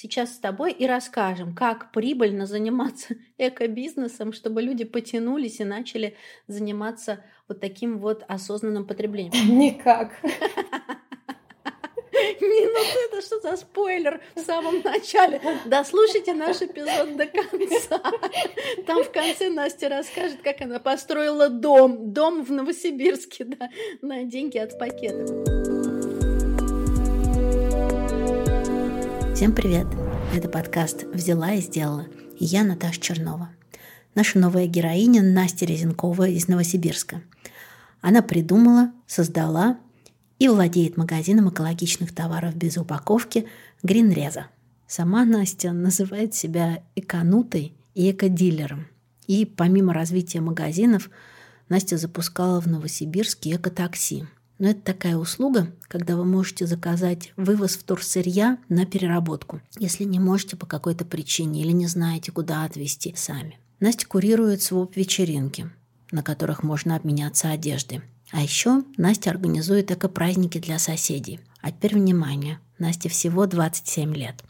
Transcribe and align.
сейчас 0.00 0.34
с 0.34 0.38
тобой 0.38 0.72
и 0.72 0.86
расскажем, 0.86 1.54
как 1.54 1.92
прибыльно 1.92 2.46
заниматься 2.46 3.16
экобизнесом, 3.38 4.32
чтобы 4.32 4.62
люди 4.62 4.84
потянулись 4.84 5.60
и 5.60 5.64
начали 5.64 6.16
заниматься 6.46 7.24
вот 7.48 7.60
таким 7.60 7.98
вот 7.98 8.24
осознанным 8.28 8.86
потреблением. 8.86 9.58
Никак. 9.58 10.12
Минус 12.40 12.96
это 13.06 13.22
что 13.22 13.40
за 13.40 13.56
спойлер 13.56 14.20
в 14.34 14.40
самом 14.40 14.80
начале? 14.82 15.40
Дослушайте 15.66 16.34
наш 16.34 16.62
эпизод 16.62 17.16
до 17.16 17.26
конца. 17.26 18.00
Там 18.86 19.04
в 19.04 19.10
конце 19.10 19.48
Настя 19.50 19.88
расскажет, 19.88 20.40
как 20.42 20.60
она 20.60 20.78
построила 20.78 21.48
дом. 21.48 22.12
Дом 22.12 22.44
в 22.44 22.50
Новосибирске, 22.50 23.44
да, 23.44 23.68
на 24.02 24.24
деньги 24.24 24.58
от 24.58 24.78
пакета. 24.78 25.57
Всем 29.38 29.54
привет! 29.54 29.86
Это 30.34 30.48
подкаст 30.48 31.04
«Взяла 31.14 31.52
и 31.52 31.60
сделала». 31.60 32.08
И 32.40 32.44
я 32.44 32.64
Наташа 32.64 33.00
Чернова. 33.00 33.50
Наша 34.16 34.36
новая 34.36 34.66
героиня 34.66 35.22
Настя 35.22 35.64
Резенкова 35.64 36.26
из 36.26 36.48
Новосибирска. 36.48 37.22
Она 38.00 38.20
придумала, 38.22 38.90
создала 39.06 39.78
и 40.40 40.48
владеет 40.48 40.96
магазином 40.96 41.50
экологичных 41.50 42.12
товаров 42.12 42.56
без 42.56 42.78
упаковки 42.78 43.46
«Гринреза». 43.84 44.48
Сама 44.88 45.24
Настя 45.24 45.70
называет 45.70 46.34
себя 46.34 46.82
эконутой 46.96 47.74
и 47.94 48.10
экодилером. 48.10 48.88
И 49.28 49.46
помимо 49.46 49.94
развития 49.94 50.40
магазинов, 50.40 51.10
Настя 51.68 51.96
запускала 51.96 52.60
в 52.60 52.66
Новосибирске 52.66 53.54
экотакси. 53.54 54.26
Но 54.58 54.70
это 54.70 54.80
такая 54.80 55.16
услуга, 55.16 55.72
когда 55.82 56.16
вы 56.16 56.24
можете 56.24 56.66
заказать 56.66 57.32
вывоз 57.36 57.76
вторсырья 57.76 58.58
на 58.68 58.86
переработку, 58.86 59.60
если 59.78 60.04
не 60.04 60.18
можете 60.18 60.56
по 60.56 60.66
какой-то 60.66 61.04
причине 61.04 61.62
или 61.62 61.70
не 61.70 61.86
знаете, 61.86 62.32
куда 62.32 62.64
отвезти 62.64 63.14
сами. 63.16 63.58
Настя 63.78 64.06
курирует 64.06 64.60
своп-вечеринки, 64.60 65.70
на 66.10 66.22
которых 66.24 66.64
можно 66.64 66.96
обменяться 66.96 67.50
одеждой. 67.50 68.02
А 68.30 68.42
еще 68.42 68.82
Настя 68.96 69.30
организует 69.30 69.90
эко-праздники 69.90 70.58
для 70.58 70.78
соседей. 70.78 71.40
А 71.60 71.70
теперь 71.70 71.94
внимание, 71.94 72.58
Насте 72.78 73.08
всего 73.08 73.46
27 73.46 74.14
лет. 74.14 74.42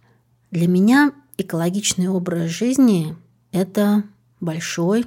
Для 0.51 0.67
меня 0.67 1.13
экологичный 1.37 2.09
образ 2.09 2.51
жизни– 2.51 3.15
это 3.53 4.05
большой, 4.41 5.07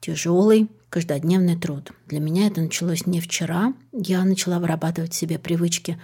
тяжелый, 0.00 0.68
каждодневный 0.90 1.56
труд. 1.56 1.92
Для 2.06 2.20
меня 2.20 2.46
это 2.46 2.60
началось 2.60 3.06
не 3.06 3.20
вчера. 3.20 3.74
Я 3.92 4.24
начала 4.24 4.58
вырабатывать 4.58 5.14
себе 5.14 5.38
привычки 5.38 6.00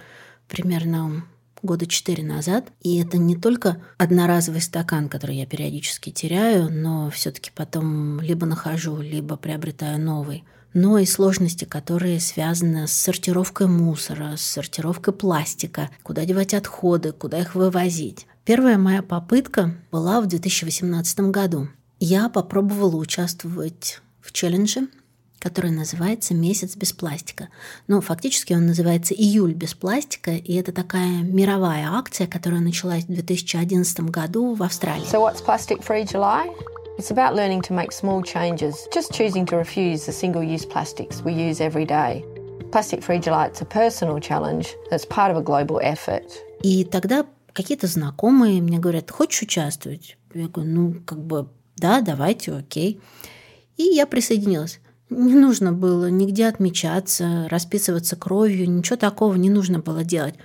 примерно 0.47 1.25
года 1.61 1.87
четыре 1.87 2.23
назад. 2.23 2.67
И 2.81 2.99
это 3.01 3.17
не 3.17 3.35
только 3.35 3.81
одноразовый 3.97 4.61
стакан, 4.61 5.09
который 5.09 5.37
я 5.37 5.45
периодически 5.45 6.11
теряю, 6.11 6.71
но 6.71 7.09
все-таки 7.09 7.51
потом 7.53 8.19
либо 8.21 8.45
нахожу, 8.45 8.97
либо 8.97 9.35
приобретаю 9.35 9.99
новый 9.99 10.43
но 10.75 10.97
и 10.97 11.05
сложности, 11.05 11.63
которые 11.63 12.19
связаны 12.19 12.85
с 12.85 12.91
сортировкой 12.91 13.67
мусора, 13.67 14.35
с 14.35 14.41
сортировкой 14.41 15.13
пластика, 15.13 15.89
куда 16.03 16.25
девать 16.25 16.53
отходы, 16.53 17.13
куда 17.13 17.39
их 17.39 17.55
вывозить. 17.55 18.27
Первая 18.43 18.77
моя 18.77 19.01
попытка 19.01 19.73
была 19.89 20.19
в 20.19 20.27
2018 20.27 21.31
году. 21.31 21.69
Я 22.01 22.27
попробовала 22.27 22.97
участвовать 22.97 24.01
в 24.25 24.31
челлендже, 24.31 24.87
который 25.39 25.71
называется 25.71 26.33
«Месяц 26.33 26.75
без 26.75 26.91
пластика». 26.91 27.49
Ну, 27.87 28.01
фактически 28.01 28.53
он 28.53 28.65
называется 28.65 29.13
«Июль 29.13 29.53
без 29.53 29.75
пластика», 29.75 30.31
и 30.31 30.55
это 30.55 30.71
такая 30.71 31.21
мировая 31.21 31.87
акция, 31.91 32.25
которая 32.25 32.61
началась 32.61 33.03
в 33.03 33.13
2011 33.13 33.99
году 34.09 34.55
в 34.55 34.63
Австралии. 34.63 35.05
So 35.05 35.21
what's 35.21 35.45
Plastic 35.45 35.83
Free 35.83 36.03
July? 36.03 36.49
It's 36.97 37.11
about 37.11 37.35
learning 37.35 37.61
to 37.63 37.73
make 37.73 37.91
small 37.91 38.23
changes, 38.23 38.73
just 38.91 39.11
choosing 39.11 39.45
to 39.47 39.57
refuse 39.57 40.05
the 40.05 40.13
single 40.13 40.41
use 40.41 40.65
plastics 40.65 41.21
we 41.21 41.33
use 41.33 41.59
every 41.59 41.85
day. 41.85 42.23
Plastic 42.71 43.03
Free 43.03 43.19
July 43.19 43.47
it's 43.47 43.61
a 43.61 43.65
personal 43.65 44.19
challenge 44.19 44.73
that's 44.89 45.05
part 45.05 45.29
of 45.29 45.37
a 45.37 45.41
global 45.41 45.79
effort. 45.83 46.25
И 46.63 46.85
тогда 46.85 47.25
какие-то 47.53 47.87
знакомые 47.87 48.61
мне 48.61 48.79
говорят, 48.79 49.11
хочешь 49.11 49.43
участвовать? 49.43 50.17
Я 50.33 50.47
говорю, 50.47 50.71
ну, 50.71 50.95
как 51.05 51.19
бы, 51.19 51.47
да, 51.77 52.01
давайте, 52.01 52.53
окей. 52.53 52.99
И 53.77 53.83
я 53.83 54.05
присоединилась. 54.05 54.79
Не 55.09 55.35
нужно 55.35 55.71
было 55.71 56.09
нигде 56.09 56.47
отмечаться, 56.47 57.47
расписываться 57.49 58.15
кровью, 58.15 58.69
ничего 58.69 58.95
такого 58.95 59.35
не 59.35 59.49
нужно 59.49 59.79
было 59.79 60.03
делать. 60.03 60.35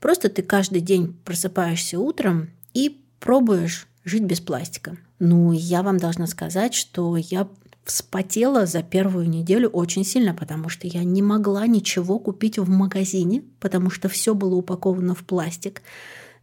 Просто 0.00 0.28
ты 0.28 0.42
каждый 0.42 0.80
день 0.80 1.16
просыпаешься 1.24 1.98
утром 1.98 2.50
и 2.74 3.00
пробуешь 3.20 3.86
жить 4.04 4.24
без 4.24 4.40
пластика. 4.40 4.96
Ну, 5.18 5.52
я 5.52 5.82
вам 5.82 5.98
должна 5.98 6.26
сказать, 6.26 6.74
что 6.74 7.16
я 7.16 7.48
вспотела 7.84 8.66
за 8.66 8.82
первую 8.82 9.28
неделю 9.28 9.68
очень 9.70 10.04
сильно, 10.04 10.34
потому 10.34 10.68
что 10.68 10.86
я 10.86 11.04
не 11.04 11.22
могла 11.22 11.66
ничего 11.66 12.18
купить 12.18 12.58
в 12.58 12.68
магазине, 12.68 13.42
потому 13.60 13.90
что 13.90 14.08
все 14.08 14.34
было 14.34 14.56
упаковано 14.56 15.14
в 15.14 15.24
пластик. 15.24 15.82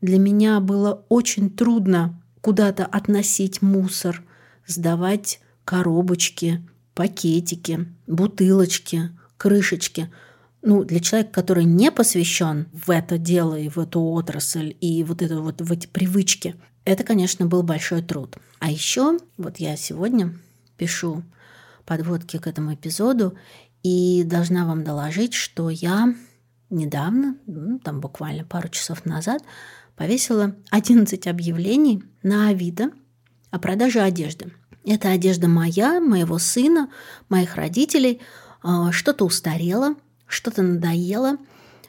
Для 0.01 0.17
меня 0.17 0.59
было 0.59 1.05
очень 1.07 1.50
трудно 1.50 2.19
куда-то 2.41 2.85
относить 2.85 3.61
мусор, 3.61 4.23
сдавать 4.66 5.39
коробочки, 5.66 6.62
пакетики, 6.94 7.88
бутылочки, 8.08 9.09
крышечки. 9.38 10.12
Ну, 10.62 10.84
для 10.84 11.00
человека, 11.00 11.31
который 11.34 11.66
не 11.66 11.92
посвящен 11.92 12.68
в 12.74 12.90
это 12.90 13.18
дело 13.18 13.59
и 13.59 13.70
в 13.70 13.78
эту 13.78 14.02
отрасль, 14.02 14.76
и 14.80 15.03
вот 15.03 15.22
это 15.22 15.42
вот 15.42 15.62
в 15.62 15.72
эти 15.72 15.88
привычки, 15.88 16.56
это, 16.86 17.03
конечно, 17.03 17.46
был 17.46 17.62
большой 17.64 18.02
труд. 18.02 18.38
А 18.59 18.72
еще 18.72 19.20
вот 19.38 19.58
я 19.58 19.76
сегодня 19.76 20.34
пишу 20.78 21.24
подводки 21.86 22.38
к 22.38 22.47
этому 22.47 22.74
эпизоду 22.74 23.36
и 23.84 24.24
должна 24.24 24.66
вам 24.66 24.84
доложить, 24.84 25.34
что 25.34 25.70
я 25.70 26.16
недавно, 26.70 27.38
ну, 27.46 27.80
там 27.80 28.02
буквально 28.02 28.44
пару 28.44 28.70
часов 28.70 29.06
назад, 29.06 29.44
повесила 29.96 30.56
11 30.72 31.28
объявлений 31.28 32.03
на 32.24 32.50
Авито 32.50 32.92
о 33.52 33.59
продаже 33.59 34.02
одежды. 34.02 34.52
Это 34.85 35.09
одежда 35.09 35.47
моя, 35.47 36.00
моего 36.00 36.38
сына, 36.38 36.90
моих 37.29 37.56
родителей. 37.56 38.22
А, 38.62 38.91
что-то 38.91 39.25
устарело, 39.25 39.96
что-то 40.28 40.62
надоело, 40.62 41.38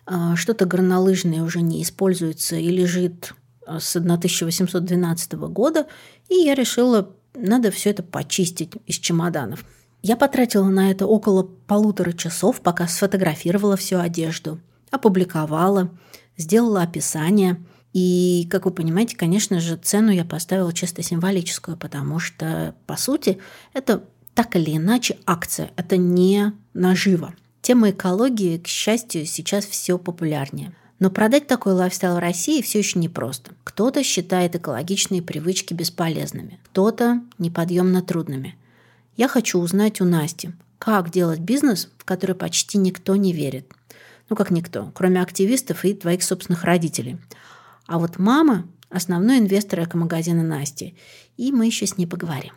а, 0.07 0.37
что-то 0.37 0.65
горнолыжное 0.65 1.43
уже 1.43 1.61
не 1.61 1.83
используется 1.83 2.57
и 2.57 2.69
лежит 2.69 3.35
с 3.67 3.97
1812 3.97 5.33
года, 5.49 5.87
и 6.29 6.35
я 6.35 6.55
решила, 6.55 7.11
надо 7.35 7.71
все 7.71 7.91
это 7.91 8.03
почистить 8.03 8.73
из 8.87 8.97
чемоданов. 8.97 9.65
Я 10.03 10.17
потратила 10.17 10.69
на 10.69 10.91
это 10.91 11.07
около 11.07 11.43
полутора 11.43 12.13
часов, 12.13 12.61
пока 12.61 12.87
сфотографировала 12.87 13.77
всю 13.77 13.99
одежду, 13.99 14.61
опубликовала, 14.91 15.91
сделала 16.37 16.83
описание. 16.83 17.61
И, 17.99 18.47
как 18.51 18.67
вы 18.67 18.73
понимаете, 18.73 19.17
конечно 19.17 19.59
же, 19.59 19.79
цену 19.79 20.11
я 20.13 20.27
поставила 20.27 20.71
чисто 20.71 21.03
символическую, 21.03 21.79
потому 21.79 22.19
что, 22.19 22.75
по 22.87 22.99
сути, 22.99 23.39
это 23.73 24.05
так 24.35 24.55
или 24.55 24.77
иначе 24.77 25.17
акция, 25.25 25.71
это 25.77 25.97
не 25.97 26.53
наживо. 26.75 27.33
Тема 27.63 27.93
экологии, 27.93 28.59
к 28.59 28.67
счастью, 28.67 29.25
сейчас 29.25 29.65
все 29.65 29.97
популярнее. 29.97 30.75
Но 30.99 31.09
продать 31.09 31.47
такой 31.47 31.73
лайфстайл 31.73 32.17
в 32.17 32.19
России 32.19 32.61
все 32.61 32.81
еще 32.81 32.99
непросто. 32.99 33.53
Кто-то 33.65 34.03
считает 34.03 34.55
экологичные 34.55 35.23
привычки 35.23 35.73
бесполезными, 35.73 36.61
кто-то 36.65 37.23
неподъемно 37.39 38.03
трудными. 38.03 38.59
Я 39.17 39.27
хочу 39.27 39.59
узнать 39.59 40.03
у 40.03 40.05
Насти, 40.05 40.51
как 40.79 41.11
делать 41.11 41.41
бизнес, 41.41 41.89
в 41.97 42.05
который 42.05 42.37
почти 42.37 42.77
никто 42.77 43.17
не 43.17 43.33
верит. 43.33 43.73
Ну, 44.29 44.37
как 44.37 44.51
никто, 44.51 44.93
кроме 44.95 45.23
активистов 45.23 45.87
и 45.87 45.95
твоих 45.95 46.23
собственных 46.23 46.65
родителей. 46.65 47.17
А 47.87 47.99
вот 47.99 48.19
мама– 48.19 48.69
основной 48.91 49.39
инвестор 49.39 49.85
эко-магазина 49.85 50.43
Насти, 50.43 50.97
и 51.37 51.53
мы 51.53 51.67
еще 51.67 51.87
с 51.87 51.97
ней 51.97 52.07
поговорим. 52.07 52.53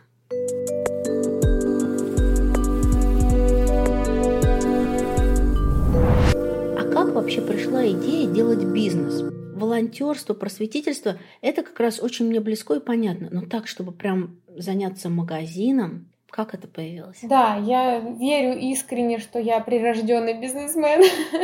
вообще 7.30 7.42
пришла 7.42 7.86
идея 7.86 8.28
делать 8.28 8.64
бизнес? 8.64 9.22
Волонтерство, 9.56 10.34
просветительство– 10.34 11.20
это 11.42 11.62
как 11.62 11.80
раз 11.80 12.00
очень 12.00 12.26
мне 12.26 12.40
близко 12.40 12.74
и 12.74 12.80
понятно. 12.80 13.30
Но 13.30 13.42
так, 13.42 13.68
чтобы 13.68 13.92
прям 13.92 14.40
заняться 14.48 15.10
магазином, 15.10 16.09
как 16.30 16.54
это 16.54 16.68
появилось? 16.68 17.20
Да, 17.24 17.56
я 17.56 18.00
верю 18.00 18.58
искренне, 18.58 19.20
что 19.20 19.40
я 19.40 19.60
прирожденный 19.60 20.40
бизнесмен 20.40 21.02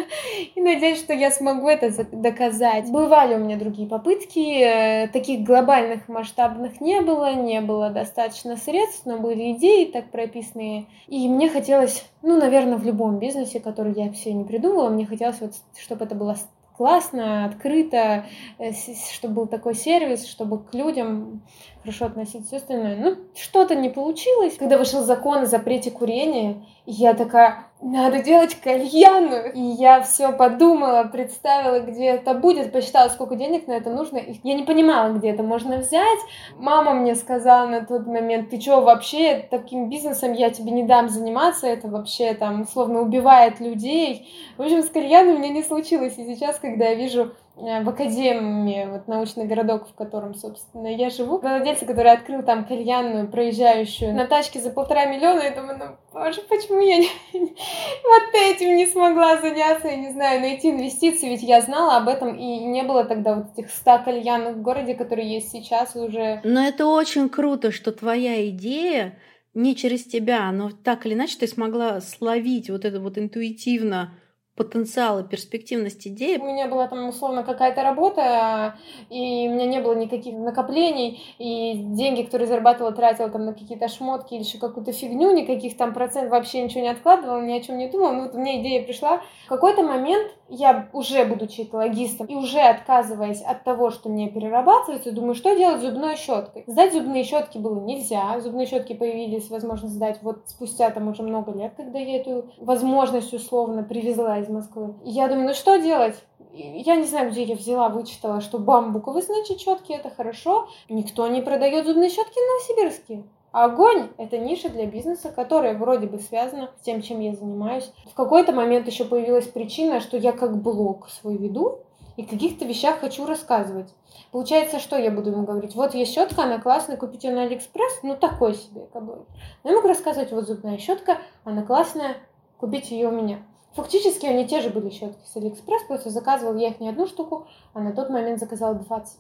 и 0.55 0.61
надеюсь, 0.61 0.99
что 0.99 1.13
я 1.13 1.31
смогу 1.31 1.67
это 1.67 1.91
доказать. 2.11 2.89
Бывали 2.91 3.35
у 3.35 3.39
меня 3.39 3.57
другие 3.57 3.87
попытки, 3.87 4.61
э, 4.61 5.07
таких 5.07 5.41
глобальных 5.41 6.07
масштабных 6.07 6.81
не 6.81 7.01
было, 7.01 7.33
не 7.33 7.61
было 7.61 7.89
достаточно 7.89 8.57
средств, 8.57 9.05
но 9.05 9.17
были 9.17 9.53
идеи 9.53 9.85
так 9.85 10.11
прописанные. 10.11 10.85
И 11.07 11.27
мне 11.27 11.49
хотелось, 11.49 12.05
ну, 12.21 12.37
наверное, 12.37 12.77
в 12.77 12.85
любом 12.85 13.19
бизнесе, 13.19 13.59
который 13.59 13.93
я 13.93 14.11
все 14.11 14.33
не 14.33 14.43
придумала, 14.43 14.89
мне 14.89 15.05
хотелось 15.05 15.41
вот, 15.41 15.53
чтобы 15.77 16.05
это 16.05 16.15
было 16.15 16.35
классно, 16.77 17.45
открыто, 17.45 18.25
э, 18.59 18.71
чтобы 19.13 19.33
был 19.33 19.47
такой 19.47 19.75
сервис, 19.75 20.27
чтобы 20.27 20.63
к 20.63 20.73
людям 20.73 21.41
хорошо 21.85 22.05
относиться, 22.05 22.47
все 22.47 22.57
остальное. 22.57 22.95
Ну, 22.97 23.15
что-то 23.35 23.75
не 23.75 23.89
получилось. 23.89 24.57
Когда 24.57 24.77
вышел 24.77 25.03
закон 25.03 25.43
о 25.43 25.45
запрете 25.45 25.91
курения, 25.91 26.63
я 26.87 27.13
такая, 27.13 27.67
надо 27.79 28.23
делать 28.23 28.55
кальянную. 28.55 29.53
И 29.53 29.59
я 29.59 30.01
все 30.01 30.31
подумала, 30.31 31.03
представила, 31.03 31.79
где 31.79 32.05
это 32.05 32.33
будет, 32.33 32.71
посчитала, 32.71 33.09
сколько 33.09 33.35
денег 33.35 33.67
на 33.67 33.73
это 33.73 33.91
нужно. 33.91 34.17
И 34.17 34.35
я 34.43 34.55
не 34.55 34.63
понимала, 34.63 35.13
где 35.13 35.29
это 35.29 35.43
можно 35.43 35.77
взять. 35.77 36.19
Мама 36.57 36.93
мне 36.93 37.13
сказала 37.13 37.67
на 37.67 37.85
тот 37.85 38.07
момент, 38.07 38.49
ты 38.49 38.59
что, 38.59 38.81
вообще 38.81 39.47
таким 39.51 39.87
бизнесом 39.87 40.33
я 40.33 40.49
тебе 40.49 40.71
не 40.71 40.83
дам 40.83 41.09
заниматься, 41.09 41.67
это 41.67 41.87
вообще 41.87 42.33
там 42.33 42.61
условно 42.61 43.01
убивает 43.01 43.59
людей. 43.59 44.27
В 44.57 44.63
общем, 44.63 44.81
с 44.81 44.89
кальяной 44.89 45.35
у 45.35 45.37
меня 45.37 45.49
не 45.49 45.61
случилось. 45.61 46.17
И 46.17 46.25
сейчас, 46.25 46.57
когда 46.57 46.85
я 46.85 46.95
вижу 46.95 47.35
в 47.55 47.89
академии, 47.89 48.85
вот 48.89 49.07
научный 49.07 49.45
городок, 49.45 49.87
в 49.87 49.95
котором, 49.95 50.35
собственно, 50.35 50.87
я 50.87 51.09
живу. 51.09 51.37
Владельца, 51.37 51.85
который 51.85 52.11
открыл 52.11 52.43
там 52.43 52.65
кальянную, 52.65 53.29
проезжающую 53.29 54.13
на 54.13 54.27
тачке 54.27 54.59
за 54.59 54.71
полтора 54.71 55.05
миллиона, 55.05 55.41
я 55.41 55.51
думаю, 55.51 55.77
ну, 55.77 55.85
боже, 56.13 56.41
почему 56.49 56.81
я 56.81 56.97
не, 56.97 57.09
вот 57.33 58.23
этим 58.33 58.75
не 58.75 58.85
смогла 58.85 59.37
заняться, 59.37 59.87
я 59.87 59.95
не 59.95 60.11
знаю, 60.11 60.41
найти 60.41 60.69
инвестиции, 60.69 61.29
ведь 61.29 61.43
я 61.43 61.61
знала 61.61 61.97
об 61.97 62.09
этом, 62.09 62.35
и 62.35 62.57
не 62.57 62.83
было 62.83 63.05
тогда 63.05 63.35
вот 63.35 63.53
этих 63.53 63.71
ста 63.71 63.99
кальянных 63.99 64.57
в 64.57 64.61
городе, 64.61 64.93
которые 64.93 65.33
есть 65.33 65.51
сейчас 65.51 65.95
уже. 65.95 66.41
Но 66.43 66.61
это 66.61 66.85
очень 66.87 67.29
круто, 67.29 67.71
что 67.71 67.93
твоя 67.93 68.49
идея 68.49 69.17
не 69.53 69.77
через 69.77 70.03
тебя, 70.03 70.51
но 70.51 70.71
так 70.71 71.05
или 71.05 71.13
иначе 71.13 71.37
ты 71.39 71.47
смогла 71.47 72.01
словить 72.01 72.69
вот 72.69 72.83
это 72.83 72.99
вот 72.99 73.17
интуитивно 73.17 74.13
потенциал 74.55 75.19
и 75.19 75.23
перспективность 75.27 76.07
идеи. 76.07 76.37
У 76.37 76.45
меня 76.45 76.67
была 76.67 76.87
там 76.87 77.09
условно 77.09 77.43
какая-то 77.43 77.83
работа, 77.83 78.75
и 79.09 79.47
у 79.49 79.53
меня 79.53 79.65
не 79.65 79.81
было 79.81 79.93
никаких 79.95 80.33
накоплений, 80.33 81.21
и 81.39 81.73
деньги, 81.75 82.23
которые 82.23 82.47
зарабатывала, 82.47 82.93
тратила 82.93 83.29
там 83.29 83.45
на 83.45 83.53
какие-то 83.53 83.87
шмотки 83.89 84.33
или 84.33 84.43
еще 84.43 84.57
какую-то 84.57 84.93
фигню, 84.93 85.33
никаких 85.33 85.75
там 85.75 85.93
процентов 85.93 86.31
вообще 86.31 86.63
ничего 86.63 86.81
не 86.81 86.89
откладывала, 86.89 87.41
ни 87.41 87.53
о 87.53 87.61
чем 87.61 87.77
не 87.77 87.89
думала. 87.89 88.13
Ну 88.13 88.23
вот 88.23 88.33
меня 88.33 88.61
идея 88.61 88.83
пришла. 88.83 89.21
В 89.45 89.49
какой-то 89.49 89.83
момент 89.83 90.31
я 90.47 90.89
уже 90.93 91.25
будучи 91.25 91.61
экологистом 91.61 92.27
и 92.27 92.35
уже 92.35 92.59
отказываясь 92.59 93.41
от 93.41 93.63
того, 93.63 93.89
что 93.89 94.09
мне 94.09 94.29
перерабатывается, 94.29 95.11
думаю, 95.11 95.35
что 95.35 95.55
делать 95.55 95.81
с 95.81 95.83
зубной 95.83 96.15
щеткой. 96.15 96.63
Сдать 96.67 96.93
зубные 96.93 97.23
щетки 97.23 97.57
было 97.57 97.79
нельзя. 97.79 98.39
Зубные 98.39 98.67
щетки 98.67 98.93
появились, 98.93 99.49
возможно, 99.49 99.89
сдать 99.89 100.19
вот 100.21 100.43
спустя 100.45 100.91
там 100.91 101.07
уже 101.07 101.23
много 101.23 101.51
лет, 101.51 101.73
когда 101.75 101.99
я 101.99 102.17
эту 102.17 102.51
возможность 102.59 103.33
условно 103.33 103.83
привезла 103.83 104.44
из 104.45 104.49
Москвы. 104.49 104.95
Я 105.03 105.27
думаю, 105.27 105.47
ну 105.47 105.53
что 105.53 105.77
делать? 105.77 106.15
Я 106.53 106.95
не 106.95 107.05
знаю, 107.05 107.31
где 107.31 107.43
я 107.43 107.55
взяла, 107.55 107.89
вычитала, 107.89 108.39
что 108.39 108.59
бамбуковые, 108.59 109.23
значит, 109.23 109.59
щетки 109.59 109.91
это 109.91 110.09
хорошо. 110.09 110.69
Никто 110.87 111.27
не 111.27 111.41
продает 111.41 111.85
зубные 111.85 112.09
щетки 112.09 112.33
в 112.33 112.75
Новосибирске. 112.77 113.23
Огонь— 113.51 114.09
это 114.17 114.37
ниша 114.37 114.69
для 114.69 114.85
бизнеса, 114.85 115.31
которая 115.31 115.77
вроде 115.77 116.07
бы 116.07 116.19
связана 116.19 116.71
с 116.79 116.83
тем, 116.83 117.01
чем 117.01 117.21
я 117.21 117.33
занимаюсь. 117.33 117.89
В 118.11 118.13
какой-то 118.13 118.51
момент 118.51 118.87
еще 118.87 119.05
появилась 119.05 119.47
причина, 119.47 120.01
что 120.01 120.17
я 120.17 120.33
как 120.33 120.61
блог 120.61 121.09
свой 121.09 121.37
веду, 121.37 121.79
и 122.17 122.23
каких-то 122.23 122.65
вещах 122.65 122.99
хочу 122.99 123.25
рассказывать. 123.25 123.93
Получается, 124.31 124.79
что 124.79 124.97
я 124.97 125.11
буду 125.11 125.31
ему 125.31 125.43
говорить? 125.43 125.75
Вот 125.75 125.93
есть 125.93 126.13
щетка, 126.13 126.43
она 126.43 126.59
классная, 126.59 126.97
купить 126.97 127.23
ее 127.23 127.33
на 127.33 127.43
Алиэкспресс, 127.43 127.99
ну 128.03 128.15
такой 128.15 128.55
себе 128.55 128.85
экоблог. 128.85 129.25
Но 129.63 129.69
я 129.69 129.75
могу 129.75 129.87
рассказывать, 129.87 130.31
вот 130.31 130.47
зубная 130.47 130.77
щетка, 130.77 131.17
она 131.43 131.63
классная, 131.63 132.17
купите 132.57 132.95
ее 132.95 133.09
у 133.09 133.11
меня. 133.11 133.39
Фактически 133.75 134.25
они 134.25 134.47
те 134.47 134.61
же 134.61 134.69
были 134.69 134.89
щетки 134.89 135.19
с 135.25 135.35
Алиэкспресс, 135.35 135.83
просто 135.83 136.09
заказывал 136.09 136.55
я 136.55 136.69
их 136.69 136.79
не 136.79 136.89
одну 136.89 137.07
штуку, 137.07 137.47
а 137.73 137.81
на 137.81 137.91
тот 137.91 138.09
момент 138.09 138.39
заказала 138.39 138.75
20. 138.75 139.17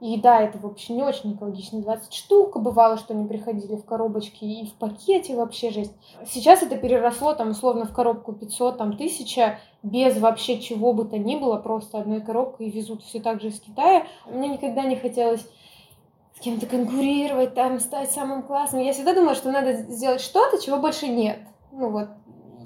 И 0.00 0.20
да, 0.20 0.40
это 0.40 0.58
вообще 0.58 0.92
не 0.92 1.02
очень 1.02 1.34
экологично. 1.34 1.80
20 1.80 2.12
штук 2.12 2.60
бывало, 2.60 2.98
что 2.98 3.14
они 3.14 3.26
приходили 3.26 3.76
в 3.76 3.84
коробочке 3.84 4.44
и 4.44 4.66
в 4.66 4.74
пакете 4.74 5.36
вообще 5.36 5.70
жесть. 5.70 5.94
Сейчас 6.26 6.62
это 6.62 6.76
переросло 6.76 7.34
там 7.34 7.50
условно 7.50 7.86
в 7.86 7.92
коробку 7.92 8.32
500, 8.32 8.76
там 8.76 8.90
1000, 8.90 9.58
без 9.82 10.18
вообще 10.18 10.60
чего 10.60 10.92
бы 10.92 11.04
то 11.04 11.16
ни 11.16 11.36
было, 11.36 11.56
просто 11.56 11.98
одной 11.98 12.20
коробкой 12.20 12.70
везут 12.70 13.02
все 13.02 13.20
так 13.20 13.40
же 13.40 13.48
из 13.48 13.60
Китая. 13.60 14.06
Мне 14.26 14.48
никогда 14.48 14.82
не 14.82 14.96
хотелось 14.96 15.46
с 16.36 16.40
кем-то 16.40 16.66
конкурировать, 16.66 17.54
там, 17.54 17.78
стать 17.80 18.10
самым 18.10 18.42
классным. 18.42 18.82
Я 18.82 18.92
всегда 18.92 19.14
думала, 19.14 19.34
что 19.34 19.52
надо 19.52 19.74
сделать 19.74 20.20
что-то, 20.20 20.60
чего 20.60 20.78
больше 20.78 21.06
нет. 21.06 21.38
Ну 21.70 21.90
вот, 21.90 22.08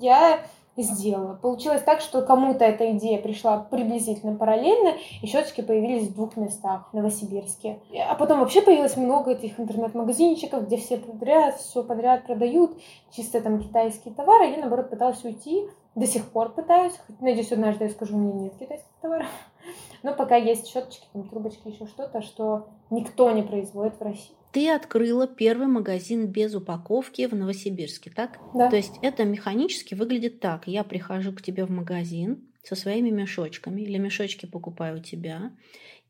я 0.00 0.40
сделала. 0.82 1.34
Получилось 1.34 1.82
так, 1.82 2.00
что 2.00 2.22
кому-то 2.22 2.64
эта 2.64 2.92
идея 2.92 3.20
пришла 3.20 3.58
приблизительно 3.58 4.36
параллельно, 4.36 4.94
и 5.22 5.26
щеточки 5.26 5.60
появились 5.60 6.08
в 6.08 6.14
двух 6.14 6.36
местах 6.36 6.88
в 6.90 6.96
Новосибирске. 6.96 7.80
А 8.08 8.14
потом 8.14 8.40
вообще 8.40 8.62
появилось 8.62 8.96
много 8.96 9.32
этих 9.32 9.58
интернет-магазинчиков, 9.58 10.66
где 10.66 10.76
все 10.76 10.98
подряд, 10.98 11.56
все 11.56 11.82
подряд 11.82 12.26
продают, 12.26 12.78
чисто 13.10 13.40
там 13.40 13.60
китайские 13.60 14.14
товары. 14.14 14.50
Я, 14.50 14.58
наоборот, 14.58 14.90
пыталась 14.90 15.24
уйти, 15.24 15.68
до 15.94 16.06
сих 16.06 16.30
пор 16.30 16.50
пытаюсь. 16.50 16.94
Надеюсь, 17.20 17.52
однажды 17.52 17.84
я 17.84 17.90
скажу, 17.90 18.16
у 18.16 18.20
меня 18.20 18.44
нет 18.44 18.54
китайских 18.58 18.92
товаров. 19.00 19.26
Но 20.02 20.14
пока 20.14 20.36
есть 20.36 20.68
щеточки, 20.68 21.06
там, 21.12 21.28
трубочки, 21.28 21.68
еще 21.68 21.86
что-то, 21.86 22.22
что 22.22 22.68
никто 22.90 23.30
не 23.32 23.42
производит 23.42 23.98
в 23.98 24.02
России. 24.02 24.37
Ты 24.52 24.70
открыла 24.70 25.26
первый 25.26 25.66
магазин 25.66 26.26
без 26.26 26.54
упаковки 26.54 27.26
в 27.26 27.34
Новосибирске, 27.34 28.10
так? 28.10 28.38
Да. 28.54 28.70
То 28.70 28.76
есть 28.76 28.94
это 29.02 29.24
механически 29.24 29.94
выглядит 29.94 30.40
так. 30.40 30.66
Я 30.66 30.84
прихожу 30.84 31.32
к 31.32 31.42
тебе 31.42 31.64
в 31.64 31.70
магазин 31.70 32.48
со 32.62 32.74
своими 32.74 33.10
мешочками, 33.10 33.82
или 33.82 33.98
мешочки 33.98 34.46
покупаю 34.46 34.98
у 34.98 35.02
тебя, 35.02 35.52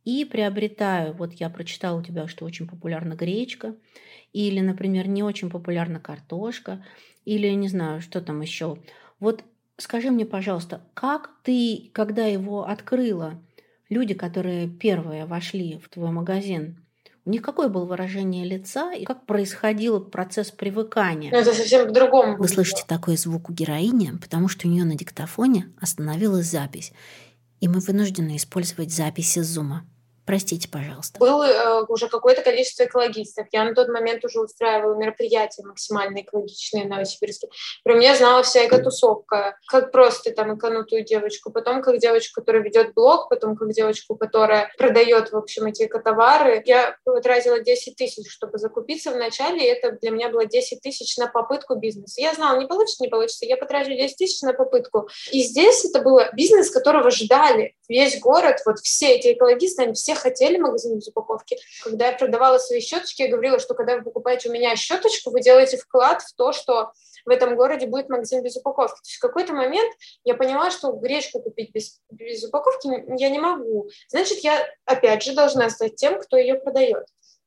и 0.04 0.24
приобретаю, 0.24 1.14
вот 1.14 1.34
я 1.34 1.50
прочитала 1.50 2.00
у 2.00 2.02
тебя, 2.02 2.28
что 2.28 2.44
очень 2.44 2.66
популярна 2.66 3.14
гречка, 3.14 3.76
или, 4.32 4.60
например, 4.60 5.08
не 5.08 5.22
очень 5.22 5.50
популярна 5.50 6.00
картошка, 6.00 6.84
или 7.24 7.48
не 7.48 7.68
знаю, 7.68 8.00
что 8.00 8.20
там 8.20 8.40
еще. 8.40 8.78
Вот 9.20 9.44
скажи 9.76 10.10
мне, 10.10 10.24
пожалуйста, 10.24 10.82
как 10.94 11.30
ты, 11.42 11.90
когда 11.92 12.24
его 12.26 12.66
открыла, 12.66 13.42
люди, 13.88 14.14
которые 14.14 14.68
первые 14.68 15.26
вошли 15.26 15.78
в 15.78 15.88
твой 15.88 16.10
магазин, 16.10 16.84
у 17.28 17.30
них 17.30 17.42
какое 17.42 17.68
было 17.68 17.84
выражение 17.84 18.46
лица 18.46 18.94
и 18.94 19.04
как 19.04 19.26
происходил 19.26 20.00
процесс 20.00 20.50
привыкания? 20.50 21.30
Ну, 21.30 21.36
это 21.36 21.52
совсем 21.52 21.86
по-другому. 21.86 22.38
Вы 22.38 22.48
слышите 22.48 22.84
такой 22.86 23.18
звук 23.18 23.50
у 23.50 23.52
героини, 23.52 24.12
потому 24.18 24.48
что 24.48 24.66
у 24.66 24.70
нее 24.70 24.84
на 24.84 24.94
диктофоне 24.94 25.70
остановилась 25.78 26.46
запись, 26.46 26.92
и 27.60 27.68
мы 27.68 27.80
вынуждены 27.80 28.36
использовать 28.36 28.90
записи 28.90 29.40
зума. 29.40 29.84
Простите, 30.28 30.68
пожалуйста. 30.68 31.18
Было 31.18 31.44
э, 31.44 31.84
уже 31.88 32.06
какое-то 32.06 32.42
количество 32.42 32.84
экологистов. 32.84 33.46
Я 33.50 33.64
на 33.64 33.74
тот 33.74 33.88
момент 33.88 34.22
уже 34.26 34.42
устраивала 34.42 34.94
мероприятия 34.94 35.64
максимально 35.64 36.20
экологичные 36.20 36.84
в 36.84 36.88
Новосибирске. 36.88 37.48
Про 37.82 37.94
меня 37.94 38.14
знала 38.14 38.42
вся 38.42 38.66
эко-тусовка. 38.66 39.56
Как 39.68 39.90
просто 39.90 40.30
там 40.32 40.54
эконутую 40.54 41.02
девочку, 41.02 41.50
потом 41.50 41.80
как 41.80 41.96
девочку, 41.96 42.42
которая 42.42 42.62
ведет 42.62 42.92
блог, 42.92 43.30
потом 43.30 43.56
как 43.56 43.70
девочку, 43.70 44.16
которая 44.16 44.70
продает, 44.76 45.32
в 45.32 45.36
общем, 45.38 45.64
эти 45.64 45.84
эко-товары. 45.86 46.62
Я 46.66 46.98
потратила 47.04 47.60
10 47.60 47.96
тысяч, 47.96 48.30
чтобы 48.30 48.58
закупиться 48.58 49.12
в 49.12 49.16
начале, 49.16 49.64
и 49.64 49.72
это 49.72 49.92
для 49.92 50.10
меня 50.10 50.28
было 50.28 50.44
10 50.44 50.82
тысяч 50.82 51.16
на 51.16 51.28
попытку 51.28 51.76
бизнеса. 51.76 52.20
Я 52.20 52.34
знала, 52.34 52.58
не 52.58 52.66
получится, 52.66 53.02
не 53.02 53.08
получится. 53.08 53.46
Я 53.46 53.56
потрачу 53.56 53.92
10 53.92 54.18
тысяч 54.18 54.42
на 54.42 54.52
попытку. 54.52 55.08
И 55.32 55.42
здесь 55.42 55.86
это 55.86 56.02
был 56.02 56.20
бизнес, 56.34 56.70
которого 56.70 57.10
ждали 57.10 57.76
весь 57.88 58.20
город, 58.20 58.56
вот 58.66 58.78
все 58.80 59.14
эти 59.14 59.32
экологисты, 59.32 59.84
они 59.84 59.94
все 59.94 60.17
хотели 60.18 60.58
магазин 60.58 60.96
без 60.96 61.08
упаковки. 61.08 61.56
Когда 61.82 62.08
я 62.08 62.12
продавала 62.16 62.58
свои 62.58 62.80
щеточки, 62.80 63.22
я 63.22 63.30
говорила, 63.30 63.58
что 63.58 63.74
когда 63.74 63.96
вы 63.96 64.02
покупаете 64.02 64.48
у 64.48 64.52
меня 64.52 64.76
щеточку, 64.76 65.30
вы 65.30 65.40
делаете 65.40 65.76
вклад 65.76 66.22
в 66.22 66.34
то, 66.34 66.52
что 66.52 66.92
в 67.24 67.30
этом 67.30 67.56
городе 67.56 67.86
будет 67.86 68.08
магазин 68.08 68.42
без 68.42 68.56
упаковки. 68.56 68.96
То 68.96 69.08
есть 69.08 69.16
в 69.16 69.20
какой-то 69.20 69.52
момент 69.52 69.92
я 70.24 70.34
поняла, 70.34 70.70
что 70.70 70.92
гречку 70.92 71.40
купить 71.40 71.72
без, 71.72 72.00
без 72.10 72.44
упаковки 72.44 72.88
я 73.18 73.30
не 73.30 73.38
могу. 73.38 73.88
Значит, 74.08 74.38
я 74.38 74.66
опять 74.84 75.22
же 75.22 75.34
должна 75.34 75.70
стать 75.70 75.96
тем, 75.96 76.20
кто 76.20 76.36
ее 76.36 76.56
продает. 76.56 77.06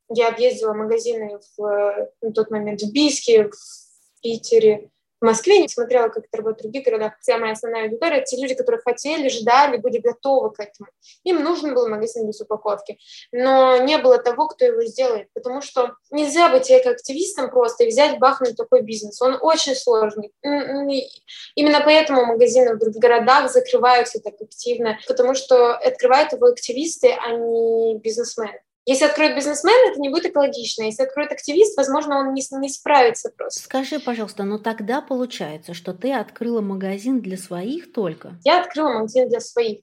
Я 0.09 0.29
объездила 0.29 0.73
магазины 0.73 1.39
в, 1.57 2.09
на 2.21 2.33
тот 2.33 2.51
момент 2.51 2.81
в 2.81 2.91
Бийске, 2.91 3.49
в 3.49 4.21
Питере, 4.21 4.89
в 5.21 5.25
Москве, 5.25 5.59
не 5.59 5.67
смотрела, 5.67 6.09
как 6.09 6.25
это 6.25 6.37
работает 6.37 6.59
в 6.59 6.63
других 6.63 6.83
городах. 6.83 7.13
Вся 7.21 7.37
моя 7.37 7.53
основная 7.53 7.83
аудитория— 7.83 8.23
те 8.25 8.37
люди, 8.41 8.55
которые 8.55 8.81
хотели, 8.83 9.29
ждали, 9.29 9.77
были 9.77 9.99
готовы 9.99 10.51
к 10.51 10.59
этому. 10.59 10.89
Им 11.23 11.43
нужен 11.43 11.75
был 11.75 11.87
магазин 11.87 12.25
без 12.27 12.41
упаковки, 12.41 12.97
но 13.31 13.77
не 13.77 13.99
было 13.99 14.17
того, 14.17 14.47
кто 14.47 14.65
его 14.65 14.83
сделает, 14.83 15.27
потому 15.33 15.61
что 15.61 15.93
нельзя 16.09 16.49
быть 16.49 16.71
экоактивистом 16.71 17.51
просто 17.51 17.83
и 17.83 17.87
взять, 17.87 18.17
бахнуть 18.17 18.57
такой 18.57 18.81
бизнес. 18.81 19.21
Он 19.21 19.37
очень 19.39 19.75
сложный. 19.75 20.33
Именно 20.43 21.81
поэтому 21.85 22.25
магазины 22.25 22.73
в 22.73 22.79
других 22.79 22.99
городах 22.99 23.51
закрываются 23.51 24.19
так 24.19 24.33
активно, 24.41 24.97
потому 25.07 25.35
что 25.35 25.75
открывают 25.75 26.33
его 26.33 26.47
активисты, 26.47 27.15
а 27.23 27.31
не 27.31 27.99
бизнесмены. 27.99 28.59
Если 28.85 29.05
откроет 29.05 29.35
бизнесмен, 29.35 29.91
это 29.91 30.00
не 30.00 30.09
будет 30.09 30.25
экологично. 30.25 30.83
Если 30.83 31.03
откроет 31.03 31.31
активист, 31.31 31.77
возможно, 31.77 32.17
он 32.17 32.33
не, 32.33 32.43
не 32.51 32.69
справится 32.69 33.29
просто. 33.29 33.63
Скажи, 33.63 34.00
пожалуйста, 34.00 34.43
но 34.43 34.57
тогда 34.57 35.01
получается, 35.01 35.73
что 35.73 35.93
ты 35.93 36.13
открыла 36.13 36.61
магазин 36.61 37.21
для 37.21 37.38
своих 37.38 37.93
только? 37.93 38.39
Я 38.43 38.61
открыла 38.61 38.89
магазин 38.89 39.29
для 39.29 39.39
своих. 39.39 39.81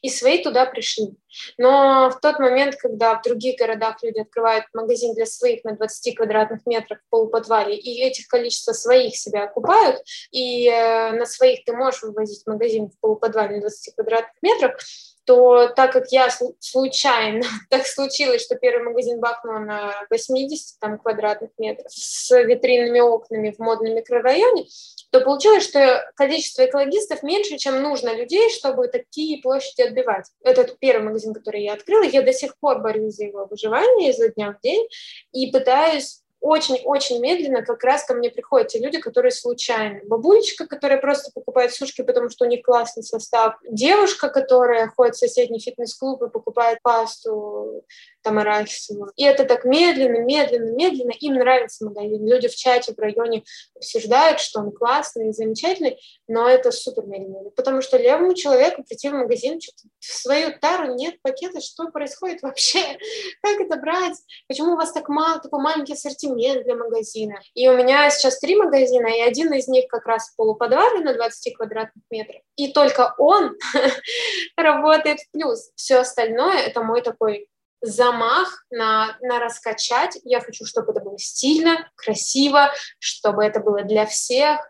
И 0.00 0.08
свои 0.10 0.42
туда 0.42 0.64
пришли. 0.64 1.16
Но 1.58 2.08
в 2.10 2.20
тот 2.20 2.38
момент, 2.38 2.76
когда 2.76 3.18
в 3.18 3.22
других 3.22 3.58
городах 3.58 3.96
люди 4.02 4.20
открывают 4.20 4.64
магазин 4.72 5.12
для 5.14 5.26
своих 5.26 5.64
на 5.64 5.72
20 5.72 6.16
квадратных 6.16 6.64
метрах 6.66 7.00
в 7.00 7.10
полуподвале, 7.10 7.76
и 7.76 8.00
этих 8.00 8.28
количество 8.28 8.72
своих 8.72 9.16
себя 9.16 9.44
окупают, 9.44 10.00
и 10.30 10.68
э, 10.68 11.12
на 11.12 11.26
своих 11.26 11.64
ты 11.64 11.72
можешь 11.72 12.02
вывозить 12.02 12.46
магазин 12.46 12.90
в 12.90 13.00
полуподвале 13.00 13.56
на 13.56 13.62
20 13.62 13.94
квадратных 13.96 14.36
метрах, 14.40 14.78
то 15.26 15.68
так 15.68 15.92
как 15.92 16.12
я 16.12 16.28
случайно, 16.60 17.44
так 17.70 17.86
случилось, 17.86 18.42
что 18.42 18.56
первый 18.56 18.84
магазин 18.84 19.20
бахнул 19.20 19.58
на 19.58 19.94
80 20.10 20.78
там, 20.80 20.98
квадратных 20.98 21.50
метров 21.58 21.90
с 21.90 22.30
витринными 22.30 23.00
окнами 23.00 23.50
в 23.50 23.58
модном 23.58 23.94
микрорайоне, 23.94 24.66
то 25.10 25.20
получилось, 25.20 25.64
что 25.64 26.10
количество 26.14 26.64
экологистов 26.64 27.22
меньше, 27.22 27.58
чем 27.58 27.82
нужно 27.82 28.14
людей, 28.14 28.50
чтобы 28.50 28.88
такие 28.88 29.42
площади 29.42 29.82
отбивать. 29.82 30.26
Это 30.42 30.64
первый 30.78 31.06
магазин, 31.06 31.34
который 31.34 31.62
я 31.62 31.74
открыла. 31.74 32.04
Я 32.04 32.22
до 32.22 32.32
сих 32.32 32.56
пор 32.58 32.80
борюсь 32.80 33.16
за 33.16 33.24
его 33.24 33.46
выживание 33.46 34.10
изо 34.10 34.28
дня 34.28 34.52
в 34.52 34.60
день 34.62 34.86
и 35.32 35.50
пытаюсь 35.50 36.22
очень-очень 36.46 37.20
медленно 37.20 37.62
как 37.62 37.82
раз 37.82 38.04
ко 38.04 38.14
мне 38.14 38.30
приходят 38.30 38.68
те 38.68 38.78
люди, 38.78 38.98
которые 38.98 39.32
случайно. 39.32 40.00
Бабулечка, 40.04 40.66
которая 40.66 40.98
просто 40.98 41.32
покупает 41.34 41.72
сушки, 41.72 42.02
потому 42.02 42.30
что 42.30 42.44
у 42.44 42.48
них 42.48 42.62
классный 42.62 43.02
состав. 43.02 43.56
Девушка, 43.68 44.28
которая 44.28 44.88
ходит 44.88 45.16
в 45.16 45.18
соседний 45.18 45.58
фитнес-клуб 45.58 46.22
и 46.22 46.30
покупает 46.30 46.78
пасту 46.82 47.84
там 48.22 48.38
арахисовую. 48.38 49.10
И 49.16 49.24
это 49.24 49.44
так 49.44 49.64
медленно, 49.64 50.20
медленно, 50.20 50.70
медленно. 50.72 51.12
Им 51.18 51.34
нравится 51.34 51.84
магазин. 51.84 52.24
Люди 52.24 52.46
в 52.46 52.54
чате 52.54 52.94
в 52.94 52.98
районе 52.98 53.42
обсуждают, 53.74 54.38
что 54.38 54.60
он 54.60 54.70
классный, 54.70 55.32
замечательный, 55.32 55.98
но 56.28 56.48
это 56.48 56.70
супер 56.70 57.06
медленно. 57.06 57.50
Потому 57.50 57.82
что 57.82 57.96
левому 57.96 58.34
человеку 58.34 58.84
прийти 58.84 59.08
в 59.08 59.14
магазин, 59.14 59.58
в 59.98 60.04
свою 60.04 60.56
тару 60.60 60.94
нет 60.94 61.20
пакета, 61.22 61.60
что 61.60 61.88
происходит 61.90 62.42
вообще? 62.42 62.80
Как 63.42 63.60
это 63.60 63.76
брать? 63.76 64.16
Почему 64.46 64.74
у 64.74 64.76
вас 64.76 64.92
так 64.92 65.08
мало, 65.08 65.40
такой 65.40 65.60
маленький 65.60 65.94
ассортимент 65.94 66.35
для 66.36 66.76
магазина? 66.76 67.40
И 67.54 67.68
у 67.68 67.76
меня 67.76 68.08
сейчас 68.10 68.38
три 68.38 68.56
магазина, 68.56 69.06
и 69.08 69.20
один 69.20 69.52
из 69.52 69.68
них 69.68 69.88
как 69.88 70.06
раз 70.06 70.30
в 70.30 70.36
полуподвале 70.36 71.00
на 71.00 71.14
20 71.14 71.56
квадратных 71.56 72.04
метрах. 72.10 72.42
И 72.56 72.72
только 72.72 73.14
он 73.18 73.56
работает 74.56 75.20
в 75.20 75.30
плюс. 75.32 75.70
Все 75.74 75.98
остальное— 75.98 76.58
это 76.66 76.82
мой 76.82 77.02
такой 77.02 77.48
замах 77.80 78.64
на, 78.70 79.16
на 79.20 79.38
раскачать. 79.38 80.18
Я 80.24 80.40
хочу, 80.40 80.64
чтобы 80.64 80.92
это 80.92 81.00
было 81.00 81.18
стильно, 81.18 81.90
красиво, 81.94 82.72
чтобы 82.98 83.44
это 83.44 83.60
было 83.60 83.82
для 83.82 84.06
всех, 84.06 84.60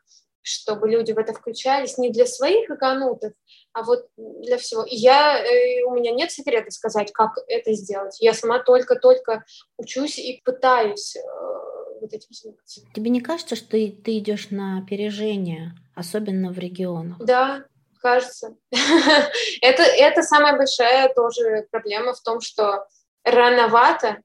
чтобы 0.43 0.89
люди 0.89 1.13
в 1.13 1.19
это 1.19 1.33
включались 1.33 1.99
не 1.99 2.11
для 2.11 2.27
своих 2.27 2.71
эконутов, 2.71 3.33
а 3.77 3.83
вот 3.83 4.09
для 4.17 4.57
всего. 4.57 4.85
И 4.85 4.97
я, 4.97 5.39
э, 5.39 5.83
у 5.83 5.95
меня 5.95 6.11
нет 6.11 6.33
секрета 6.33 6.71
сказать, 6.71 7.13
как 7.13 7.33
это 7.47 7.75
сделать. 7.75 8.17
Я 8.21 8.33
сама 8.33 8.59
только-только 8.59 9.45
учусь 9.77 10.19
и 10.19 10.41
пытаюсь 10.43 11.15
э, 11.15 11.21
вот 12.01 12.11
этим 12.11 12.29
заниматься. 12.31 12.81
Тебе 12.95 13.11
не 13.11 13.21
кажется, 13.21 13.55
что 13.55 13.73
ты, 13.73 13.91
ты 13.91 14.17
идешь 14.17 14.49
на 14.51 14.79
опережение, 14.79 15.75
особенно 15.95 16.55
в 16.55 16.59
регионах? 16.59 17.19
Да, 17.19 17.65
кажется. 18.01 18.57
это, 19.61 19.83
это 19.83 20.23
самая 20.23 20.57
большая 20.57 21.13
тоже 21.13 21.69
проблема 21.71 22.15
в 22.15 22.23
том, 22.23 22.41
что 22.41 22.87
рановато, 23.25 24.23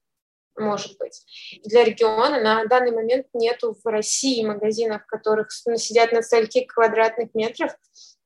может 0.56 0.98
быть. 0.98 1.26
Для 1.66 1.84
региона 1.84 2.40
на 2.40 2.66
данный 2.68 2.92
момент 2.92 3.28
нету 3.34 3.76
в 3.84 3.86
России 3.86 4.46
магазинов, 4.46 5.04
в 5.04 5.08
которых 5.08 5.52
сидят 5.52 6.14
на 6.14 6.22
стольке 6.22 6.66
квадратных 6.66 7.34
метров, 7.34 7.76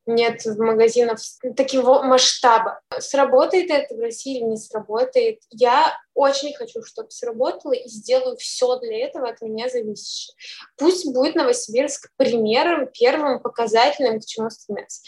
нет 0.05 0.41
магазинов 0.57 1.19
такого 1.55 2.03
масштаба. 2.03 2.81
Сработает 2.99 3.71
это 3.71 3.95
в 3.95 3.99
России 3.99 4.37
или 4.37 4.43
не 4.43 4.57
сработает? 4.57 5.41
Я 5.49 5.97
очень 6.13 6.53
хочу, 6.53 6.83
чтобы 6.83 7.11
сработало, 7.11 7.73
и 7.73 7.87
сделаю 7.87 8.37
все 8.37 8.79
для 8.79 9.05
этого 9.05 9.29
от 9.29 9.41
меня 9.41 9.69
зависящее. 9.69 10.35
Пусть 10.77 11.11
будет 11.13 11.35
Новосибирск 11.35 12.11
примером, 12.17 12.87
первым 12.93 13.39
показательным, 13.39 14.19
к 14.19 14.25
чему 14.25 14.49
стремятся. 14.49 15.01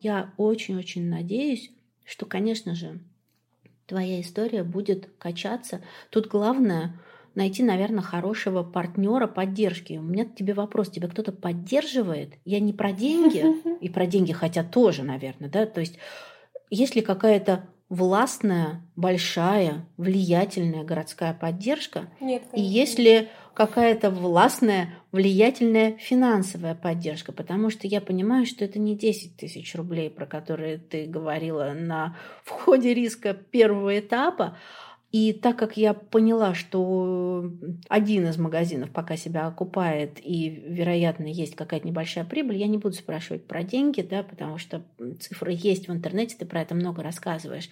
Я 0.00 0.32
очень-очень 0.38 1.08
надеюсь, 1.08 1.70
что, 2.04 2.26
конечно 2.26 2.74
же, 2.74 3.00
твоя 3.86 4.20
история 4.20 4.62
будет 4.62 5.10
качаться. 5.18 5.82
Тут 6.10 6.28
главное 6.28 6.98
найти, 7.34 7.62
наверное, 7.62 8.02
хорошего 8.02 8.62
партнера 8.62 9.26
поддержки. 9.26 9.94
У 9.94 10.02
меня 10.02 10.24
к 10.24 10.34
тебе 10.34 10.54
вопрос. 10.54 10.90
Тебя 10.90 11.08
кто-то 11.08 11.32
поддерживает? 11.32 12.34
Я 12.44 12.60
не 12.60 12.72
про 12.72 12.92
деньги, 12.92 13.44
и 13.80 13.88
про 13.88 14.06
деньги 14.06 14.32
хотя 14.32 14.64
тоже, 14.64 15.02
наверное, 15.02 15.48
да? 15.48 15.66
То 15.66 15.80
есть 15.80 15.98
есть 16.70 16.94
ли 16.94 17.02
какая-то 17.02 17.68
властная, 17.88 18.82
большая, 18.94 19.86
влиятельная 19.96 20.84
городская 20.84 21.34
поддержка? 21.34 22.08
Нет, 22.20 22.42
конечно. 22.50 22.56
И 22.56 22.60
если 22.62 23.28
какая-то 23.54 24.10
властная, 24.10 24.94
влиятельная 25.10 25.96
финансовая 25.98 26.74
поддержка, 26.76 27.32
потому 27.32 27.68
что 27.68 27.88
я 27.88 28.00
понимаю, 28.00 28.46
что 28.46 28.64
это 28.64 28.78
не 28.78 28.96
10 28.96 29.36
тысяч 29.36 29.74
рублей, 29.74 30.08
про 30.08 30.24
которые 30.24 30.78
ты 30.78 31.06
говорила 31.06 31.72
на 31.74 32.16
входе 32.44 32.94
риска 32.94 33.34
первого 33.34 33.98
этапа, 33.98 34.56
и 35.12 35.32
так 35.32 35.58
как 35.58 35.76
я 35.76 35.92
поняла, 35.92 36.54
что 36.54 37.50
один 37.88 38.28
из 38.28 38.38
магазинов 38.38 38.90
пока 38.90 39.16
себя 39.16 39.46
окупает 39.46 40.18
и, 40.24 40.48
вероятно, 40.48 41.26
есть 41.26 41.56
какая-то 41.56 41.86
небольшая 41.86 42.24
прибыль, 42.24 42.56
я 42.56 42.68
не 42.68 42.78
буду 42.78 42.94
спрашивать 42.94 43.44
про 43.44 43.64
деньги, 43.64 44.02
да, 44.02 44.22
потому 44.22 44.58
что 44.58 44.82
цифры 45.18 45.52
есть 45.52 45.88
в 45.88 45.92
интернете, 45.92 46.36
ты 46.38 46.46
про 46.46 46.62
это 46.62 46.76
много 46.76 47.02
рассказываешь. 47.02 47.70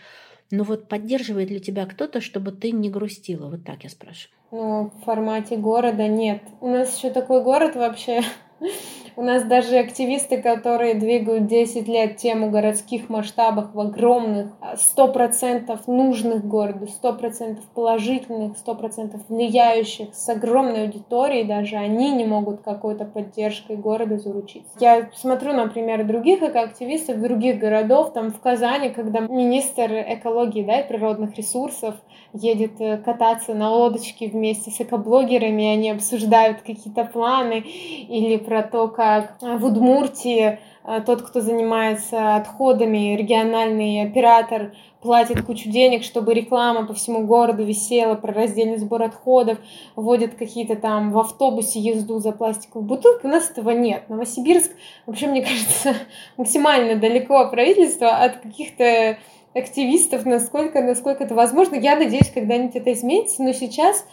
Но 0.50 0.64
вот 0.64 0.88
поддерживает 0.88 1.50
ли 1.50 1.60
тебя 1.60 1.86
кто-то, 1.86 2.20
чтобы 2.20 2.52
ты 2.52 2.72
не 2.72 2.90
грустила? 2.90 3.48
Вот 3.48 3.64
так 3.64 3.84
я 3.84 3.90
спрашиваю. 3.90 4.36
Ну, 4.50 4.90
в 4.94 5.04
формате 5.04 5.56
города 5.58 6.08
нет. 6.08 6.42
У 6.60 6.68
нас 6.68 6.96
еще 6.96 7.10
такой 7.10 7.44
город 7.44 7.76
вообще 7.76 8.22
у 9.18 9.22
нас 9.24 9.42
даже 9.42 9.78
активисты, 9.78 10.40
которые 10.40 10.94
двигают 10.94 11.48
10 11.48 11.88
лет 11.88 12.18
тему 12.18 12.50
городских 12.50 13.08
масштабах 13.08 13.74
в 13.74 13.80
огромных, 13.80 14.52
100% 14.96 15.76
нужных 15.88 16.46
городу, 16.46 16.86
100% 16.86 17.58
положительных, 17.74 18.52
100% 18.64 19.20
влияющих, 19.28 20.14
с 20.14 20.28
огромной 20.28 20.84
аудиторией 20.84 21.44
даже, 21.44 21.74
они 21.74 22.12
не 22.12 22.26
могут 22.26 22.62
какой-то 22.62 23.06
поддержкой 23.06 23.76
города 23.76 24.18
заручиться. 24.18 24.70
Я 24.78 25.08
смотрю, 25.16 25.52
например, 25.52 26.04
других 26.04 26.40
экоактивистов 26.40 27.20
других 27.20 27.58
городов, 27.58 28.12
там 28.12 28.30
в 28.30 28.38
Казани, 28.38 28.90
когда 28.90 29.18
министр 29.18 29.94
экологии 29.94 30.62
да, 30.62 30.78
и 30.78 30.86
природных 30.86 31.36
ресурсов 31.36 31.96
едет 32.32 32.80
э, 32.80 32.98
кататься 32.98 33.54
на 33.54 33.70
лодочке 33.70 34.28
вместе 34.28 34.70
с 34.70 34.80
экоблогерами, 34.80 35.66
они 35.66 35.90
обсуждают 35.90 36.62
какие-то 36.62 37.04
планы 37.04 37.60
или 37.60 38.36
про 38.36 38.62
то, 38.62 38.88
как 38.88 39.36
в 39.40 39.64
Удмуртии 39.64 40.58
э, 40.84 41.00
тот, 41.04 41.22
кто 41.22 41.40
занимается 41.40 42.36
отходами, 42.36 43.16
региональный 43.16 44.02
оператор, 44.02 44.72
платит 45.00 45.42
кучу 45.42 45.70
денег, 45.70 46.02
чтобы 46.02 46.34
реклама 46.34 46.86
по 46.86 46.94
всему 46.94 47.26
городу 47.26 47.64
висела 47.64 48.14
про 48.14 48.32
раздельный 48.32 48.78
сбор 48.78 49.02
отходов, 49.02 49.58
вводят 49.96 50.34
какие-то 50.34 50.76
там 50.76 51.12
в 51.12 51.18
автобусе 51.18 51.80
езду 51.80 52.18
за 52.18 52.32
пластиковую 52.32 52.86
бутылку. 52.86 53.28
У 53.28 53.30
нас 53.30 53.50
этого 53.50 53.70
нет. 53.70 54.08
Новосибирск, 54.08 54.72
вообще, 55.06 55.28
мне 55.28 55.42
кажется, 55.42 55.94
максимально 56.36 56.96
далеко 56.96 57.48
правительство 57.48 58.08
от 58.08 58.38
каких-то 58.38 59.18
активистов, 59.54 60.26
насколько, 60.26 60.82
насколько 60.82 61.24
это 61.24 61.34
возможно. 61.34 61.74
Я 61.74 61.96
надеюсь, 61.96 62.30
когда-нибудь 62.30 62.76
это 62.76 62.92
изменится, 62.92 63.42
но 63.42 63.52
сейчас 63.52 64.04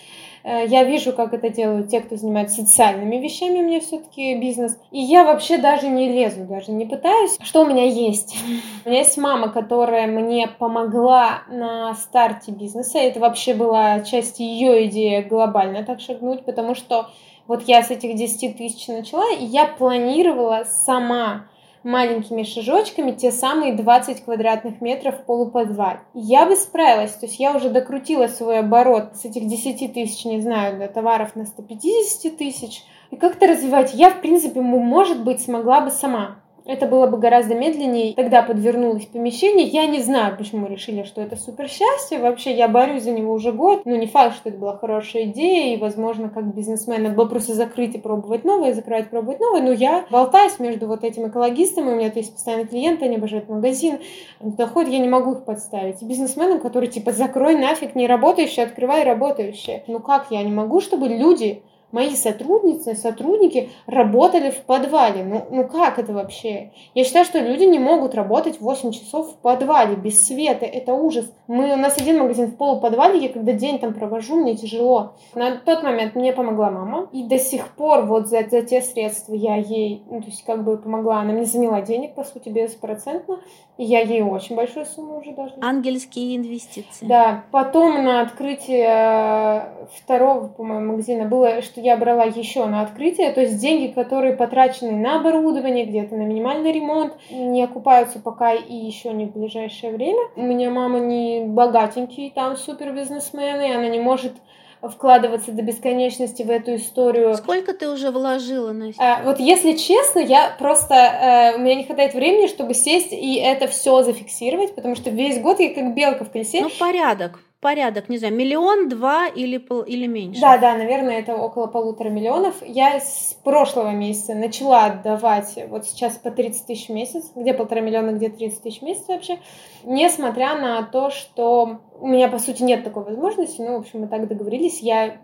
э, 0.44 0.66
я 0.68 0.84
вижу, 0.84 1.14
как 1.14 1.34
это 1.34 1.50
делают 1.50 1.90
те, 1.90 2.00
кто 2.00 2.16
занимается 2.16 2.62
социальными 2.62 3.18
вещами, 3.18 3.60
у 3.60 3.64
меня 3.64 3.80
все-таки 3.80 4.36
бизнес. 4.36 4.78
И 4.92 5.00
я 5.00 5.24
вообще 5.24 5.58
даже 5.58 5.88
не 5.88 6.12
лезу, 6.12 6.46
даже 6.46 6.72
не 6.72 6.86
пытаюсь. 6.86 7.38
Что 7.42 7.62
у 7.62 7.66
меня 7.66 7.84
есть? 7.84 8.36
У 8.86 8.90
меня 8.90 9.00
есть 9.00 9.18
мама, 9.18 9.50
которая 9.50 10.08
мне 10.08 10.48
помогла 10.48 11.44
на 11.50 11.94
старте 11.96 12.52
бизнеса. 12.52 13.00
Это 13.00 13.20
вообще 13.20 13.54
была 13.54 14.00
часть 14.02 14.40
ее 14.40 14.88
идеи 14.88 15.22
глобально 15.22 15.84
так 15.84 16.00
шагнуть, 16.00 16.46
потому 16.46 16.76
что 16.76 17.08
вот 17.48 17.64
я 17.68 17.84
с 17.84 17.92
этих 17.92 18.16
10 18.16 18.58
тысяч 18.58 18.88
начала, 18.88 19.32
и 19.32 19.46
я 19.46 19.66
планировала 19.66 20.64
сама 20.66 21.48
маленькими 21.86 22.44
шажочками 22.44 23.12
те 23.12 23.32
самые 23.32 23.74
20 23.74 24.26
квадратных 24.26 24.82
метров 24.82 25.20
в 25.20 25.24
полуподвале. 25.26 26.02
Я 26.14 26.46
бы 26.46 26.56
справилась, 26.56 27.12
то 27.12 27.28
есть 27.28 27.40
я 27.40 27.56
уже 27.56 27.70
докрутила 27.70 28.28
свой 28.28 28.60
оборот 28.60 29.16
с 29.16 29.26
этих 29.26 29.48
10 29.48 29.94
тысяч, 29.94 30.26
не 30.26 30.42
знаю, 30.42 30.80
до 30.80 30.88
товаров 30.88 31.36
на 31.36 31.46
150 31.46 32.38
тысяч, 32.38 32.84
и 33.12 33.16
как-то 33.16 33.48
развивать 33.48 33.94
я, 33.94 34.10
в 34.10 34.20
принципе, 34.22 34.60
может 34.62 35.24
быть, 35.24 35.42
смогла 35.42 35.82
бы 35.82 35.92
сама. 35.92 36.38
Это 36.66 36.88
было 36.88 37.08
бы 37.08 37.18
гораздо 37.18 37.56
медленнее. 37.56 38.14
Тогда 38.16 38.42
подвернулось 38.42 39.06
помещение. 39.06 39.68
Я 39.68 39.86
не 39.86 40.00
знаю, 40.00 40.36
почему 40.38 40.68
решили, 40.68 41.04
что 41.04 41.22
это 41.22 41.36
супер 41.36 41.70
счастье. 41.70 42.20
Вообще, 42.20 42.56
я 42.56 42.68
борюсь 42.68 43.04
за 43.04 43.12
него 43.12 43.34
уже 43.34 43.52
год. 43.52 43.86
Но 43.86 43.96
не 43.96 44.08
факт, 44.08 44.36
что 44.36 44.50
это 44.50 44.58
была 44.58 44.78
хорошая 44.78 45.26
идея. 45.26 45.76
И, 45.76 45.80
возможно, 45.80 46.30
как 46.30 46.56
бизнесмен, 46.56 47.04
надо 47.04 47.16
было 47.16 47.26
просто 47.26 47.54
закрыть 47.54 47.96
и 47.96 48.00
пробовать 48.00 48.44
новое, 48.44 48.74
закрывать, 48.74 49.10
пробовать 49.10 49.40
новое. 49.40 49.62
Но 49.62 49.72
я 49.72 50.06
болтаюсь 50.10 50.60
между 50.60 50.88
вот 50.88 51.04
этим 51.04 51.28
экологистом, 51.28 51.88
и 51.90 51.94
у 51.94 51.96
меня 51.96 52.12
есть 52.14 52.34
постоянные 52.34 52.68
клиенты, 52.68 53.06
они 53.06 53.18
обожают 53.18 53.48
магазин. 53.48 54.00
Они 54.40 54.52
туда 54.52 54.70
я 54.76 55.00
не 55.00 55.08
могу 55.08 55.34
их 55.34 55.46
подставить. 55.46 56.02
И 56.02 56.06
бизнесменам, 56.06 56.60
которые 56.60 56.90
типа 56.90 57.12
закрой 57.12 57.56
нафиг 57.56 57.96
не 57.96 58.08
работающие, 58.08 58.66
открывай 58.66 59.04
работающие. 59.04 59.84
Ну 59.88 60.00
как 60.00 60.28
я 60.32 60.44
не 60.44 60.52
могу, 60.52 60.82
чтобы 60.82 61.08
люди 61.08 61.62
мои 61.96 62.14
сотрудницы, 62.14 62.94
сотрудники 62.94 63.70
работали 63.88 64.52
в 64.52 64.58
подвале. 64.66 65.24
Ну, 65.24 65.46
ну 65.50 65.66
как 65.66 65.98
это 65.98 66.12
вообще? 66.12 66.72
Я 66.94 67.06
считаю, 67.06 67.24
что 67.24 67.40
люди 67.40 67.64
не 67.64 67.80
могут 67.80 68.16
работать 68.16 68.60
8 68.60 68.92
часов 68.92 69.32
в 69.32 69.36
подвале 69.38 69.96
без 69.96 70.28
света. 70.28 70.66
Это 70.66 70.94
ужас. 70.94 71.32
Мы, 71.48 71.72
у 71.72 71.78
нас 71.78 71.98
один 71.98 72.20
магазин 72.20 72.48
в 72.48 72.58
полуподвале, 72.58 73.18
я 73.20 73.30
когда 73.30 73.54
день 73.54 73.80
там 73.80 73.94
провожу, 73.94 74.36
мне 74.36 74.58
тяжело. 74.58 75.14
На 75.36 75.56
тот 75.56 75.84
момент 75.84 76.16
мне 76.16 76.34
помогла 76.34 76.70
мама. 76.70 77.08
И 77.14 77.24
до 77.24 77.40
сих 77.40 77.70
пор 77.76 78.06
вот 78.06 78.28
за, 78.28 78.44
за 78.50 78.62
те 78.62 78.82
средства 78.82 79.34
я 79.34 79.56
ей, 79.56 80.04
ну, 80.10 80.20
то 80.20 80.28
есть 80.28 80.44
как 80.44 80.66
бы 80.66 80.78
помогла. 80.78 81.22
Она 81.22 81.32
мне 81.32 81.46
заняла 81.46 81.80
денег, 81.80 82.14
по 82.14 82.26
сути, 82.26 82.50
беспроцентно. 82.50 83.40
И 83.78 83.84
я 83.84 84.02
ей 84.02 84.22
очень 84.22 84.56
большую 84.56 84.86
сумму 84.86 85.20
уже 85.20 85.34
должна. 85.34 85.68
Ангельские 85.68 86.38
инвестиции. 86.38 87.06
Да. 87.06 87.44
Потом 87.52 88.06
на 88.06 88.22
открытие 88.22 88.88
э, 88.88 89.88
второго, 89.98 90.48
по-моему, 90.48 90.94
магазина 90.94 91.26
было, 91.26 91.62
что 91.62 91.82
я 91.82 91.98
брала 91.98 92.24
еще 92.24 92.66
на 92.68 92.82
открытие, 92.82 93.32
то 93.34 93.42
есть 93.42 93.60
деньги, 93.60 93.92
которые 93.92 94.34
потрачены 94.34 94.92
на 94.92 95.20
оборудование, 95.20 95.86
где-то 95.86 96.16
на 96.16 96.22
минимальный 96.22 96.72
ремонт, 96.72 97.14
не 97.30 97.64
окупаются 97.64 98.20
пока 98.20 98.54
и 98.54 98.74
еще 98.74 99.12
не 99.12 99.26
в 99.26 99.34
ближайшее 99.34 99.92
время. 99.92 100.22
У 100.38 100.44
меня 100.44 100.70
мама 100.70 101.00
не 101.00 101.44
богатенький, 101.46 102.32
там 102.34 102.56
супер 102.56 102.94
бизнесмен, 102.94 103.60
и 103.60 103.72
она 103.72 103.90
не 103.90 104.00
может 104.00 104.34
вкладываться 104.82 105.52
до 105.52 105.62
бесконечности 105.62 106.44
в 106.44 106.50
эту 106.50 106.76
историю. 106.76 107.36
Сколько 107.36 107.74
ты 107.74 107.90
уже 107.90 108.12
вложила, 108.12 108.72
Настя? 108.72 109.02
А, 109.02 109.24
вот 109.24 109.40
если 109.40 109.74
честно, 109.74 110.20
я 110.20 110.56
просто... 110.58 110.96
А, 110.96 111.56
у 111.56 111.60
меня 111.60 111.76
не 111.76 111.84
хватает 111.86 112.14
времени, 112.14 112.48
чтобы 112.48 112.74
сесть 112.74 113.12
и 113.12 113.36
это 113.36 113.68
все 113.68 114.04
зафиксировать, 114.04 114.76
потому 114.76 114.96
что 114.96 115.10
весь 115.10 115.40
год 115.40 115.60
я 115.60 115.74
как 115.74 115.94
белка 115.96 116.26
в 116.26 116.32
колесе. 116.32 116.62
Ну, 116.62 116.70
порядок 116.80 117.40
порядок, 117.66 118.10
не 118.10 118.20
знаю, 118.20 118.36
миллион, 118.36 118.90
два 118.90 119.28
или, 119.28 119.58
пол, 119.58 119.82
или 119.82 120.06
меньше? 120.06 120.40
Да, 120.40 120.60
да, 120.60 120.78
наверное, 120.78 121.20
это 121.20 121.36
около 121.36 121.66
полутора 121.66 122.10
миллионов. 122.10 122.54
Я 122.64 123.00
с 123.00 123.36
прошлого 123.44 123.90
месяца 123.90 124.36
начала 124.36 124.86
отдавать, 124.86 125.58
вот 125.70 125.88
сейчас 125.88 126.14
по 126.14 126.30
30 126.30 126.68
тысяч 126.68 126.90
в 126.90 126.94
месяц, 126.94 127.32
где 127.36 127.56
полтора 127.56 127.82
миллиона, 127.82 128.12
где 128.12 128.30
30 128.30 128.62
тысяч 128.62 128.82
в 128.82 128.84
месяц 128.84 129.08
вообще, 129.08 129.40
несмотря 129.84 130.56
на 130.62 130.84
то, 130.84 131.10
что 131.10 131.80
у 132.00 132.08
меня, 132.08 132.28
по 132.28 132.38
сути, 132.38 132.62
нет 132.62 132.84
такой 132.84 133.04
возможности, 133.04 133.62
ну, 133.62 133.78
в 133.78 133.80
общем, 133.80 134.02
мы 134.02 134.10
так 134.10 134.28
договорились, 134.28 134.82
я 134.82 135.18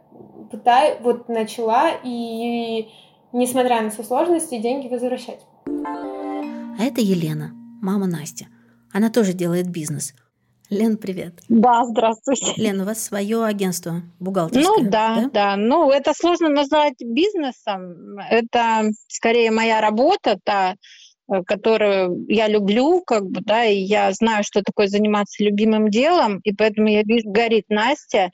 пытаюсь, 0.50 0.98
вот 1.02 1.30
начала, 1.30 1.92
и 2.04 2.90
несмотря 3.34 3.84
на 3.84 3.92
все 3.92 4.02
сложности, 4.02 4.58
деньги 4.58 4.88
возвращать. 4.88 5.42
А 5.68 6.84
это 6.84 7.02
Елена, 7.02 7.52
мама 7.84 8.08
Настя. 8.08 8.48
Она 8.92 9.12
тоже 9.12 9.34
делает 9.34 9.70
бизнес– 9.70 10.16
Лен, 10.72 10.96
привет. 10.96 11.34
Да, 11.50 11.84
здравствуйте. 11.84 12.54
Лен, 12.56 12.80
у 12.80 12.86
вас 12.86 13.04
свое 13.04 13.44
агентство 13.44 14.04
бухгалтерское? 14.22 14.78
Ну 14.78 14.90
да, 14.90 15.16
да, 15.16 15.30
да. 15.34 15.56
Ну 15.58 15.92
это 15.92 16.14
сложно 16.16 16.48
назвать 16.48 16.94
бизнесом. 17.04 18.18
Это 18.30 18.90
скорее 19.10 19.52
моя 19.52 19.82
работа, 19.82 20.40
та, 20.42 20.76
э, 21.30 21.44
которую 21.46 22.26
я 22.30 22.48
люблю, 22.48 23.04
как 23.06 23.26
бы, 23.26 23.42
да, 23.42 23.66
и 23.66 23.80
я 23.80 24.14
знаю, 24.14 24.46
что 24.46 24.62
такое 24.62 24.88
заниматься 24.88 25.44
любимым 25.44 25.90
делом, 25.90 26.40
и 26.46 26.54
поэтому 26.54 26.88
я 26.88 27.04
вижу, 27.04 27.30
горит 27.30 27.66
Настя, 27.68 28.32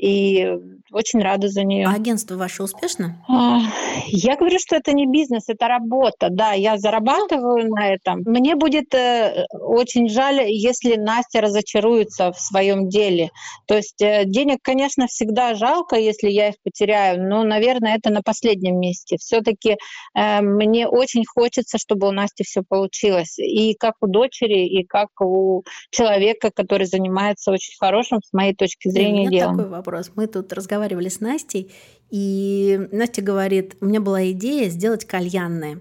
и 0.00 0.58
очень 0.92 1.20
рада 1.20 1.48
за 1.48 1.62
нее. 1.62 1.86
А 1.86 1.94
агентство 1.94 2.36
ваше 2.36 2.62
успешно? 2.62 3.24
А, 3.28 3.60
я 4.08 4.36
говорю, 4.36 4.58
что 4.58 4.76
это 4.76 4.92
не 4.92 5.06
бизнес, 5.06 5.44
это 5.48 5.68
работа. 5.68 6.28
Да, 6.30 6.52
я 6.52 6.78
зарабатываю 6.78 7.68
на 7.68 7.94
этом. 7.94 8.22
Мне 8.24 8.56
будет 8.56 8.92
э, 8.94 9.46
очень 9.52 10.08
жаль, 10.08 10.40
если 10.48 10.96
Настя 10.96 11.42
разочаруется 11.42 12.32
в 12.32 12.40
своем 12.40 12.88
деле. 12.88 13.30
То 13.66 13.76
есть 13.76 14.02
э, 14.02 14.24
денег, 14.24 14.58
конечно, 14.62 15.06
всегда 15.06 15.54
жалко, 15.54 15.96
если 15.96 16.28
я 16.28 16.48
их 16.48 16.56
потеряю, 16.64 17.22
но, 17.22 17.44
наверное, 17.44 17.96
это 17.96 18.10
на 18.10 18.22
последнем 18.22 18.80
месте. 18.80 19.16
Все-таки 19.18 19.76
э, 20.16 20.40
мне 20.40 20.88
очень 20.88 21.24
хочется, 21.24 21.78
чтобы 21.78 22.08
у 22.08 22.10
Насти 22.10 22.42
все 22.42 22.62
получилось. 22.68 23.38
И 23.38 23.74
как 23.74 23.94
у 24.00 24.08
дочери, 24.08 24.66
и 24.66 24.84
как 24.84 25.08
у 25.20 25.62
человека, 25.90 26.50
который 26.52 26.86
занимается 26.86 27.52
очень 27.52 27.74
хорошим, 27.78 28.18
с 28.24 28.32
моей 28.32 28.54
точки 28.54 28.88
зрения, 28.88 29.28
делом. 29.28 29.56
Такой 29.56 29.70
вопрос 29.70 29.89
вопрос. 29.90 30.12
Мы 30.14 30.26
тут 30.26 30.52
разговаривали 30.52 31.08
с 31.08 31.20
Настей, 31.20 31.72
и 32.10 32.88
Настя 32.92 33.22
говорит, 33.22 33.76
у 33.80 33.86
меня 33.86 34.00
была 34.00 34.30
идея 34.30 34.68
сделать 34.70 35.04
кальянные, 35.04 35.80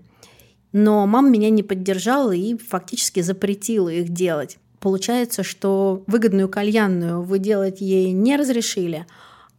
но 0.72 1.06
мама 1.06 1.30
меня 1.30 1.50
не 1.50 1.64
поддержала 1.64 2.32
и 2.32 2.58
фактически 2.58 3.22
запретила 3.22 3.90
их 3.90 4.10
делать. 4.10 4.58
Получается, 4.80 5.44
что 5.44 6.04
выгодную 6.08 6.50
кальянную 6.50 7.22
вы 7.22 7.40
делать 7.40 7.82
ей 7.82 8.12
не 8.12 8.38
разрешили, 8.38 9.06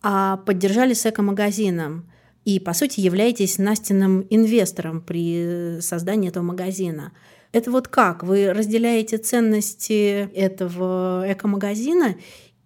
а 0.02 0.38
поддержали 0.38 0.94
с 0.94 1.06
эко-магазином. 1.06 2.10
И, 2.46 2.58
по 2.58 2.72
сути, 2.72 3.00
являетесь 3.00 3.58
Настиным 3.58 4.26
инвестором 4.30 5.02
при 5.02 5.78
создании 5.80 6.30
этого 6.30 6.42
магазина. 6.42 7.12
Это 7.52 7.70
вот 7.70 7.88
как? 7.88 8.22
Вы 8.22 8.52
разделяете 8.52 9.18
ценности 9.18 10.30
этого 10.34 11.24
эко-магазина 11.26 12.16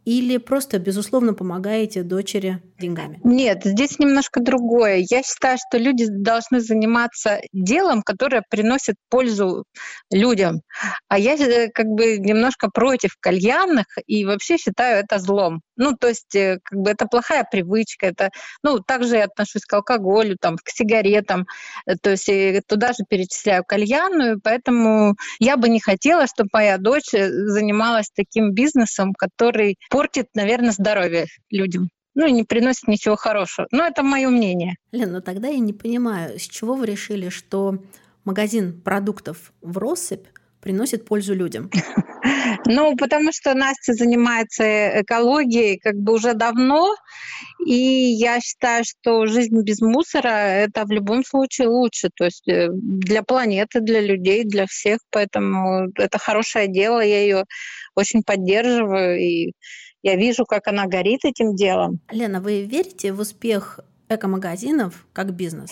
или 0.05 0.37
просто, 0.37 0.79
безусловно, 0.79 1.35
помогаете 1.35 2.03
дочери 2.03 2.63
деньгами? 2.79 3.21
Нет, 3.25 3.63
здесь 3.65 3.99
немножко 3.99 4.41
другое. 4.41 5.05
Я 5.09 5.23
считаю, 5.23 5.59
что 5.59 5.79
люди 5.79 6.07
должны 6.09 6.61
заниматься 6.61 7.41
делом, 7.53 8.03
которое 8.03 8.43
приносит 8.49 8.97
пользу 9.09 9.65
людям. 10.11 10.61
А 11.09 11.19
я 11.19 11.35
э, 11.35 11.71
как 11.71 11.87
бы 11.87 12.19
немножко 12.19 12.69
против 12.69 13.17
кальянных 13.19 13.87
и 14.07 14.25
вообще 14.25 14.59
считаю 14.59 15.05
это 15.05 15.19
злом. 15.19 15.63
Ну, 15.77 15.97
то 15.97 16.09
есть, 16.09 16.35
э, 16.35 16.59
как 16.63 16.79
бы 16.79 16.91
это 16.91 17.07
плохая 17.07 17.47
привычка, 17.51 18.07
это, 18.07 18.31
ну, 18.63 18.81
также 18.81 19.17
я 19.17 19.25
отношусь 19.25 19.65
к 19.65 19.73
алкоголю, 19.73 20.37
там, 20.41 20.57
к 20.57 20.69
сигаретам, 20.69 21.47
э, 21.87 21.95
то 22.01 22.11
есть 22.11 22.31
туда 22.67 22.89
же 22.89 23.05
перечисляю 23.09 23.65
кальянную, 23.65 24.41
поэтому 24.43 25.15
я 25.39 25.57
бы 25.57 25.69
не 25.69 25.81
хотела, 25.81 26.27
чтобы 26.27 26.51
моя 26.53 26.79
дочь 26.79 27.11
занималась 27.11 28.11
таким 28.15 28.53
бизнесом, 28.53 29.13
который 29.15 29.77
портит, 29.95 30.27
наверное, 30.35 30.73
здоровье 30.73 31.27
людям 31.51 31.89
ну 32.17 32.27
и 32.27 32.33
не 32.33 32.45
приносит 32.45 32.87
ничего 32.87 33.17
хорошего. 33.17 33.67
Но 33.73 33.85
это 33.85 34.05
мое 34.05 34.29
мнение. 34.29 34.77
Лен, 34.93 35.13
ну 35.13 35.21
тогда 35.21 35.49
я 35.49 35.59
не 35.59 35.73
понимаю, 35.73 36.39
с 36.39 36.43
чего 36.43 36.75
вы 36.75 36.87
решили, 36.87 37.29
что 37.29 37.79
магазин 38.25 38.81
продуктов 38.81 39.53
в 39.61 39.79
россыпь 39.79 40.27
приносит 40.61 41.07
пользу 41.07 41.35
людям? 41.35 41.71
Ну, 42.67 42.97
потому 42.97 43.33
что 43.33 43.55
Настя 43.55 43.93
занимается 43.93 45.03
экологией 45.03 45.79
как 45.79 45.95
бы 45.97 46.15
уже 46.15 46.35
давно, 46.35 46.95
и 47.67 47.75
я 47.75 48.41
считаю, 48.41 48.85
что 48.85 49.27
жизнь 49.27 49.61
без 49.63 49.81
мусора— 49.81 50.29
это 50.29 50.85
в 50.85 50.91
любом 50.91 51.25
случае 51.25 51.69
лучше, 51.69 52.09
то 52.15 52.25
есть 52.25 52.49
э, 52.49 52.69
для 52.73 53.23
планеты, 53.23 53.81
для 53.81 54.01
людей, 54.01 54.45
для 54.45 54.67
всех, 54.67 55.01
поэтому 55.11 55.91
это 55.97 56.19
хорошее 56.19 56.69
дело, 56.69 57.01
я 57.01 57.23
ее 57.23 57.45
очень 57.95 58.23
поддерживаю, 58.23 59.19
и 59.21 59.53
я 60.05 60.17
вижу, 60.17 60.45
как 60.45 60.69
она 60.69 60.87
горит 60.87 61.25
этим 61.25 61.57
делом. 61.57 61.99
Лена, 62.11 62.41
вы 62.41 62.63
верите 62.63 63.13
в 63.13 63.21
успех 63.21 63.81
эко-магазинов 64.11 65.07
как 65.15 65.33
бизнес? 65.33 65.71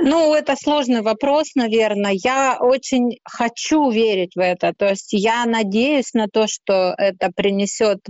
Ну, 0.00 0.34
это 0.34 0.56
сложный 0.56 1.00
вопрос, 1.02 1.54
наверное. 1.54 2.12
Я 2.12 2.58
очень 2.60 3.18
хочу 3.24 3.90
верить 3.90 4.34
в 4.34 4.40
это. 4.40 4.72
То 4.76 4.88
есть 4.88 5.12
я 5.12 5.44
надеюсь 5.44 6.12
на 6.12 6.26
то, 6.26 6.46
что 6.48 6.94
это 6.98 7.30
принесет 7.34 8.00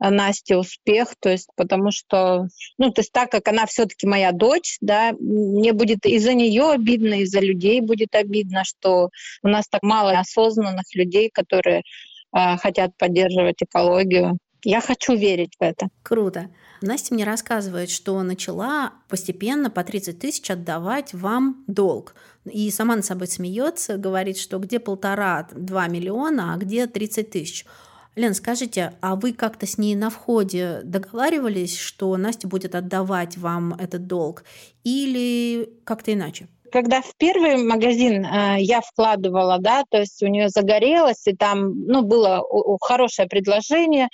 Насте 0.00 0.56
успех, 0.56 1.14
то 1.18 1.28
есть 1.28 1.48
потому 1.56 1.90
что, 1.90 2.46
ну, 2.78 2.92
то 2.92 3.00
есть 3.00 3.10
так 3.10 3.32
как 3.32 3.48
она 3.48 3.66
все-таки 3.66 4.06
моя 4.06 4.30
дочь, 4.30 4.76
да, 4.80 5.10
мне 5.18 5.72
будет 5.72 6.06
из-за 6.06 6.34
нее 6.34 6.70
обидно, 6.70 7.22
из-за 7.22 7.40
людей 7.40 7.80
будет 7.80 8.14
обидно, 8.14 8.62
что 8.64 9.08
у 9.42 9.48
нас 9.48 9.66
так 9.68 9.82
мало 9.82 10.12
осознанных 10.12 10.84
людей, 10.94 11.30
которые 11.34 11.78
э, 11.78 12.56
хотят 12.58 12.96
поддерживать 12.96 13.60
экологию. 13.60 14.38
Я 14.64 14.80
хочу 14.80 15.14
верить 15.14 15.54
в 15.58 15.62
это. 15.62 15.88
Круто. 16.02 16.50
Настя 16.80 17.14
мне 17.14 17.24
рассказывает, 17.24 17.90
что 17.90 18.22
начала 18.22 18.92
постепенно 19.08 19.70
по 19.70 19.82
30 19.82 20.18
тысяч 20.18 20.50
отдавать 20.50 21.12
вам 21.12 21.64
долг. 21.66 22.14
И 22.44 22.70
сама 22.70 22.96
над 22.96 23.04
собой 23.04 23.26
смеется, 23.26 23.96
говорит, 23.96 24.38
что 24.38 24.58
где 24.58 24.78
полтора-два 24.78 25.88
миллиона, 25.88 26.54
а 26.54 26.56
где 26.56 26.86
30 26.86 27.30
тысяч. 27.30 27.66
Лен, 28.14 28.34
скажите, 28.34 28.94
а 29.00 29.14
вы 29.14 29.32
как-то 29.32 29.66
с 29.66 29.78
ней 29.78 29.94
на 29.94 30.10
входе 30.10 30.80
договаривались, 30.82 31.78
что 31.78 32.16
Настя 32.16 32.48
будет 32.48 32.74
отдавать 32.74 33.36
вам 33.36 33.74
этот 33.74 34.06
долг? 34.06 34.44
Или 34.82 35.70
как-то 35.84 36.12
иначе? 36.12 36.48
когда 36.70 37.00
в 37.00 37.14
первый 37.16 37.56
магазин 37.56 38.24
э, 38.24 38.56
я 38.60 38.80
вкладывала, 38.80 39.58
да, 39.58 39.84
то 39.88 39.98
есть 39.98 40.22
у 40.22 40.26
нее 40.26 40.48
загорелось, 40.48 41.26
и 41.26 41.34
там, 41.34 41.86
ну, 41.86 42.02
было 42.02 42.44
хорошее 42.80 43.28
предложение, 43.28 44.08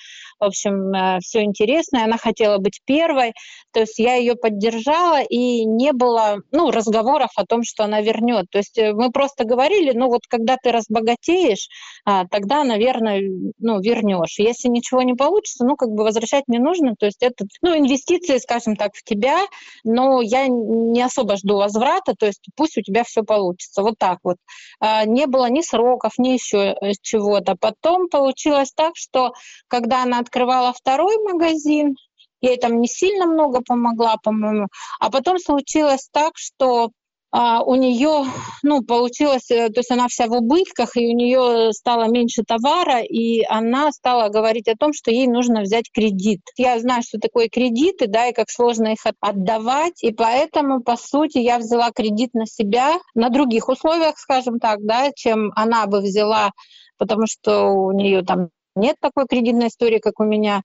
в 0.44 0.48
общем, 0.48 0.92
э, 0.94 1.18
все 1.20 1.42
интересно, 1.42 2.04
она 2.04 2.16
хотела 2.18 2.58
быть 2.58 2.80
первой, 2.84 3.32
то 3.72 3.80
есть 3.80 3.98
я 3.98 4.14
ее 4.14 4.36
поддержала, 4.36 5.22
и 5.22 5.64
не 5.64 5.92
было, 5.92 6.38
ну, 6.52 6.70
разговоров 6.70 7.30
о 7.36 7.44
том, 7.44 7.62
что 7.64 7.84
она 7.84 8.00
вернет. 8.00 8.46
То 8.50 8.58
есть 8.58 8.78
э, 8.78 8.92
мы 8.92 9.10
просто 9.10 9.44
говорили, 9.44 9.92
ну, 9.94 10.08
вот 10.08 10.22
когда 10.28 10.56
ты 10.62 10.70
разбогатеешь, 10.72 11.68
а, 12.04 12.26
тогда, 12.26 12.64
наверное, 12.64 13.22
ну, 13.58 13.80
вернешь. 13.80 14.38
Если 14.38 14.68
ничего 14.68 15.02
не 15.02 15.14
получится, 15.14 15.64
ну, 15.64 15.76
как 15.76 15.88
бы 15.90 16.04
возвращать 16.04 16.44
не 16.48 16.58
нужно, 16.58 16.94
то 16.98 17.06
есть 17.06 17.22
это, 17.22 17.44
ну, 17.62 17.76
инвестиции, 17.76 18.38
скажем 18.38 18.76
так, 18.76 18.92
в 18.94 19.02
тебя, 19.02 19.38
но 19.84 20.20
я 20.20 20.46
не 20.48 21.02
особо 21.02 21.36
жду 21.36 21.56
возврата, 21.56 22.14
то 22.18 22.26
есть 22.26 22.46
пусть 22.56 22.78
у 22.78 22.82
тебя 22.82 23.04
все 23.04 23.22
получится. 23.22 23.82
Вот 23.82 23.94
так 23.98 24.18
вот. 24.22 24.36
А, 24.80 25.04
не 25.04 25.26
было 25.26 25.48
ни 25.50 25.62
сроков, 25.62 26.12
ни 26.18 26.30
еще 26.30 26.76
э, 26.80 26.92
чего-то. 27.02 27.56
Потом 27.58 28.08
получилось 28.08 28.72
так, 28.74 28.92
что 28.94 29.32
когда 29.68 30.02
она 30.02 30.18
открывала 30.34 30.72
второй 30.72 31.16
магазин, 31.22 31.94
ей 32.40 32.56
там 32.56 32.80
не 32.80 32.88
сильно 32.88 33.26
много 33.26 33.60
помогла, 33.60 34.16
по-моему. 34.22 34.66
А 34.98 35.10
потом 35.10 35.38
случилось 35.38 36.08
так, 36.12 36.32
что 36.34 36.90
а, 37.30 37.62
у 37.62 37.76
нее, 37.76 38.26
ну, 38.62 38.82
получилось, 38.82 39.50
э, 39.50 39.68
то 39.68 39.80
есть 39.80 39.90
она 39.90 40.08
вся 40.08 40.26
в 40.26 40.32
убытках, 40.32 40.96
и 40.96 41.06
у 41.06 41.16
нее 41.16 41.72
стало 41.72 42.04
меньше 42.08 42.42
товара, 42.44 43.00
и 43.00 43.42
она 43.48 43.90
стала 43.92 44.28
говорить 44.28 44.68
о 44.68 44.76
том, 44.76 44.92
что 44.92 45.10
ей 45.10 45.26
нужно 45.26 45.62
взять 45.62 45.90
кредит. 45.92 46.42
Я 46.56 46.78
знаю, 46.78 47.02
что 47.02 47.18
такое 47.18 47.48
кредиты, 47.48 48.06
да, 48.06 48.28
и 48.28 48.32
как 48.32 48.50
сложно 48.50 48.88
их 48.88 49.00
отдавать, 49.20 50.02
и 50.02 50.12
поэтому, 50.12 50.80
по 50.80 50.96
сути, 50.96 51.38
я 51.38 51.58
взяла 51.58 51.90
кредит 51.90 52.34
на 52.34 52.46
себя 52.46 52.98
на 53.14 53.30
других 53.30 53.68
условиях, 53.68 54.18
скажем 54.18 54.58
так, 54.60 54.78
да, 54.82 55.10
чем 55.14 55.50
она 55.56 55.86
бы 55.86 56.00
взяла, 56.00 56.50
потому 56.98 57.26
что 57.26 57.70
у 57.70 57.90
нее 57.92 58.22
там 58.22 58.50
нет 58.74 58.96
такой 59.00 59.26
кредитной 59.26 59.68
истории, 59.68 59.98
как 59.98 60.20
у 60.20 60.24
меня 60.24 60.62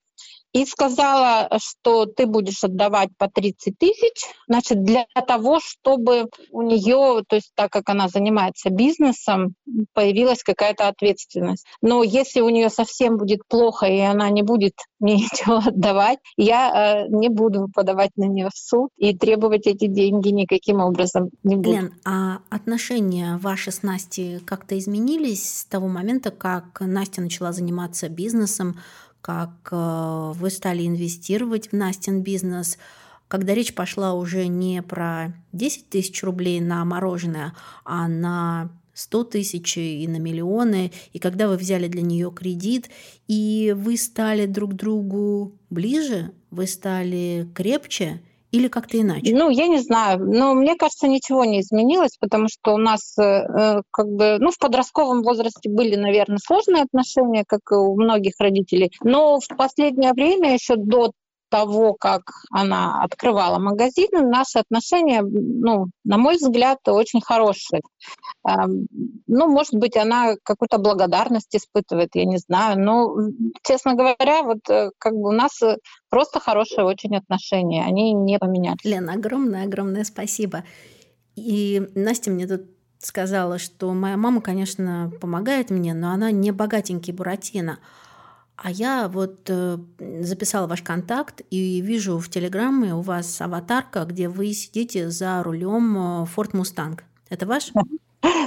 и 0.52 0.66
сказала, 0.66 1.48
что 1.58 2.06
ты 2.06 2.26
будешь 2.26 2.64
отдавать 2.64 3.10
по 3.16 3.28
30 3.28 3.78
тысяч, 3.78 4.24
значит, 4.48 4.82
для 4.82 5.06
того, 5.26 5.60
чтобы 5.60 6.28
у 6.50 6.62
нее, 6.62 7.22
то 7.28 7.36
есть 7.36 7.52
так 7.54 7.70
как 7.70 7.88
она 7.88 8.08
занимается 8.08 8.70
бизнесом, 8.70 9.54
появилась 9.94 10.42
какая-то 10.42 10.88
ответственность. 10.88 11.66
Но 11.82 12.02
если 12.02 12.40
у 12.40 12.48
нее 12.48 12.68
совсем 12.70 13.16
будет 13.16 13.40
плохо, 13.48 13.86
и 13.86 14.00
она 14.00 14.28
не 14.30 14.42
будет 14.42 14.74
мне 14.98 15.14
ничего 15.16 15.58
отдавать, 15.58 16.18
я 16.36 17.04
э, 17.04 17.08
не 17.08 17.28
буду 17.28 17.68
подавать 17.72 18.10
на 18.16 18.24
нее 18.24 18.48
в 18.52 18.58
суд 18.58 18.90
и 18.96 19.16
требовать 19.16 19.66
эти 19.66 19.86
деньги 19.86 20.28
никаким 20.28 20.80
образом 20.80 21.30
не 21.42 21.56
буду. 21.56 21.72
Лен, 21.72 21.94
а 22.04 22.40
отношения 22.50 23.38
ваши 23.40 23.70
с 23.70 23.82
Настей 23.82 24.40
как-то 24.40 24.78
изменились 24.78 25.60
с 25.60 25.64
того 25.64 25.88
момента, 25.88 26.30
как 26.30 26.80
Настя 26.80 27.20
начала 27.20 27.52
заниматься 27.52 28.08
бизнесом, 28.08 28.76
как 29.20 29.68
э, 29.70 30.32
вы 30.34 30.50
стали 30.50 30.86
инвестировать 30.86 31.68
в 31.68 31.72
Настин 31.74 32.22
бизнес, 32.22 32.78
когда 33.28 33.54
речь 33.54 33.74
пошла 33.74 34.14
уже 34.14 34.46
не 34.46 34.82
про 34.82 35.32
10 35.52 35.88
тысяч 35.88 36.22
рублей 36.22 36.60
на 36.60 36.84
мороженое, 36.84 37.54
а 37.84 38.08
на 38.08 38.70
100 38.94 39.24
тысяч 39.24 39.76
и 39.78 40.06
на 40.08 40.16
миллионы, 40.16 40.92
и 41.12 41.18
когда 41.18 41.48
вы 41.48 41.56
взяли 41.56 41.88
для 41.88 42.02
нее 42.02 42.30
кредит, 42.30 42.90
и 43.28 43.74
вы 43.76 43.96
стали 43.96 44.46
друг 44.46 44.74
другу 44.74 45.52
ближе, 45.70 46.32
вы 46.50 46.66
стали 46.66 47.48
крепче, 47.54 48.20
или 48.52 48.68
как-то 48.68 49.00
иначе? 49.00 49.34
Ну, 49.34 49.50
я 49.50 49.66
не 49.66 49.78
знаю. 49.78 50.18
Но 50.20 50.54
мне 50.54 50.76
кажется, 50.76 51.08
ничего 51.08 51.44
не 51.44 51.60
изменилось, 51.60 52.16
потому 52.18 52.48
что 52.48 52.74
у 52.74 52.78
нас 52.78 53.16
э, 53.18 53.22
э, 53.22 53.82
как 53.90 54.06
бы, 54.06 54.38
ну, 54.38 54.50
в 54.50 54.58
подростковом 54.58 55.22
возрасте 55.22 55.70
были, 55.70 55.96
наверное, 55.96 56.38
сложные 56.44 56.82
отношения, 56.82 57.44
как 57.46 57.60
и 57.70 57.74
у 57.74 57.94
многих 57.94 58.34
родителей. 58.38 58.90
Но 59.02 59.38
в 59.40 59.48
последнее 59.56 60.12
время, 60.12 60.54
еще 60.54 60.76
до 60.76 61.12
того, 61.50 61.94
как 61.94 62.22
она 62.50 63.02
открывала 63.02 63.58
магазин, 63.58 64.08
наши 64.30 64.58
отношения, 64.58 65.22
ну, 65.22 65.86
на 66.04 66.18
мой 66.18 66.36
взгляд, 66.36 66.78
очень 66.86 67.20
хорошие. 67.20 67.82
Ну, 68.44 69.48
может 69.48 69.74
быть, 69.74 69.96
она 69.96 70.36
какую-то 70.42 70.78
благодарность 70.78 71.54
испытывает, 71.54 72.10
я 72.14 72.24
не 72.24 72.38
знаю. 72.38 72.78
Но, 72.78 73.14
честно 73.62 73.94
говоря, 73.94 74.42
вот 74.42 74.58
э, 74.68 74.90
как 74.98 75.12
бы 75.12 75.28
у 75.28 75.32
нас 75.32 75.60
э, 75.62 75.76
просто 76.08 76.40
хорошие 76.40 76.84
очень 76.84 77.16
отношения, 77.16 77.84
они 77.84 78.12
не 78.12 78.38
поменялись. 78.38 78.84
Лена, 78.84 79.14
огромное-огромное 79.14 80.04
спасибо. 80.04 80.64
И 81.36 81.86
Настя 81.94 82.30
мне 82.30 82.46
тут 82.46 82.62
сказала, 82.98 83.58
что 83.58 83.92
моя 83.92 84.16
мама, 84.16 84.40
конечно, 84.40 85.12
помогает 85.20 85.70
мне, 85.70 85.94
но 85.94 86.10
она 86.10 86.30
не 86.30 86.50
богатенький 86.50 87.12
Буратино. 87.12 87.78
А 88.62 88.70
я 88.70 89.08
вот 89.08 89.48
э, 89.48 89.78
записала 90.20 90.66
ваш 90.66 90.82
контакт 90.82 91.40
и 91.50 91.80
вижу 91.80 92.18
в 92.18 92.28
Телеграме 92.28 92.94
у 92.94 93.00
вас 93.00 93.40
аватарка, 93.40 94.04
где 94.04 94.28
вы 94.28 94.52
сидите 94.52 95.08
за 95.08 95.42
рулем 95.42 95.96
э, 95.96 96.26
Ford 96.36 96.52
Mustang. 96.52 97.00
Это 97.30 97.46
ваш? 97.46 97.72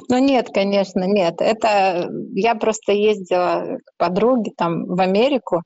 Ну 0.09 0.19
нет, 0.19 0.49
конечно, 0.53 1.05
нет. 1.05 1.35
Это 1.39 2.11
я 2.35 2.53
просто 2.55 2.91
ездила 2.91 3.79
к 3.83 3.97
подруге 3.97 4.51
там 4.55 4.85
в 4.85 4.99
Америку 4.99 5.63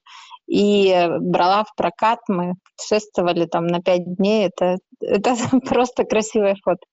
и 0.48 1.10
брала 1.20 1.66
в 1.66 1.76
прокат. 1.76 2.20
Мы 2.30 2.54
путешествовали 2.78 3.46
там 3.48 3.68
на 3.68 3.82
пять 3.82 4.16
дней. 4.16 4.48
Это, 4.48 4.78
это 5.02 5.36
просто 5.66 6.06
красивое 6.06 6.56
фото. 6.64 6.86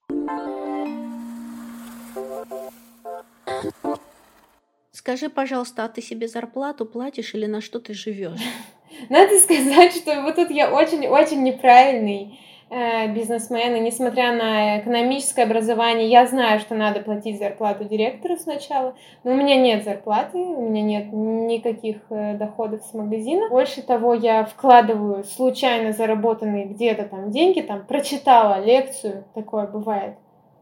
Скажи, 5.05 5.29
пожалуйста, 5.29 5.85
а 5.85 5.89
ты 5.91 6.01
себе 6.01 6.29
зарплату 6.29 6.87
платишь 6.87 7.35
или 7.35 7.45
на 7.45 7.61
что 7.61 7.79
ты 7.79 7.93
живешь? 7.93 8.41
Надо 9.11 9.39
сказать, 9.39 9.93
что 9.93 10.23
вот 10.23 10.37
тут 10.37 10.51
я 10.51 10.73
очень-очень 10.73 11.43
неправильный 11.43 12.41
э, 12.71 13.13
бизнесмен, 13.13 13.75
и 13.77 13.81
несмотря 13.81 14.33
на 14.33 14.81
экономическое 14.81 15.43
образование, 15.43 16.09
я 16.09 16.27
знаю, 16.27 16.59
что 16.59 16.75
надо 16.75 17.01
платить 17.01 17.39
зарплату 17.39 17.85
директору 17.85 18.39
сначала, 18.39 18.97
но 19.25 19.33
у 19.33 19.35
меня 19.35 19.57
нет 19.57 19.85
зарплаты, 19.85 20.39
у 20.39 20.71
меня 20.71 20.81
нет 20.81 21.13
никаких 21.13 21.97
э, 22.09 22.39
доходов 22.39 22.83
с 22.83 22.95
магазина. 22.95 23.51
Больше 23.51 23.83
того, 23.83 24.15
я 24.15 24.47
вкладываю 24.47 25.25
случайно 25.25 25.93
заработанные 25.93 26.65
где-то 26.65 27.05
там 27.05 27.31
деньги, 27.31 27.61
там 27.61 27.85
прочитала 27.85 28.65
лекцию, 28.65 29.27
такое 29.35 29.67
бывает, 29.67 30.15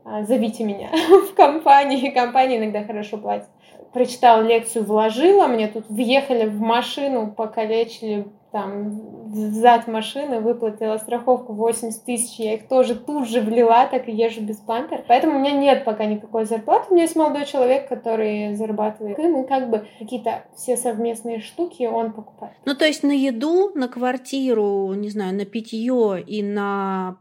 а, 0.05 0.25
зовите 0.25 0.65
меня 0.65 0.91
в 1.31 1.35
компании, 1.35 2.11
компания 2.11 2.59
иногда 2.59 2.83
хорошо 2.83 3.19
платит 3.19 3.47
прочитала 3.93 4.43
лекцию, 4.43 4.85
вложила, 4.85 5.47
мне 5.47 5.69
тут 5.69 5.85
въехали 5.89 6.47
в 6.47 6.61
машину, 6.61 7.33
покалечили 7.33 8.27
там 8.53 9.33
зад 9.33 9.89
машины, 9.89 10.41
выплатила 10.41 10.99
страховку 10.99 11.55
80 11.55 12.05
тысяч, 12.05 12.39
я 12.39 12.55
их 12.55 12.69
тоже 12.69 12.95
тут 12.95 13.27
же 13.27 13.41
влила, 13.41 13.87
так 13.87 14.09
и 14.09 14.13
езжу 14.13 14.43
без 14.43 14.59
пампер. 14.59 15.05
Поэтому 15.09 15.37
у 15.37 15.39
меня 15.41 15.53
нет 15.53 15.85
пока 15.85 16.05
никакой 16.05 16.45
зарплаты, 16.45 16.89
у 16.91 16.93
меня 16.95 17.05
есть 17.05 17.17
молодой 17.17 17.47
человек, 17.47 17.89
который 17.89 18.55
зарабатывает, 18.55 19.19
и 19.19 19.23
мы 19.23 19.45
как 19.45 19.71
бы 19.71 19.87
какие-то 19.99 20.45
все 20.55 20.77
совместные 20.77 21.41
штуки 21.41 21.85
он 21.85 22.13
покупает. 22.13 22.55
Ну, 22.67 22.75
то 22.75 22.85
есть 22.85 23.03
на 23.03 23.13
еду, 23.13 23.73
на 23.75 23.89
квартиру, 23.89 24.93
не 24.95 25.09
знаю, 25.09 25.35
на 25.35 25.47
питье 25.47 26.23
и 26.27 26.43
на 26.43 27.17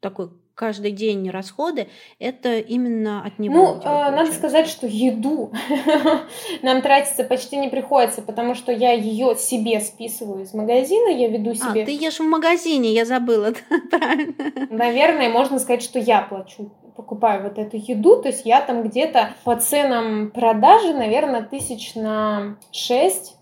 такой 0.00 0.30
каждый 0.56 0.90
день 0.90 1.30
расходы, 1.30 1.88
это 2.18 2.58
именно 2.58 3.22
от 3.24 3.38
него. 3.38 3.54
Ну, 3.54 3.80
э, 3.82 4.10
надо 4.10 4.32
сказать, 4.32 4.66
что 4.66 4.86
еду 4.86 5.52
нам 6.62 6.82
тратиться 6.82 7.22
почти 7.24 7.58
не 7.58 7.68
приходится, 7.68 8.22
потому 8.22 8.54
что 8.54 8.72
я 8.72 8.92
ее 8.92 9.36
себе 9.36 9.80
списываю 9.80 10.42
из 10.42 10.54
магазина, 10.54 11.10
я 11.10 11.28
веду 11.28 11.50
а, 11.50 11.54
себе. 11.54 11.82
А, 11.82 11.86
ты 11.86 11.92
ешь 11.92 12.18
в 12.18 12.24
магазине, 12.24 12.92
я 12.92 13.04
забыла, 13.04 13.52
правильно? 13.90 14.34
Наверное, 14.70 15.28
можно 15.28 15.58
сказать, 15.58 15.82
что 15.82 15.98
я 15.98 16.22
плачу 16.22 16.72
покупаю 16.96 17.42
вот 17.42 17.58
эту 17.58 17.76
еду, 17.76 18.22
то 18.22 18.28
есть 18.28 18.46
я 18.46 18.62
там 18.62 18.82
где-то 18.82 19.34
по 19.44 19.56
ценам 19.56 20.30
продажи, 20.30 20.94
наверное, 20.94 21.42
тысяч 21.42 21.94
на 21.94 22.56
шесть 22.72 23.35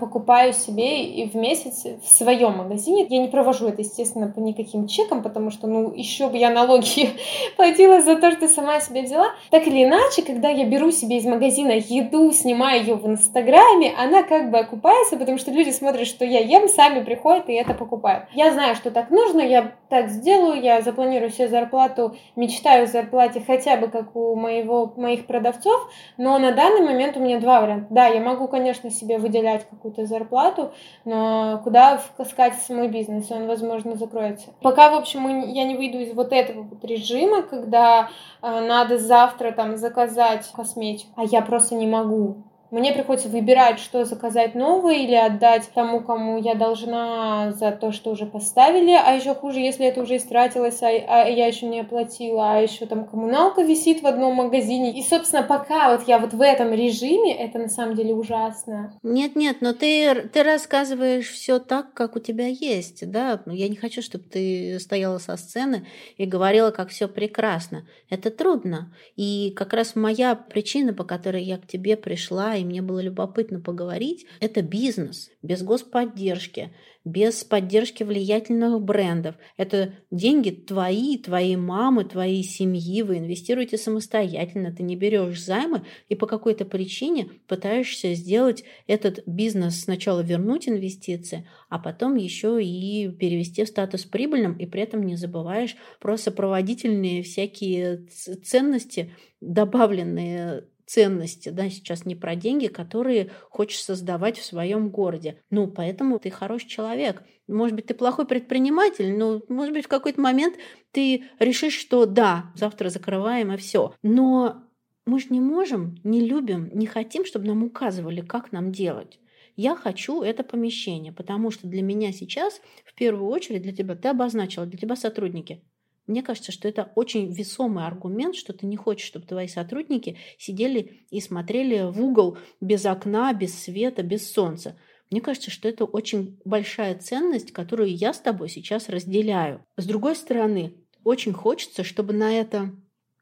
покупаю 0.00 0.52
себе 0.52 1.04
и 1.04 1.28
в 1.28 1.34
месяц 1.34 1.84
в 2.02 2.08
своем 2.08 2.58
магазине. 2.58 3.06
Я 3.08 3.18
не 3.18 3.28
провожу 3.28 3.68
это, 3.68 3.82
естественно, 3.82 4.28
по 4.28 4.40
никаким 4.40 4.86
чекам, 4.86 5.22
потому 5.22 5.50
что, 5.50 5.66
ну, 5.66 5.92
еще 5.94 6.28
бы 6.28 6.36
я 6.36 6.50
налоги 6.50 7.10
платила 7.56 8.00
за 8.00 8.16
то, 8.16 8.30
что 8.32 8.48
сама 8.48 8.80
себе 8.80 9.02
взяла. 9.02 9.28
Так 9.50 9.66
или 9.66 9.84
иначе, 9.84 10.22
когда 10.22 10.48
я 10.48 10.66
беру 10.66 10.90
себе 10.90 11.16
из 11.18 11.24
магазина 11.24 11.72
еду, 11.72 12.32
снимаю 12.32 12.80
ее 12.80 12.94
в 12.94 13.06
Инстаграме, 13.06 13.92
она 13.96 14.22
как 14.22 14.50
бы 14.50 14.58
окупается, 14.58 15.16
потому 15.16 15.38
что 15.38 15.50
люди 15.50 15.70
смотрят, 15.70 16.06
что 16.06 16.24
я 16.24 16.40
ем, 16.40 16.68
сами 16.68 17.02
приходят 17.02 17.48
и 17.48 17.54
это 17.54 17.74
покупают. 17.74 18.24
Я 18.32 18.52
знаю, 18.52 18.74
что 18.74 18.90
так 18.90 19.10
нужно, 19.10 19.40
я 19.40 19.72
так 19.88 20.08
сделаю, 20.08 20.60
я 20.60 20.80
запланирую 20.80 21.30
себе 21.30 21.48
зарплату, 21.48 22.16
мечтаю 22.36 22.84
о 22.84 22.86
зарплате 22.86 23.42
хотя 23.46 23.76
бы 23.76 23.88
как 23.88 24.16
у 24.16 24.34
моего, 24.34 24.92
моих 24.96 25.26
продавцов, 25.26 25.90
но 26.16 26.38
на 26.38 26.52
данный 26.52 26.82
момент 26.82 27.16
у 27.16 27.20
меня 27.20 27.38
два 27.40 27.60
варианта. 27.60 27.86
Да, 27.90 28.06
я 28.06 28.20
могу, 28.20 28.48
конечно, 28.48 28.90
себе 28.90 29.18
выделять 29.18 29.61
брать 29.62 29.70
какую-то 29.70 30.06
зарплату, 30.06 30.72
но 31.04 31.60
куда 31.64 31.98
вкаскать 31.98 32.54
мой 32.70 32.88
бизнес, 32.88 33.30
он, 33.30 33.46
возможно, 33.46 33.96
закроется. 33.96 34.48
Пока, 34.60 34.90
в 34.90 34.94
общем, 34.94 35.26
я 35.48 35.64
не 35.64 35.76
выйду 35.76 35.98
из 35.98 36.14
вот 36.14 36.32
этого 36.32 36.62
вот 36.62 36.84
режима, 36.84 37.42
когда 37.42 38.08
э, 38.42 38.60
надо 38.66 38.98
завтра 38.98 39.52
там 39.52 39.76
заказать 39.76 40.50
косметику, 40.52 41.10
а 41.16 41.24
я 41.24 41.42
просто 41.42 41.74
не 41.74 41.86
могу. 41.86 42.36
Мне 42.72 42.94
приходится 42.94 43.28
выбирать, 43.28 43.78
что 43.78 44.06
заказать 44.06 44.54
новое 44.54 44.94
или 44.94 45.14
отдать 45.14 45.68
тому, 45.74 46.00
кому 46.00 46.38
я 46.38 46.54
должна 46.54 47.52
за 47.52 47.70
то, 47.70 47.92
что 47.92 48.12
уже 48.12 48.24
поставили. 48.24 48.92
А 48.92 49.12
еще 49.12 49.34
хуже, 49.34 49.60
если 49.60 49.84
это 49.84 50.00
уже 50.00 50.16
истратилось, 50.16 50.82
а, 50.82 50.86
а 50.86 51.28
я 51.28 51.46
еще 51.46 51.66
не 51.66 51.80
оплатила, 51.80 52.54
а 52.54 52.60
еще 52.60 52.86
там 52.86 53.06
коммуналка 53.06 53.60
висит 53.60 54.00
в 54.00 54.06
одном 54.06 54.36
магазине. 54.36 54.98
И, 54.98 55.02
собственно, 55.02 55.42
пока 55.42 55.94
вот 55.94 56.08
я 56.08 56.18
вот 56.18 56.32
в 56.32 56.40
этом 56.40 56.72
режиме, 56.72 57.36
это 57.36 57.58
на 57.58 57.68
самом 57.68 57.94
деле 57.94 58.14
ужасно. 58.14 58.98
Нет-нет, 59.02 59.58
но 59.60 59.74
ты, 59.74 60.22
ты 60.32 60.42
рассказываешь 60.42 61.28
все 61.28 61.58
так, 61.58 61.92
как 61.92 62.16
у 62.16 62.20
тебя 62.20 62.46
есть, 62.46 63.06
да? 63.10 63.42
Я 63.44 63.68
не 63.68 63.76
хочу, 63.76 64.00
чтобы 64.00 64.24
ты 64.24 64.80
стояла 64.80 65.18
со 65.18 65.36
сцены 65.36 65.86
и 66.16 66.24
говорила, 66.24 66.70
как 66.70 66.88
все 66.88 67.06
прекрасно. 67.06 67.86
Это 68.08 68.30
трудно. 68.30 68.94
И 69.14 69.52
как 69.54 69.74
раз 69.74 69.94
моя 69.94 70.34
причина, 70.34 70.94
по 70.94 71.04
которой 71.04 71.42
я 71.42 71.58
к 71.58 71.66
тебе 71.66 71.98
пришла 71.98 72.61
и 72.62 72.64
мне 72.64 72.82
было 72.82 73.00
любопытно 73.00 73.60
поговорить, 73.60 74.26
это 74.40 74.62
бизнес 74.62 75.30
без 75.42 75.62
господдержки, 75.62 76.72
без 77.04 77.42
поддержки 77.42 78.04
влиятельных 78.04 78.80
брендов. 78.80 79.34
Это 79.56 79.94
деньги 80.10 80.50
твои, 80.50 81.18
твоей 81.18 81.56
мамы, 81.56 82.04
твоей 82.04 82.44
семьи. 82.44 83.02
Вы 83.02 83.18
инвестируете 83.18 83.76
самостоятельно, 83.76 84.72
ты 84.72 84.82
не 84.82 84.96
берешь 84.96 85.42
займы 85.42 85.82
и 86.08 86.14
по 86.14 86.26
какой-то 86.26 86.64
причине 86.64 87.28
пытаешься 87.48 88.14
сделать 88.14 88.64
этот 88.86 89.26
бизнес 89.26 89.80
сначала 89.80 90.20
вернуть 90.20 90.68
инвестиции, 90.68 91.48
а 91.68 91.78
потом 91.78 92.14
еще 92.16 92.62
и 92.62 93.08
перевести 93.08 93.64
в 93.64 93.68
статус 93.68 94.04
прибыльным, 94.04 94.56
и 94.56 94.66
при 94.66 94.82
этом 94.82 95.02
не 95.02 95.16
забываешь 95.16 95.76
про 96.00 96.16
сопроводительные 96.16 97.22
всякие 97.22 98.06
ценности, 98.44 99.12
добавленные 99.40 100.64
ценности, 100.86 101.48
да, 101.48 101.70
сейчас 101.70 102.04
не 102.04 102.14
про 102.14 102.36
деньги, 102.36 102.66
которые 102.66 103.30
хочешь 103.50 103.82
создавать 103.82 104.38
в 104.38 104.44
своем 104.44 104.90
городе. 104.90 105.40
Ну, 105.50 105.66
поэтому 105.66 106.18
ты 106.18 106.30
хороший 106.30 106.68
человек. 106.68 107.22
Может 107.48 107.76
быть, 107.76 107.86
ты 107.86 107.94
плохой 107.94 108.26
предприниматель, 108.26 109.16
но, 109.16 109.42
может 109.48 109.74
быть, 109.74 109.84
в 109.84 109.88
какой-то 109.88 110.20
момент 110.20 110.56
ты 110.90 111.24
решишь, 111.38 111.78
что 111.78 112.06
да, 112.06 112.52
завтра 112.54 112.88
закрываем 112.88 113.52
и 113.52 113.56
все. 113.56 113.94
Но 114.02 114.64
мы 115.06 115.18
же 115.18 115.26
не 115.30 115.40
можем, 115.40 115.96
не 116.04 116.20
любим, 116.20 116.70
не 116.72 116.86
хотим, 116.86 117.24
чтобы 117.24 117.46
нам 117.46 117.64
указывали, 117.64 118.20
как 118.20 118.52
нам 118.52 118.72
делать. 118.72 119.18
Я 119.56 119.76
хочу 119.76 120.22
это 120.22 120.44
помещение, 120.44 121.12
потому 121.12 121.50
что 121.50 121.66
для 121.66 121.82
меня 121.82 122.12
сейчас, 122.12 122.60
в 122.84 122.94
первую 122.94 123.28
очередь, 123.30 123.62
для 123.62 123.72
тебя, 123.72 123.94
ты 123.94 124.08
обозначила, 124.08 124.64
для 124.64 124.78
тебя 124.78 124.96
сотрудники. 124.96 125.62
Мне 126.06 126.22
кажется, 126.22 126.50
что 126.50 126.68
это 126.68 126.90
очень 126.94 127.32
весомый 127.32 127.86
аргумент, 127.86 128.34
что 128.34 128.52
ты 128.52 128.66
не 128.66 128.76
хочешь, 128.76 129.06
чтобы 129.06 129.26
твои 129.26 129.46
сотрудники 129.46 130.18
сидели 130.38 131.06
и 131.10 131.20
смотрели 131.20 131.90
в 131.90 132.02
угол 132.02 132.38
без 132.60 132.84
окна, 132.86 133.32
без 133.32 133.58
света, 133.62 134.02
без 134.02 134.30
солнца. 134.30 134.76
Мне 135.10 135.20
кажется, 135.20 135.50
что 135.50 135.68
это 135.68 135.84
очень 135.84 136.40
большая 136.44 136.98
ценность, 136.98 137.52
которую 137.52 137.94
я 137.94 138.12
с 138.12 138.20
тобой 138.20 138.48
сейчас 138.48 138.88
разделяю. 138.88 139.64
С 139.76 139.86
другой 139.86 140.16
стороны, 140.16 140.74
очень 141.04 141.32
хочется, 141.32 141.84
чтобы 141.84 142.12
на 142.14 142.32
это 142.32 142.72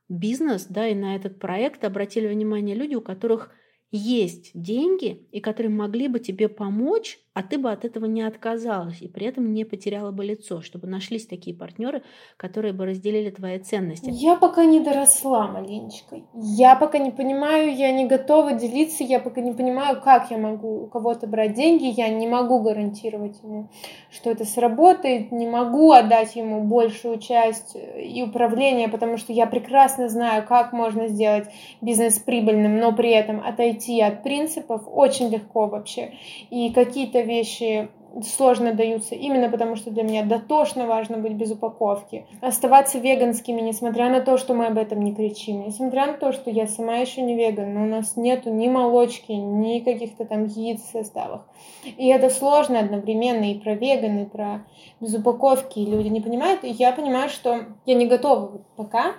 бизнес, 0.08 0.66
да, 0.68 0.88
и 0.88 0.94
на 0.94 1.16
этот 1.16 1.38
проект 1.38 1.84
обратили 1.84 2.26
внимание 2.28 2.76
люди, 2.76 2.94
у 2.94 3.00
которых 3.00 3.50
есть 3.90 4.50
деньги, 4.54 5.28
и 5.32 5.40
которые 5.40 5.72
могли 5.72 6.08
бы 6.08 6.20
тебе 6.20 6.48
помочь 6.48 7.18
а 7.32 7.44
ты 7.44 7.58
бы 7.58 7.70
от 7.70 7.84
этого 7.84 8.06
не 8.06 8.22
отказалась 8.22 9.00
и 9.00 9.08
при 9.08 9.26
этом 9.26 9.52
не 9.52 9.64
потеряла 9.64 10.10
бы 10.10 10.24
лицо, 10.24 10.62
чтобы 10.62 10.88
нашлись 10.88 11.26
такие 11.26 11.56
партнеры, 11.56 12.02
которые 12.36 12.72
бы 12.72 12.86
разделили 12.86 13.30
твои 13.30 13.58
ценности. 13.60 14.10
Я 14.10 14.34
пока 14.34 14.64
не 14.64 14.80
доросла, 14.80 15.46
маленечко. 15.46 16.22
Я 16.34 16.74
пока 16.74 16.98
не 16.98 17.12
понимаю, 17.12 17.74
я 17.76 17.92
не 17.92 18.06
готова 18.06 18.54
делиться, 18.54 19.04
я 19.04 19.20
пока 19.20 19.40
не 19.42 19.52
понимаю, 19.52 20.00
как 20.00 20.32
я 20.32 20.38
могу 20.38 20.82
у 20.82 20.86
кого-то 20.88 21.28
брать 21.28 21.54
деньги, 21.54 21.84
я 21.84 22.08
не 22.08 22.26
могу 22.26 22.60
гарантировать 22.60 23.40
ему, 23.44 23.68
что 24.10 24.30
это 24.30 24.44
сработает, 24.44 25.30
не 25.30 25.46
могу 25.46 25.92
отдать 25.92 26.34
ему 26.34 26.64
большую 26.64 27.20
часть 27.20 27.76
э, 27.76 28.02
и 28.02 28.22
управления, 28.22 28.88
потому 28.88 29.18
что 29.18 29.32
я 29.32 29.46
прекрасно 29.46 30.08
знаю, 30.08 30.44
как 30.48 30.72
можно 30.72 31.06
сделать 31.06 31.48
бизнес 31.80 32.18
прибыльным, 32.18 32.78
но 32.78 32.92
при 32.92 33.10
этом 33.10 33.40
отойти 33.40 34.00
от 34.00 34.24
принципов 34.24 34.82
очень 34.86 35.28
легко 35.28 35.68
вообще. 35.68 36.14
И 36.50 36.72
какие-то 36.72 37.19
вещи 37.22 37.88
сложно 38.24 38.72
даются, 38.74 39.14
именно 39.14 39.48
потому 39.48 39.76
что 39.76 39.90
для 39.90 40.02
меня 40.02 40.24
дотошно 40.24 40.86
важно 40.86 41.18
быть 41.18 41.32
без 41.32 41.52
упаковки. 41.52 42.26
Оставаться 42.40 42.98
веганскими, 42.98 43.60
несмотря 43.60 44.10
на 44.10 44.20
то, 44.20 44.36
что 44.36 44.54
мы 44.54 44.66
об 44.66 44.78
этом 44.78 45.02
не 45.02 45.14
кричим, 45.14 45.66
несмотря 45.66 46.06
на 46.06 46.14
то, 46.14 46.32
что 46.32 46.50
я 46.50 46.66
сама 46.66 46.96
еще 46.96 47.22
не 47.22 47.36
веган, 47.36 47.72
но 47.72 47.84
у 47.84 47.86
нас 47.86 48.16
нету 48.16 48.50
ни 48.52 48.68
молочки, 48.68 49.32
ни 49.32 49.80
каких-то 49.80 50.24
там 50.24 50.46
яиц 50.46 50.82
в 50.82 50.90
составах. 50.90 51.46
И 51.84 52.08
это 52.08 52.30
сложно 52.30 52.80
одновременно 52.80 53.50
и 53.50 53.58
про 53.58 53.74
веган, 53.74 54.18
и 54.18 54.24
про 54.24 54.64
без 55.00 55.14
упаковки, 55.14 55.78
и 55.78 55.86
люди 55.86 56.08
не 56.08 56.20
понимают, 56.20 56.64
и 56.64 56.68
я 56.68 56.92
понимаю, 56.92 57.28
что 57.28 57.66
я 57.86 57.94
не 57.94 58.06
готова 58.06 58.60
пока, 58.76 59.14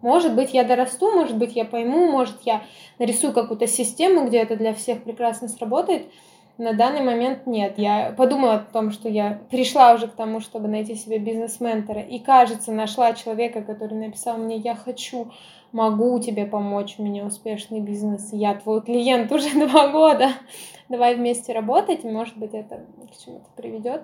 может 0.00 0.34
быть, 0.34 0.54
я 0.54 0.62
дорасту, 0.62 1.10
может 1.10 1.36
быть, 1.36 1.56
я 1.56 1.64
пойму, 1.64 2.10
может, 2.10 2.42
я 2.44 2.62
нарисую 2.98 3.32
какую-то 3.32 3.66
систему, 3.66 4.26
где 4.26 4.38
это 4.38 4.56
для 4.56 4.72
всех 4.72 5.02
прекрасно 5.02 5.48
сработает, 5.48 6.06
на 6.58 6.72
данный 6.72 7.02
момент 7.02 7.46
нет. 7.46 7.74
Я 7.78 8.12
подумала 8.16 8.54
о 8.54 8.58
том, 8.58 8.90
что 8.90 9.08
я 9.08 9.40
пришла 9.50 9.94
уже 9.94 10.08
к 10.08 10.12
тому, 10.14 10.40
чтобы 10.40 10.66
найти 10.66 10.96
себе 10.96 11.18
бизнес-ментора. 11.18 12.00
И, 12.00 12.18
кажется, 12.18 12.72
нашла 12.72 13.14
человека, 13.14 13.62
который 13.62 13.94
написал 13.94 14.36
мне, 14.38 14.56
я 14.56 14.74
хочу, 14.74 15.30
могу 15.70 16.18
тебе 16.18 16.46
помочь, 16.46 16.96
у 16.98 17.04
меня 17.04 17.24
успешный 17.24 17.80
бизнес, 17.80 18.30
я 18.32 18.54
твой 18.54 18.82
клиент 18.82 19.30
уже 19.30 19.50
два 19.68 19.88
года. 19.88 20.30
Давай 20.88 21.14
вместе 21.14 21.52
работать, 21.52 22.02
может 22.02 22.36
быть, 22.36 22.54
это 22.54 22.84
к 23.10 23.24
чему-то 23.24 23.48
приведет. 23.56 24.02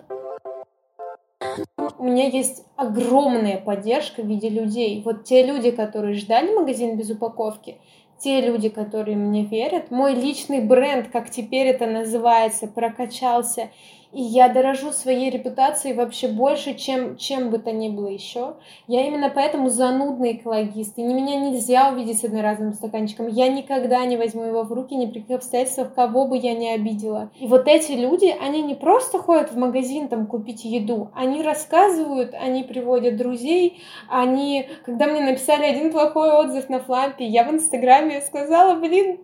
У 1.98 2.04
меня 2.04 2.28
есть 2.28 2.64
огромная 2.76 3.58
поддержка 3.58 4.22
в 4.22 4.26
виде 4.26 4.48
людей. 4.48 5.02
Вот 5.04 5.24
те 5.24 5.44
люди, 5.44 5.70
которые 5.70 6.14
ждали 6.14 6.54
магазин 6.54 6.96
без 6.96 7.10
упаковки, 7.10 7.78
те 8.18 8.40
люди, 8.40 8.68
которые 8.68 9.16
мне 9.16 9.44
верят, 9.44 9.90
мой 9.90 10.14
личный 10.14 10.60
бренд, 10.60 11.08
как 11.12 11.30
теперь 11.30 11.68
это 11.68 11.86
называется, 11.86 12.66
прокачался, 12.66 13.70
и 14.14 14.22
я 14.22 14.48
дорожу 14.48 14.92
своей 14.92 15.28
репутацией 15.28 15.94
вообще 15.94 16.28
больше, 16.28 16.74
чем, 16.74 17.16
чем 17.16 17.50
бы 17.50 17.58
то 17.58 17.72
ни 17.72 17.88
было 17.88 18.06
еще. 18.06 18.54
Я 18.86 19.06
именно 19.06 19.28
поэтому 19.28 19.70
занудный 19.70 20.34
экологист, 20.34 20.96
и 20.98 21.02
меня 21.02 21.36
нельзя 21.36 21.90
увидеть 21.90 22.20
с 22.20 22.24
одноразовым 22.24 22.74
стаканчиком. 22.74 23.26
Я 23.26 23.48
никогда 23.48 24.04
не 24.04 24.16
возьму 24.16 24.44
его 24.44 24.62
в 24.62 24.72
руки 24.72 24.94
ни 24.94 25.06
при 25.06 25.20
каких 25.20 25.36
обстоятельствах, 25.38 25.94
кого 25.94 26.26
бы 26.26 26.38
я 26.38 26.54
ни 26.54 26.68
обидела. 26.68 27.30
И 27.40 27.48
вот 27.48 27.66
эти 27.66 27.92
люди, 27.92 28.32
они 28.40 28.62
не 28.62 28.76
просто 28.76 29.18
ходят 29.18 29.50
в 29.50 29.58
магазин 29.58 30.06
там 30.06 30.26
купить 30.26 30.64
еду, 30.64 31.10
они 31.14 31.42
рассказывают, 31.42 32.34
они 32.34 32.62
приводят 32.62 33.16
друзей, 33.16 33.82
они, 34.08 34.68
когда 34.84 35.06
мне 35.06 35.22
написали 35.22 35.64
один 35.64 35.90
плохой 35.90 36.30
отзыв 36.30 36.68
на 36.68 36.78
флампе, 36.78 37.24
я 37.26 37.42
в 37.42 37.50
Инстаграме 37.52 38.20
сказала, 38.20 38.78
блин, 38.78 39.18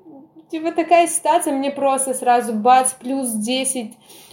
типа 0.51 0.73
такая 0.73 1.07
ситуация, 1.07 1.53
мне 1.53 1.71
просто 1.71 2.13
сразу 2.13 2.55
бац, 2.55 2.93
плюс 2.95 3.31
10 3.31 3.93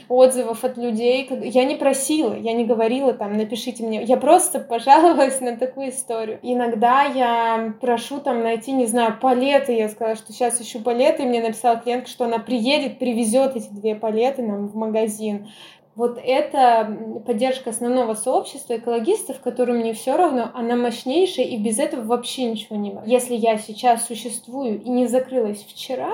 отзывов 0.09 0.63
от 0.63 0.77
людей. 0.77 1.27
Я 1.43 1.65
не 1.65 1.75
просила, 1.75 2.35
я 2.35 2.53
не 2.53 2.65
говорила 2.65 3.13
там, 3.13 3.37
напишите 3.37 3.83
мне. 3.83 4.03
Я 4.03 4.17
просто 4.17 4.59
пожаловалась 4.59 5.39
на 5.41 5.57
такую 5.57 5.89
историю. 5.89 6.39
Иногда 6.41 7.03
я 7.03 7.73
прошу 7.81 8.19
там 8.19 8.41
найти, 8.41 8.71
не 8.71 8.85
знаю, 8.85 9.17
палеты. 9.19 9.73
Я 9.73 9.89
сказала, 9.89 10.15
что 10.15 10.31
сейчас 10.33 10.61
ищу 10.61 10.81
палеты, 10.81 11.23
и 11.23 11.25
мне 11.25 11.41
написала 11.41 11.77
клиентка, 11.77 12.09
что 12.09 12.25
она 12.25 12.39
приедет, 12.39 12.99
привезет 12.99 13.55
эти 13.55 13.69
две 13.69 13.95
палеты 13.95 14.41
нам 14.41 14.67
в 14.67 14.75
магазин. 14.75 15.47
Вот 15.95 16.19
эта 16.23 16.95
поддержка 17.25 17.71
основного 17.71 18.13
сообщества 18.13 18.77
экологистов, 18.77 19.39
которым 19.39 19.77
мне 19.77 19.93
все 19.93 20.15
равно, 20.15 20.51
она 20.53 20.75
мощнейшая, 20.75 21.47
и 21.47 21.57
без 21.57 21.79
этого 21.79 22.03
вообще 22.03 22.43
ничего 22.43 22.75
не 22.75 22.91
может. 22.91 23.07
Если 23.07 23.33
я 23.33 23.57
сейчас 23.57 24.05
существую 24.05 24.79
и 24.79 24.89
не 24.89 25.07
закрылась 25.07 25.63
вчера, 25.63 26.11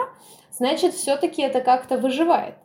значит, 0.51 0.93
все-таки 0.93 1.41
это 1.41 1.59
как-то 1.59 1.97
выживает 1.97 2.55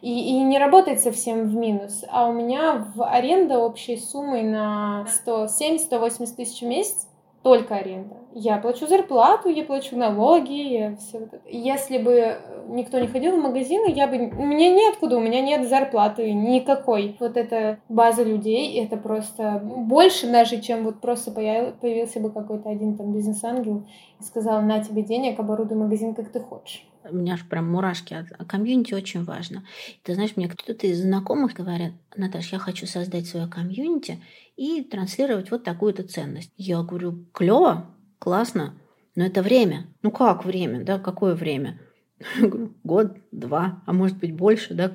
и, 0.00 0.30
и 0.30 0.42
не 0.42 0.58
работает 0.58 1.00
совсем 1.00 1.48
в 1.48 1.54
минус. 1.54 2.04
А 2.08 2.28
у 2.28 2.32
меня 2.32 2.86
в 2.94 3.02
аренда 3.04 3.58
общей 3.58 3.96
суммой 3.96 4.42
на 4.42 5.06
170-180 5.26 6.36
тысяч 6.36 6.60
в 6.60 6.66
месяц 6.66 7.08
только 7.42 7.76
аренда. 7.76 8.16
Я 8.34 8.58
плачу 8.58 8.86
зарплату, 8.86 9.48
я 9.48 9.64
плачу 9.64 9.96
налоги, 9.96 10.52
я 10.52 10.96
все 10.96 11.20
вот 11.20 11.32
это. 11.32 11.48
Если 11.48 11.98
бы 11.98 12.36
никто 12.68 12.98
не 12.98 13.06
ходил 13.06 13.36
в 13.36 13.42
магазины, 13.42 13.90
я 13.90 14.06
бы... 14.06 14.18
Меня 14.18 14.70
неоткуда, 14.70 15.16
у 15.16 15.20
меня 15.20 15.40
нет 15.40 15.68
зарплаты 15.68 16.32
никакой. 16.32 17.16
Вот 17.20 17.36
эта 17.36 17.78
база 17.88 18.22
людей, 18.22 18.84
это 18.84 18.96
просто 18.96 19.62
больше 19.64 20.30
даже, 20.30 20.60
чем 20.60 20.84
вот 20.84 21.00
просто 21.00 21.30
появился 21.30 22.20
бы 22.20 22.30
какой-то 22.30 22.68
один 22.68 22.96
там 22.96 23.12
бизнес-ангел 23.12 23.84
и 24.20 24.24
сказал, 24.24 24.60
на 24.62 24.82
тебе 24.82 25.02
денег, 25.02 25.38
оборудуй 25.38 25.76
магазин, 25.76 26.14
как 26.14 26.30
ты 26.30 26.40
хочешь. 26.40 26.84
У 27.10 27.16
меня 27.16 27.34
аж 27.34 27.48
прям 27.48 27.70
мурашки. 27.70 28.14
А 28.14 28.44
комьюнити 28.44 28.94
очень 28.94 29.24
важно. 29.24 29.64
Ты 30.02 30.14
знаешь, 30.14 30.36
мне 30.36 30.48
кто-то 30.48 30.86
из 30.86 31.00
знакомых 31.00 31.54
говорят, 31.54 31.92
Наташ, 32.16 32.52
я 32.52 32.58
хочу 32.58 32.86
создать 32.86 33.26
свое 33.26 33.46
комьюнити 33.46 34.22
и 34.56 34.82
транслировать 34.82 35.50
вот 35.50 35.64
такую-то 35.64 36.02
ценность. 36.02 36.50
Я 36.56 36.82
говорю, 36.82 37.26
клево, 37.32 37.94
классно, 38.18 38.74
но 39.14 39.24
это 39.24 39.42
время. 39.42 39.86
Ну 40.02 40.10
как 40.10 40.44
время, 40.44 40.84
да, 40.84 40.98
какое 40.98 41.34
время? 41.34 41.80
Год, 42.84 43.16
два, 43.30 43.82
а 43.86 43.92
может 43.92 44.18
быть 44.18 44.32
больше, 44.32 44.74
да, 44.74 44.92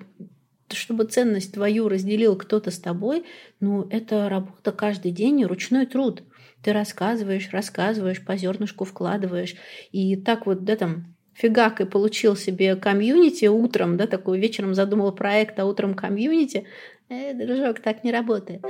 чтобы 0.69 1.05
ценность 1.05 1.53
твою 1.53 1.87
разделил 1.87 2.35
кто-то 2.35 2.71
с 2.71 2.79
тобой, 2.79 3.25
ну, 3.59 3.87
это 3.89 4.27
работа 4.29 4.71
каждый 4.71 5.11
день 5.11 5.43
ручной 5.45 5.85
труд. 5.85 6.23
Ты 6.61 6.73
рассказываешь, 6.73 7.49
рассказываешь, 7.51 8.23
по 8.23 8.37
зернышку 8.37 8.85
вкладываешь. 8.85 9.55
И 9.91 10.15
так 10.15 10.45
вот, 10.45 10.63
да, 10.63 10.77
там, 10.77 11.12
фигак 11.33 11.81
и 11.81 11.85
получил 11.85 12.35
себе 12.35 12.75
комьюнити 12.75 13.45
утром, 13.45 13.97
да, 13.97 14.07
такой 14.07 14.39
вечером 14.39 14.73
задумал 14.73 15.11
проект, 15.11 15.59
а 15.59 15.65
утром 15.65 15.93
комьюнити. 15.93 16.65
Э, 17.09 17.33
дружок, 17.33 17.79
так 17.79 18.03
не 18.03 18.11
работает. 18.11 18.61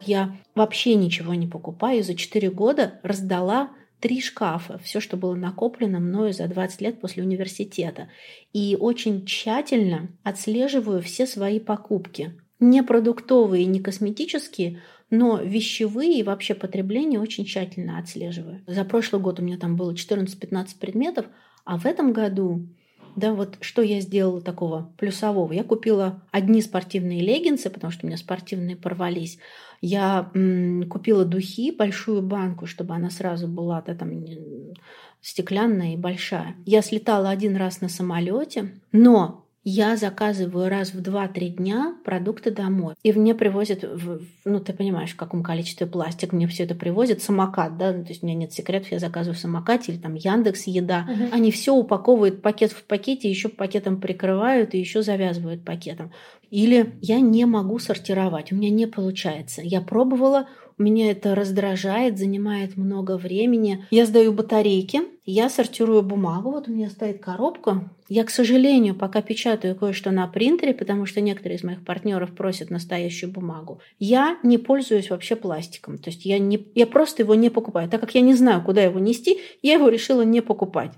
Я 0.00 0.36
вообще 0.54 0.94
ничего 0.94 1.34
не 1.34 1.46
покупаю. 1.46 2.02
За 2.02 2.14
4 2.14 2.50
года 2.50 3.00
раздала 3.02 3.70
три 4.00 4.20
шкафа, 4.20 4.78
все, 4.78 5.00
что 5.00 5.16
было 5.16 5.34
накоплено 5.34 6.00
мною 6.00 6.32
за 6.32 6.48
20 6.48 6.80
лет 6.80 7.00
после 7.00 7.22
университета. 7.22 8.08
И 8.52 8.76
очень 8.80 9.26
тщательно 9.26 10.08
отслеживаю 10.22 11.02
все 11.02 11.26
свои 11.26 11.60
покупки. 11.60 12.34
Не 12.58 12.82
продуктовые, 12.82 13.66
не 13.66 13.80
косметические, 13.80 14.82
но 15.10 15.38
вещевые 15.38 16.20
и 16.20 16.22
вообще 16.22 16.54
потребление 16.54 17.20
очень 17.20 17.44
тщательно 17.44 17.98
отслеживаю. 17.98 18.62
За 18.66 18.84
прошлый 18.84 19.20
год 19.20 19.40
у 19.40 19.42
меня 19.42 19.58
там 19.58 19.76
было 19.76 19.94
14-15 19.94 20.78
предметов, 20.78 21.26
а 21.64 21.78
в 21.78 21.86
этом 21.86 22.12
году 22.12 22.66
да, 23.16 23.34
вот 23.34 23.58
что 23.60 23.82
я 23.82 24.00
сделала 24.00 24.40
такого 24.40 24.92
плюсового? 24.96 25.52
Я 25.52 25.64
купила 25.64 26.22
одни 26.30 26.62
спортивные 26.62 27.20
леггинсы, 27.20 27.68
потому 27.68 27.90
что 27.90 28.06
у 28.06 28.08
меня 28.08 28.16
спортивные 28.16 28.76
порвались. 28.76 29.38
Я 29.80 30.30
м, 30.34 30.88
купила 30.88 31.24
духи, 31.24 31.72
большую 31.72 32.22
банку, 32.22 32.66
чтобы 32.66 32.94
она 32.94 33.10
сразу 33.10 33.48
была 33.48 33.82
да, 33.82 33.94
там, 33.94 34.24
стеклянная 35.20 35.94
и 35.94 35.96
большая. 35.96 36.54
Я 36.66 36.82
слетала 36.82 37.30
один 37.30 37.56
раз 37.56 37.80
на 37.80 37.88
самолете, 37.88 38.80
но 38.92 39.39
я 39.62 39.96
заказываю 39.96 40.68
раз 40.70 40.94
в 40.94 41.02
2-3 41.02 41.48
дня 41.48 41.94
продукты 42.04 42.50
домой. 42.50 42.94
И 43.02 43.12
мне 43.12 43.34
привозят, 43.34 43.82
в, 43.82 44.20
ну, 44.44 44.60
ты 44.60 44.72
понимаешь, 44.72 45.10
в 45.10 45.16
каком 45.16 45.42
количестве 45.42 45.86
пластик 45.86 46.32
мне 46.32 46.46
все 46.46 46.64
это 46.64 46.74
привозят. 46.74 47.22
Самокат, 47.22 47.76
да, 47.76 47.92
то 47.92 48.08
есть 48.08 48.22
у 48.22 48.26
меня 48.26 48.36
нет 48.36 48.52
секретов, 48.52 48.90
я 48.90 48.98
заказываю 48.98 49.36
в 49.36 49.40
самокате 49.40 49.92
или 49.92 49.98
там 49.98 50.14
Яндекс 50.14 50.66
Еда. 50.66 51.06
Угу. 51.08 51.28
Они 51.32 51.50
все 51.50 51.74
упаковывают 51.74 52.40
пакет 52.40 52.72
в 52.72 52.84
пакете, 52.84 53.28
еще 53.28 53.48
пакетом 53.48 54.00
прикрывают 54.00 54.74
и 54.74 54.78
еще 54.78 55.02
завязывают 55.02 55.64
пакетом. 55.64 56.12
Или 56.50 56.98
я 57.00 57.20
не 57.20 57.44
могу 57.44 57.78
сортировать, 57.78 58.52
у 58.52 58.56
меня 58.56 58.70
не 58.70 58.86
получается. 58.86 59.60
Я 59.62 59.80
пробовала, 59.82 60.48
меня 60.80 61.10
это 61.10 61.34
раздражает, 61.34 62.18
занимает 62.18 62.76
много 62.76 63.16
времени. 63.16 63.86
Я 63.90 64.06
сдаю 64.06 64.32
батарейки, 64.32 65.02
я 65.24 65.48
сортирую 65.48 66.02
бумагу. 66.02 66.50
Вот 66.50 66.68
у 66.68 66.72
меня 66.72 66.90
стоит 66.90 67.22
коробка. 67.22 67.90
Я, 68.08 68.24
к 68.24 68.30
сожалению, 68.30 68.96
пока 68.96 69.22
печатаю 69.22 69.76
кое-что 69.76 70.10
на 70.10 70.26
принтере, 70.26 70.74
потому 70.74 71.06
что 71.06 71.20
некоторые 71.20 71.58
из 71.58 71.62
моих 71.62 71.84
партнеров 71.84 72.34
просят 72.34 72.70
настоящую 72.70 73.30
бумагу. 73.30 73.80
Я 73.98 74.38
не 74.42 74.58
пользуюсь 74.58 75.10
вообще 75.10 75.36
пластиком. 75.36 75.98
То 75.98 76.10
есть 76.10 76.24
я, 76.24 76.38
не, 76.38 76.66
я 76.74 76.86
просто 76.86 77.22
его 77.22 77.34
не 77.34 77.50
покупаю. 77.50 77.88
Так 77.88 78.00
как 78.00 78.14
я 78.14 78.22
не 78.22 78.34
знаю, 78.34 78.62
куда 78.64 78.82
его 78.82 78.98
нести, 78.98 79.38
я 79.62 79.74
его 79.74 79.88
решила 79.88 80.22
не 80.22 80.40
покупать. 80.40 80.92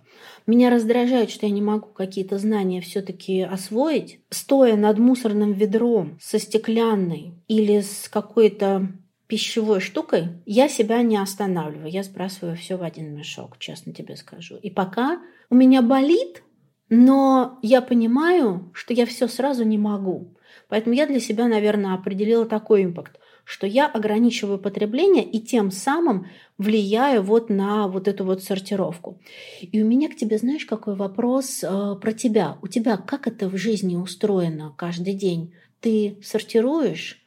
Меня 0.47 0.71
раздражает, 0.71 1.31
что 1.31 1.47
я 1.47 1.53
не 1.53 1.63
могу 1.63 1.89
какие-то 1.89 2.39
знания 2.39 2.81
все-таки 2.81 3.43
освоить, 3.43 4.21
стоя 4.31 4.77
над 4.77 4.99
мусорным 4.99 5.53
ведром 5.53 6.19
со 6.21 6.39
стеклянной 6.39 7.35
или 7.49 7.81
с 7.81 8.09
какой-то 8.09 8.89
пищевой 9.33 9.81
штукой 9.81 10.29
я 10.45 10.69
себя 10.69 11.01
не 11.01 11.17
останавливаю. 11.17 11.91
Я 11.91 12.03
сбрасываю 12.03 12.55
все 12.55 12.77
в 12.77 12.83
один 12.83 13.15
мешок, 13.15 13.57
честно 13.59 13.95
тебе 13.95 14.15
скажу. 14.15 14.57
И 14.57 14.69
пока 14.69 15.23
у 15.49 15.55
меня 15.55 15.81
болит, 15.81 16.43
но 16.91 17.59
я 17.63 17.81
понимаю, 17.81 18.71
что 18.75 18.93
я 18.93 19.07
все 19.07 19.29
сразу 19.29 19.65
не 19.65 19.79
могу. 19.79 20.37
Поэтому 20.69 20.95
я 20.95 21.07
для 21.07 21.19
себя, 21.19 21.49
наверное, 21.49 21.95
определила 21.95 22.45
такой 22.45 22.85
импакт, 22.85 23.19
что 23.45 23.67
я 23.67 23.87
ограничиваю 23.87 24.59
потребление 24.59 25.25
и 25.25 25.41
тем 25.41 25.71
самым 25.71 26.27
влияю 26.59 27.23
вот 27.23 27.49
на 27.49 27.89
вот 27.89 28.09
эту 28.09 28.27
вот 28.27 28.43
сортировку. 28.43 29.19
И 29.63 29.83
у 29.83 29.87
меня 29.87 30.11
к 30.11 30.17
тебе, 30.17 30.37
знаешь, 30.37 30.67
какой 30.67 30.95
вопрос 30.95 31.65
э, 31.65 31.95
про 31.99 32.13
тебя. 32.13 32.59
У 32.61 32.69
тебя 32.69 32.99
как 32.99 33.27
это 33.27 33.49
в 33.49 33.57
жизни 33.57 33.97
устроено 33.97 34.75
каждый 34.77 35.15
день? 35.15 35.55
Ты 35.81 36.19
сортируешь? 36.23 37.22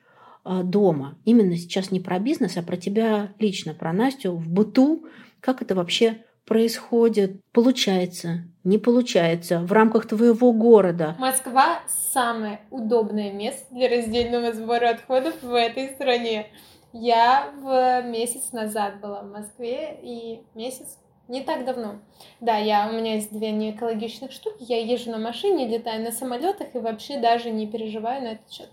А, 0.48 0.62
дома. 0.62 1.18
Именно 1.26 1.58
сейчас 1.58 1.90
не 1.90 2.00
про 2.00 2.20
бизнес, 2.20 2.56
а 2.56 2.62
про 2.62 2.78
тебя 2.78 3.34
лично, 3.40 3.74
про 3.74 3.92
Настю 3.92 4.34
в 4.34 4.48
быту. 4.48 5.06
Как 5.40 5.64
это 5.64 5.74
вообще 5.74 6.24
происходит? 6.46 7.42
Получается, 7.52 8.44
не 8.64 8.78
получается 8.78 9.62
в 9.62 9.72
рамках 9.72 10.08
твоего 10.08 10.54
города? 10.54 11.16
Москва 11.18 11.80
самое 12.14 12.62
удобное 12.70 13.34
место 13.34 13.66
для 13.74 13.90
раздельного 13.90 14.54
сбора 14.54 14.92
отходов 14.92 15.34
в 15.42 15.52
этой 15.52 15.90
стране. 15.90 16.46
Я 16.94 17.52
в 17.60 18.04
месяц 18.08 18.52
назад 18.52 19.02
была 19.02 19.24
в 19.24 19.32
Москве 19.32 19.98
и 20.04 20.42
месяц 20.54 21.00
не 21.28 21.42
так 21.42 21.66
давно. 21.66 21.96
Да, 22.40 22.58
я, 22.58 22.88
у 22.88 22.94
меня 22.94 23.16
есть 23.16 23.32
две 23.32 23.52
неэкологичных 23.52 24.32
штуки. 24.32 24.58
Я 24.60 24.80
езжу 24.80 25.10
на 25.10 25.18
машине, 25.18 25.68
летаю 25.68 26.04
на 26.04 26.12
самолетах 26.12 26.76
и 26.76 26.78
вообще 26.78 27.18
даже 27.18 27.50
не 27.50 27.66
переживаю 27.66 28.22
на 28.22 28.28
этот 28.34 28.52
счет. 28.52 28.70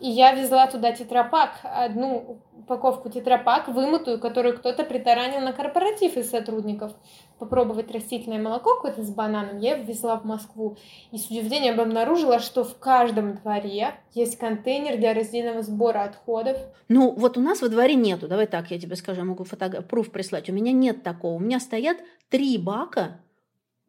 И 0.00 0.08
я 0.08 0.32
везла 0.32 0.66
туда 0.66 0.92
тетрапак, 0.92 1.60
одну 1.62 2.40
упаковку 2.58 3.08
тетрапак, 3.08 3.68
вымытую, 3.68 4.18
которую 4.18 4.58
кто-то 4.58 4.82
притаранил 4.82 5.40
на 5.40 5.52
корпоратив 5.52 6.16
из 6.16 6.30
сотрудников. 6.30 6.92
Попробовать 7.38 7.92
растительное 7.92 8.40
молоко 8.40 8.74
какое-то 8.74 9.02
с 9.02 9.10
бананом 9.10 9.58
я 9.58 9.76
везла 9.76 10.16
в 10.16 10.24
Москву. 10.24 10.76
И 11.12 11.18
с 11.18 11.26
удивлением 11.26 11.80
обнаружила, 11.80 12.40
что 12.40 12.64
в 12.64 12.78
каждом 12.78 13.36
дворе 13.36 13.94
есть 14.14 14.38
контейнер 14.38 14.96
для 14.96 15.14
раздельного 15.14 15.62
сбора 15.62 16.04
отходов. 16.04 16.56
Ну, 16.88 17.12
вот 17.12 17.36
у 17.36 17.40
нас 17.40 17.60
во 17.60 17.68
дворе 17.68 17.94
нету. 17.94 18.26
Давай 18.26 18.46
так, 18.46 18.70
я 18.70 18.80
тебе 18.80 18.96
скажу, 18.96 19.20
я 19.20 19.24
могу 19.24 19.44
фотограф, 19.44 19.86
пруф 19.86 20.10
прислать. 20.10 20.48
У 20.50 20.52
меня 20.52 20.72
нет 20.72 21.02
такого. 21.02 21.34
У 21.34 21.40
меня 21.40 21.60
стоят 21.60 21.98
три 22.30 22.58
бака, 22.58 23.20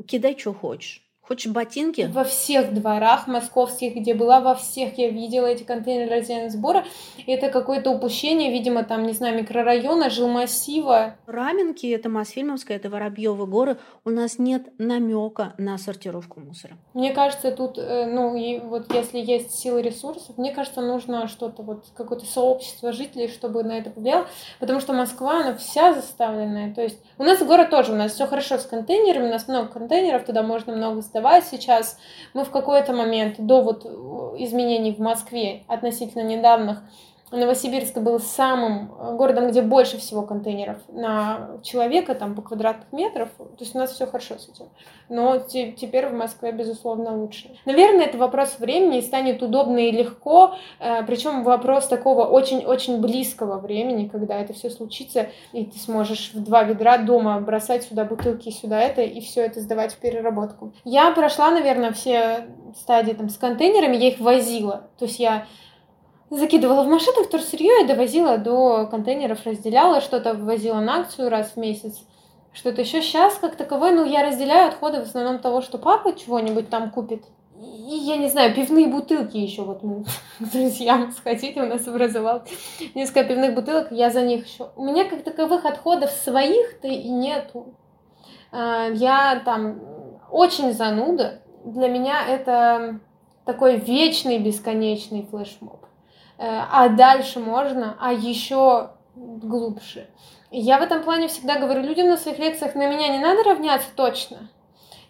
кидай, 0.06 0.38
что 0.38 0.54
хочешь. 0.54 1.07
Хочешь 1.28 1.52
ботинки? 1.52 2.10
Во 2.13 2.24
всех 2.24 2.74
дворах 2.74 3.28
московских, 3.28 3.96
где 3.96 4.13
была, 4.13 4.40
во 4.40 4.56
всех 4.56 4.98
я 4.98 5.10
видела 5.10 5.48
эти 5.48 5.63
контейнеры 5.63 6.10
раздельного 6.10 6.50
сбора. 6.50 6.86
Это 7.26 7.50
какое-то 7.50 7.92
упущение, 7.92 8.50
видимо, 8.50 8.86
там, 8.86 9.06
не 9.06 9.12
знаю, 9.12 9.38
микрорайона, 9.38 10.10
жилмассива. 10.10 11.18
Раменки, 11.26 11.86
это 11.88 12.08
Мосфильмовская, 12.08 12.78
это 12.78 12.90
Воробьевы 12.90 13.46
горы. 13.46 13.78
У 14.06 14.10
нас 14.10 14.40
нет 14.40 14.68
намека 14.78 15.54
на 15.58 15.78
сортировку 15.78 16.40
мусора. 16.40 16.78
Мне 16.94 17.12
кажется, 17.12 17.52
тут, 17.52 17.78
э, 17.78 18.06
ну, 18.06 18.38
и 18.38 18.60
вот 18.60 18.94
если 18.94 19.20
есть 19.20 19.52
силы 19.52 19.82
ресурсов, 19.82 20.38
мне 20.38 20.54
кажется, 20.54 20.80
нужно 20.80 21.28
что-то, 21.28 21.62
вот 21.62 21.88
какое-то 21.94 22.26
сообщество 22.26 22.94
жителей, 22.94 23.28
чтобы 23.28 23.63
на 23.63 23.78
это 23.78 23.90
повлияло, 23.90 24.28
потому 24.62 24.80
что 24.80 24.94
Москва, 24.94 25.42
она 25.42 25.56
вся 25.56 25.94
заставленная. 25.94 26.74
То 26.74 26.84
есть 26.84 27.00
у 27.18 27.24
нас 27.24 27.44
город 27.44 27.70
тоже, 27.70 27.92
у 27.92 27.96
нас 27.96 28.13
все 28.13 28.28
хорошо 28.28 28.58
с 28.58 28.66
контейнерами, 28.66 29.28
у 29.28 29.32
нас 29.32 29.50
много 29.50 29.68
контейнеров, 29.68 30.24
туда 30.24 30.42
можно 30.42 30.74
много 30.74 31.02
доставать 31.17 31.45
сейчас. 31.45 31.97
Мы 32.34 32.43
в 32.43 32.51
какой-то 32.51 32.93
момент 32.93 33.36
до 33.39 33.62
вот 33.62 33.86
изменений 34.39 34.93
в 34.93 34.99
Москве 34.99 35.63
относительно 35.67 36.23
недавних 36.23 36.82
Новосибирск 37.32 37.98
был 37.98 38.22
самым 38.22 38.90
э, 38.98 39.16
городом, 39.16 39.50
где 39.50 39.62
больше 39.62 39.98
всего 39.98 40.22
контейнеров 40.22 40.78
на 40.88 41.60
человека, 41.62 42.16
там, 42.16 42.36
по 42.36 42.42
квадратных 42.42 42.92
метров. 42.94 43.30
То 43.38 43.60
есть 43.60 43.76
у 43.76 43.80
нас 43.80 43.92
все 43.92 44.08
хорошо 44.08 44.38
с 44.38 44.48
этим. 44.48 44.70
Но 45.10 45.38
те, 45.38 45.74
теперь 45.74 46.08
в 46.08 46.13
Москве, 46.13 46.54
безусловно, 46.54 47.18
лучше. 47.18 47.50
Наверное, 47.66 48.06
это 48.06 48.18
вопрос 48.18 48.60
времени 48.60 49.00
и 49.00 49.02
станет 49.02 49.44
удобно 49.44 49.78
и 49.78 49.92
легко. 49.92 50.56
Э, 50.80 51.04
причем 51.06 51.44
вопрос 51.44 51.88
такого 51.88 52.26
очень-очень 52.26 53.02
близкого 53.02 53.58
времени, 53.60 54.08
когда 54.08 54.40
это 54.40 54.54
все 54.54 54.70
случится, 54.70 55.28
и 55.52 55.66
ты 55.66 55.78
сможешь 55.80 56.32
в 56.34 56.42
два 56.42 56.63
ведра 56.63 56.98
дома 56.98 57.42
бросать 57.42 57.84
сюда 57.84 58.06
бутылки, 58.06 58.52
сюда 58.52 58.80
это, 58.80 59.02
и 59.02 59.20
все 59.20 59.42
это 59.42 59.60
сдавать 59.60 59.94
в 59.94 59.98
переработку. 59.98 60.72
Я 60.86 61.12
прошла, 61.12 61.52
наверное, 61.52 61.92
все 61.92 62.48
стадии 62.78 63.12
там 63.12 63.28
с 63.28 63.38
контейнерами, 63.38 63.98
я 63.98 64.08
их 64.08 64.20
возила. 64.22 64.88
То 64.98 65.06
есть 65.06 65.20
я 65.20 65.46
закидывала 66.30 66.84
в 66.84 66.88
машину 66.88 67.24
вторсырье 67.24 67.84
и 67.84 67.88
довозила 67.88 68.38
до 68.38 68.88
контейнеров, 68.88 69.46
разделяла, 69.46 70.02
что-то 70.02 70.34
ввозила 70.34 70.80
на 70.80 71.02
акцию 71.02 71.30
раз 71.30 71.52
в 71.52 71.58
месяц, 71.58 72.02
что-то 72.54 72.82
еще 72.82 73.01
сейчас 73.01 73.36
как 73.36 73.56
таковое, 73.56 73.93
ну, 73.93 74.04
я 74.04 74.24
разделяю 74.24 74.68
отходы 74.68 74.99
в 74.99 75.04
основном 75.04 75.39
того, 75.39 75.62
что 75.62 75.78
папа 75.78 76.14
чего-нибудь 76.14 76.70
там 76.70 76.91
купит. 76.91 77.24
И, 77.60 77.95
я 77.95 78.18
не 78.18 78.30
знаю, 78.30 78.54
пивные 78.54 78.88
бутылки 78.88 79.38
еще 79.38 79.64
вот 79.64 79.82
мы 79.82 80.06
с 80.39 80.49
друзьям 80.51 81.12
сходили, 81.12 81.60
у 81.60 81.66
нас 81.66 81.88
образовал 81.88 82.43
несколько 82.93 83.24
пивных 83.24 83.56
бутылок, 83.56 83.91
я 83.91 84.10
за 84.10 84.22
них 84.22 84.47
еще... 84.47 84.70
У 84.76 84.84
меня 84.84 85.06
как 85.06 85.24
таковых 85.24 85.66
отходов 85.66 86.12
своих-то 86.12 86.88
и 86.88 87.10
нету. 87.10 87.74
Э, 88.51 88.91
я 88.93 89.41
там 89.43 89.80
очень 90.30 90.74
зануда. 90.74 91.41
Для 91.64 91.88
меня 91.88 92.28
это 92.28 92.99
такой 93.45 93.78
вечный, 93.78 94.39
бесконечный 94.39 95.26
флешмоб. 95.26 95.87
Э, 96.38 96.64
а 96.72 96.90
дальше 96.90 97.40
можно, 97.40 97.98
а 98.00 98.14
еще 98.14 98.92
глубже. 99.16 100.08
Я 100.52 100.78
в 100.80 100.82
этом 100.82 101.04
плане 101.04 101.28
всегда 101.28 101.60
говорю 101.60 101.82
людям 101.82 102.08
на 102.08 102.18
своих 102.18 102.40
лекциях, 102.40 102.76
на 102.76 102.88
меня 102.88 103.10
не 103.10 103.20
надо 103.20 103.44
равняться 103.44 103.90
точно. 103.96 104.50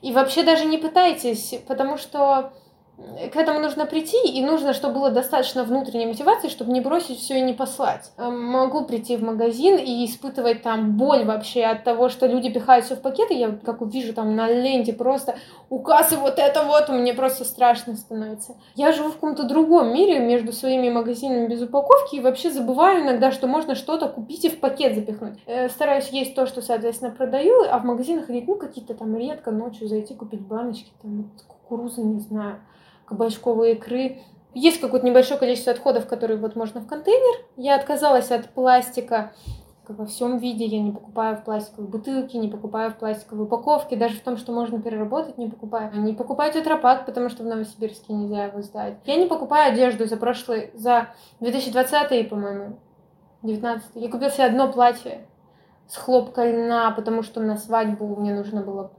И 0.01 0.11
вообще 0.11 0.43
даже 0.43 0.65
не 0.65 0.77
пытайтесь, 0.77 1.55
потому 1.67 1.97
что 1.97 2.53
к 2.97 3.35
этому 3.35 3.59
нужно 3.59 3.85
прийти, 3.85 4.17
и 4.27 4.43
нужно, 4.43 4.73
чтобы 4.73 4.95
было 4.95 5.11
достаточно 5.11 5.63
внутренней 5.63 6.07
мотивации, 6.07 6.49
чтобы 6.49 6.71
не 6.71 6.81
бросить 6.81 7.19
все 7.19 7.37
и 7.37 7.41
не 7.41 7.53
послать. 7.53 8.11
Э, 8.17 8.29
могу 8.29 8.85
прийти 8.85 9.17
в 9.17 9.23
магазин 9.23 9.77
и 9.77 10.03
испытывать 10.05 10.63
там 10.63 10.97
боль 10.97 11.23
вообще 11.23 11.63
от 11.63 11.83
того, 11.83 12.09
что 12.09 12.25
люди 12.25 12.49
пихают 12.49 12.85
все 12.85 12.95
в 12.95 13.01
пакеты. 13.01 13.35
Я 13.35 13.51
как 13.51 13.81
увижу 13.81 14.13
там 14.13 14.35
на 14.35 14.49
ленте 14.49 14.93
просто 14.93 15.35
у 15.69 15.79
кассы 15.79 16.17
вот 16.17 16.39
это 16.39 16.63
вот, 16.63 16.89
мне 16.89 17.13
просто 17.13 17.45
страшно 17.45 17.95
становится. 17.95 18.55
Я 18.73 18.91
живу 18.91 19.09
в 19.09 19.13
каком-то 19.13 19.43
другом 19.43 19.93
мире 19.93 20.19
между 20.19 20.51
своими 20.51 20.89
магазинами 20.89 21.47
без 21.47 21.61
упаковки 21.61 22.15
и 22.15 22.19
вообще 22.19 22.49
забываю 22.49 23.03
иногда, 23.03 23.31
что 23.31 23.45
можно 23.45 23.75
что-то 23.75 24.09
купить 24.09 24.43
и 24.45 24.49
в 24.49 24.59
пакет 24.59 24.95
запихнуть. 24.95 25.37
Э, 25.45 25.69
стараюсь 25.69 26.09
есть 26.09 26.33
то, 26.33 26.47
что, 26.47 26.63
соответственно, 26.63 27.11
продаю, 27.11 27.63
а 27.69 27.77
в 27.77 27.85
магазин 27.85 28.23
ходить, 28.23 28.47
ну, 28.47 28.55
какие-то 28.55 28.95
там 28.95 29.15
редко 29.15 29.51
ночью 29.51 29.87
зайти 29.87 30.15
купить 30.15 30.41
баночки, 30.41 30.91
там, 31.03 31.31
кукурузы, 31.47 32.01
не 32.01 32.19
знаю 32.19 32.59
кабачковой 33.07 33.73
икры. 33.73 34.19
Есть 34.53 34.79
какое-то 34.79 35.05
небольшое 35.05 35.39
количество 35.39 35.71
отходов, 35.71 36.07
которые 36.07 36.37
вот 36.37 36.55
можно 36.55 36.81
в 36.81 36.87
контейнер. 36.87 37.45
Я 37.55 37.75
отказалась 37.75 38.31
от 38.31 38.49
пластика 38.49 39.31
во 39.87 40.05
всем 40.05 40.37
виде. 40.37 40.65
Я 40.65 40.81
не 40.81 40.91
покупаю 40.91 41.37
в 41.37 41.43
пластиковые 41.43 41.89
бутылки, 41.89 42.35
не 42.37 42.49
покупаю 42.49 42.91
в 42.91 42.95
пластиковые 42.95 43.45
упаковки. 43.45 43.95
Даже 43.95 44.15
в 44.15 44.21
том, 44.21 44.37
что 44.37 44.51
можно 44.51 44.81
переработать, 44.81 45.37
не 45.37 45.47
покупаю. 45.47 45.91
Не 45.95 46.13
покупаю 46.13 46.51
тетрапак, 46.51 47.05
потому 47.05 47.29
что 47.29 47.43
в 47.43 47.47
Новосибирске 47.47 48.13
нельзя 48.13 48.45
его 48.45 48.61
сдать. 48.61 48.97
Я 49.05 49.15
не 49.15 49.27
покупаю 49.27 49.71
одежду 49.71 50.05
за 50.05 50.17
прошлый, 50.17 50.71
за 50.73 51.09
2020, 51.39 52.29
по-моему, 52.29 52.79
19 53.43 53.91
Я 53.95 54.09
купила 54.09 54.31
себе 54.31 54.45
одно 54.45 54.71
платье 54.71 55.27
с 55.87 55.95
хлопка 55.95 56.49
льна, 56.49 56.91
потому 56.91 57.23
что 57.23 57.39
на 57.41 57.57
свадьбу 57.57 58.15
мне 58.15 58.33
нужно 58.33 58.61
было 58.61 58.91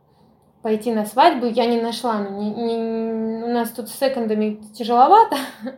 пойти 0.63 0.93
на 0.93 1.07
свадьбу, 1.07 1.47
я 1.47 1.67
не 1.67 1.81
нашла. 1.81 2.19
Ну, 2.19 2.41
не, 2.41 2.51
не, 2.51 3.45
у 3.45 3.49
нас 3.49 3.71
тут 3.71 3.89
с 3.89 3.99
секондами 3.99 4.61
тяжеловато. 4.75 5.37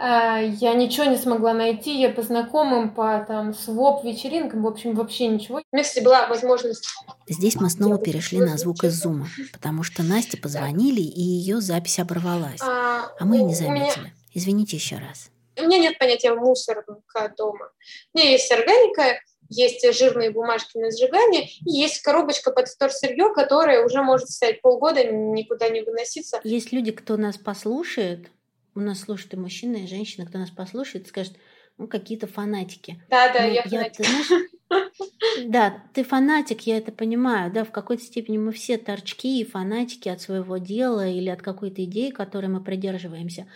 А, 0.00 0.38
я 0.40 0.74
ничего 0.74 1.06
не 1.06 1.16
смогла 1.16 1.54
найти, 1.54 2.00
я 2.00 2.10
по 2.10 2.22
знакомым, 2.22 2.94
по 2.94 3.24
там 3.26 3.54
своп 3.54 4.04
вечеринкам, 4.04 4.62
в 4.62 4.66
общем, 4.66 4.94
вообще 4.94 5.26
ничего. 5.26 5.58
У 5.58 5.62
меня, 5.72 5.84
кстати, 5.84 6.04
была 6.04 6.28
возможность... 6.28 6.88
Здесь 7.28 7.56
мы 7.56 7.68
снова 7.68 7.98
перешли 7.98 8.38
на 8.38 8.56
звук 8.56 8.84
из 8.84 9.00
зума, 9.00 9.26
потому 9.52 9.82
что 9.82 10.02
Насте 10.02 10.36
позвонили, 10.36 11.00
и 11.00 11.20
ее 11.20 11.60
запись 11.60 11.98
оборвалась. 11.98 12.60
А, 12.62 13.10
а 13.18 13.24
мы 13.24 13.38
и 13.38 13.42
не 13.42 13.54
заметили. 13.54 14.12
Извините 14.34 14.76
еще 14.76 14.96
раз. 14.96 15.30
У 15.58 15.62
меня 15.62 15.78
нет 15.78 15.98
понятия 15.98 16.32
мусорника 16.34 17.32
дома. 17.36 17.70
У 18.14 18.18
меня 18.18 18.30
есть 18.30 18.50
органика, 18.52 19.20
есть 19.48 19.90
жирные 19.92 20.30
бумажки 20.30 20.76
на 20.78 20.90
сжигание, 20.90 21.48
и 21.48 21.70
есть 21.70 22.02
коробочка 22.02 22.50
под 22.50 22.68
вторсырье, 22.68 23.32
которая 23.34 23.84
уже 23.84 24.02
может 24.02 24.28
стоять 24.28 24.60
полгода, 24.60 25.04
никуда 25.04 25.68
не 25.68 25.82
выноситься. 25.82 26.40
Есть 26.44 26.72
люди, 26.72 26.92
кто 26.92 27.16
нас 27.16 27.36
послушает, 27.36 28.30
у 28.74 28.80
нас 28.80 29.00
слушают 29.00 29.34
и 29.34 29.36
мужчины, 29.36 29.84
и 29.84 29.88
женщины, 29.88 30.26
кто 30.26 30.38
нас 30.38 30.50
послушает, 30.50 31.08
скажет, 31.08 31.34
ну, 31.78 31.86
какие-то 31.86 32.26
фанатики. 32.26 33.02
Да, 33.08 33.32
да, 33.32 33.46
ну, 33.46 33.52
я 33.52 33.62
фанатик. 33.62 34.00
Я, 34.00 34.04
ты 34.04 34.04
знаешь, 34.04 34.48
да, 35.46 35.84
ты 35.94 36.04
фанатик, 36.04 36.62
я 36.62 36.76
это 36.76 36.92
понимаю, 36.92 37.52
да, 37.52 37.64
в 37.64 37.70
какой-то 37.70 38.02
степени 38.02 38.36
мы 38.36 38.52
все 38.52 38.76
торчки 38.76 39.40
и 39.40 39.44
фанатики 39.44 40.08
от 40.08 40.20
своего 40.20 40.58
дела 40.58 41.08
или 41.08 41.28
от 41.28 41.40
какой-то 41.40 41.84
идеи, 41.84 42.10
которой 42.10 42.46
мы 42.46 42.62
придерживаемся. 42.62 43.48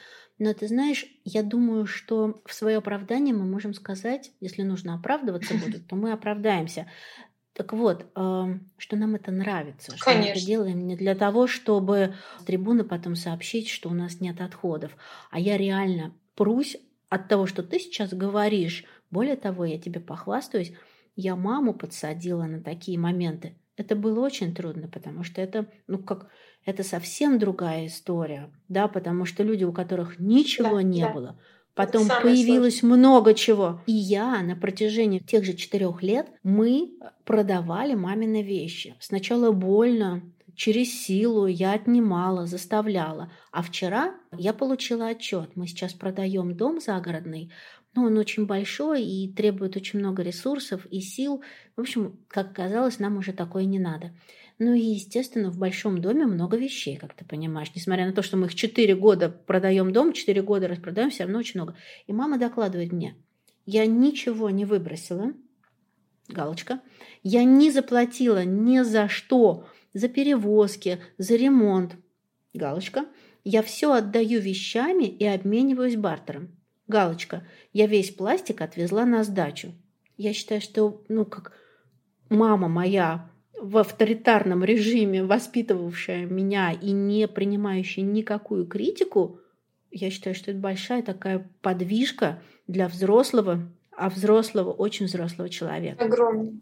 Но 0.42 0.52
ты 0.54 0.66
знаешь, 0.66 1.06
я 1.22 1.44
думаю, 1.44 1.86
что 1.86 2.42
в 2.44 2.52
свое 2.52 2.78
оправдание 2.78 3.32
мы 3.32 3.44
можем 3.44 3.74
сказать, 3.74 4.32
если 4.40 4.62
нужно 4.62 4.96
оправдываться 4.96 5.54
будет, 5.64 5.86
то 5.86 5.94
мы 5.94 6.10
оправдаемся. 6.10 6.90
Так 7.52 7.72
вот, 7.72 8.06
что 8.12 8.96
нам 8.96 9.14
это 9.14 9.30
нравится, 9.30 9.96
что 9.96 10.04
Конечно. 10.04 10.30
мы 10.30 10.36
это 10.36 10.44
делаем 10.44 10.86
не 10.88 10.96
для 10.96 11.14
того, 11.14 11.46
чтобы 11.46 12.16
с 12.40 12.44
трибуны 12.44 12.82
потом 12.82 13.14
сообщить, 13.14 13.68
что 13.68 13.88
у 13.88 13.94
нас 13.94 14.18
нет 14.18 14.40
отходов, 14.40 14.96
а 15.30 15.38
я 15.38 15.56
реально 15.56 16.12
прусь 16.34 16.76
от 17.08 17.28
того, 17.28 17.46
что 17.46 17.62
ты 17.62 17.78
сейчас 17.78 18.12
говоришь. 18.12 18.84
Более 19.12 19.36
того, 19.36 19.64
я 19.64 19.78
тебе 19.78 20.00
похвастаюсь, 20.00 20.72
я 21.14 21.36
маму 21.36 21.72
подсадила 21.72 22.46
на 22.46 22.60
такие 22.60 22.98
моменты. 22.98 23.54
Это 23.76 23.94
было 23.94 24.18
очень 24.18 24.56
трудно, 24.56 24.88
потому 24.88 25.22
что 25.22 25.40
это, 25.40 25.68
ну 25.86 25.98
как, 25.98 26.30
это 26.64 26.82
совсем 26.82 27.38
другая 27.38 27.86
история, 27.86 28.50
да, 28.68 28.88
потому 28.88 29.24
что 29.24 29.42
люди, 29.42 29.64
у 29.64 29.72
которых 29.72 30.18
ничего 30.18 30.76
да, 30.76 30.82
не 30.82 31.02
да. 31.02 31.08
было, 31.10 31.40
потом 31.74 32.08
появилось 32.08 32.78
сложное. 32.78 32.98
много 32.98 33.34
чего. 33.34 33.80
И 33.86 33.92
я 33.92 34.40
на 34.42 34.56
протяжении 34.56 35.18
тех 35.18 35.44
же 35.44 35.54
четырех 35.54 36.02
лет 36.02 36.28
мы 36.42 36.92
продавали 37.24 37.94
мамины 37.94 38.42
вещи. 38.42 38.94
Сначала 39.00 39.50
больно, 39.50 40.22
через 40.54 40.92
силу 40.92 41.46
я 41.46 41.72
отнимала, 41.72 42.46
заставляла. 42.46 43.32
А 43.50 43.62
вчера 43.62 44.14
я 44.36 44.52
получила 44.52 45.08
отчет. 45.08 45.56
Мы 45.56 45.66
сейчас 45.66 45.92
продаем 45.92 46.56
дом 46.56 46.80
загородный, 46.80 47.50
но 47.94 48.04
он 48.04 48.16
очень 48.18 48.46
большой 48.46 49.02
и 49.02 49.32
требует 49.32 49.76
очень 49.76 49.98
много 49.98 50.22
ресурсов 50.22 50.86
и 50.86 51.00
сил. 51.00 51.42
В 51.76 51.80
общем, 51.80 52.18
как 52.28 52.52
оказалось, 52.52 52.98
нам 52.98 53.16
уже 53.16 53.32
такое 53.32 53.64
не 53.64 53.78
надо. 53.78 54.12
Ну 54.64 54.74
и, 54.74 54.80
естественно, 54.80 55.50
в 55.50 55.58
большом 55.58 56.00
доме 56.00 56.24
много 56.24 56.56
вещей, 56.56 56.96
как 56.96 57.14
ты 57.14 57.24
понимаешь. 57.24 57.72
Несмотря 57.74 58.06
на 58.06 58.12
то, 58.12 58.22
что 58.22 58.36
мы 58.36 58.46
их 58.46 58.54
4 58.54 58.94
года 58.94 59.28
продаем 59.28 59.92
дом, 59.92 60.12
4 60.12 60.40
года 60.40 60.68
распродаем, 60.68 61.10
все 61.10 61.24
равно 61.24 61.40
очень 61.40 61.60
много. 61.60 61.76
И 62.06 62.12
мама 62.12 62.38
докладывает 62.38 62.92
мне, 62.92 63.16
я 63.66 63.86
ничего 63.86 64.50
не 64.50 64.64
выбросила, 64.64 65.32
галочка, 66.28 66.80
я 67.24 67.42
не 67.42 67.72
заплатила 67.72 68.44
ни 68.44 68.82
за 68.82 69.08
что, 69.08 69.66
за 69.94 70.06
перевозки, 70.06 71.00
за 71.18 71.34
ремонт, 71.34 71.96
галочка, 72.54 73.06
я 73.42 73.64
все 73.64 73.92
отдаю 73.92 74.40
вещами 74.40 75.06
и 75.06 75.24
обмениваюсь 75.24 75.96
бартером, 75.96 76.56
галочка, 76.86 77.44
я 77.72 77.88
весь 77.88 78.12
пластик 78.12 78.60
отвезла 78.60 79.06
на 79.06 79.24
сдачу. 79.24 79.72
Я 80.16 80.32
считаю, 80.32 80.60
что, 80.60 81.02
ну, 81.08 81.24
как 81.24 81.50
мама 82.28 82.68
моя 82.68 83.31
в 83.62 83.78
авторитарном 83.78 84.64
режиме, 84.64 85.22
воспитывавшая 85.22 86.26
меня 86.26 86.72
и 86.72 86.90
не 86.90 87.28
принимающая 87.28 88.02
никакую 88.02 88.66
критику, 88.66 89.38
я 89.92 90.10
считаю, 90.10 90.34
что 90.34 90.50
это 90.50 90.58
большая 90.58 91.02
такая 91.02 91.48
подвижка 91.60 92.42
для 92.66 92.88
взрослого, 92.88 93.70
а 93.96 94.10
взрослого, 94.10 94.72
очень 94.72 95.06
взрослого 95.06 95.48
человека. 95.48 96.04
Огромный. 96.04 96.60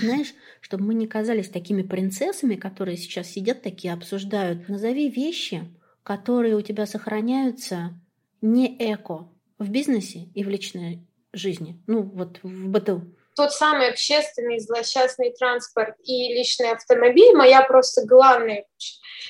Знаешь, 0.00 0.32
чтобы 0.62 0.84
мы 0.84 0.94
не 0.94 1.06
казались 1.06 1.50
такими 1.50 1.82
принцессами, 1.82 2.54
которые 2.54 2.96
сейчас 2.96 3.26
сидят 3.26 3.60
такие, 3.60 3.92
обсуждают. 3.92 4.70
Назови 4.70 5.10
вещи, 5.10 5.64
которые 6.02 6.56
у 6.56 6.62
тебя 6.62 6.86
сохраняются 6.86 8.00
не 8.40 8.74
эко 8.78 9.28
в 9.58 9.68
бизнесе 9.68 10.28
и 10.32 10.44
в 10.44 10.48
личной 10.48 11.06
жизни. 11.34 11.78
Ну, 11.86 12.02
вот 12.04 12.40
в 12.42 12.68
быту 12.68 13.02
тот 13.38 13.52
самый 13.52 13.88
общественный 13.88 14.58
злосчастный 14.58 15.32
транспорт 15.32 15.94
и 16.02 16.34
личный 16.34 16.72
автомобиль 16.72 17.36
моя 17.36 17.62
просто 17.62 18.04
главная 18.04 18.64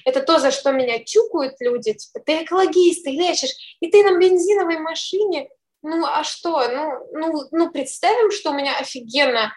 это 0.05 0.23
то, 0.23 0.39
за 0.39 0.51
что 0.51 0.73
меня 0.73 1.05
чукают 1.05 1.57
люди, 1.61 1.93
типа, 1.93 2.25
ты 2.25 2.45
экологист, 2.45 3.05
ты 3.05 3.11
лечишь, 3.11 3.51
и 3.81 3.91
ты 3.91 4.03
на 4.03 4.19
бензиновой 4.19 4.79
машине, 4.79 5.49
ну, 5.83 6.07
а 6.07 6.25
что, 6.25 6.69
ну, 6.69 7.07
ну, 7.13 7.43
ну, 7.51 7.71
представим, 7.71 8.31
что 8.31 8.51
у 8.51 8.55
меня 8.55 8.79
офигенно 8.79 9.53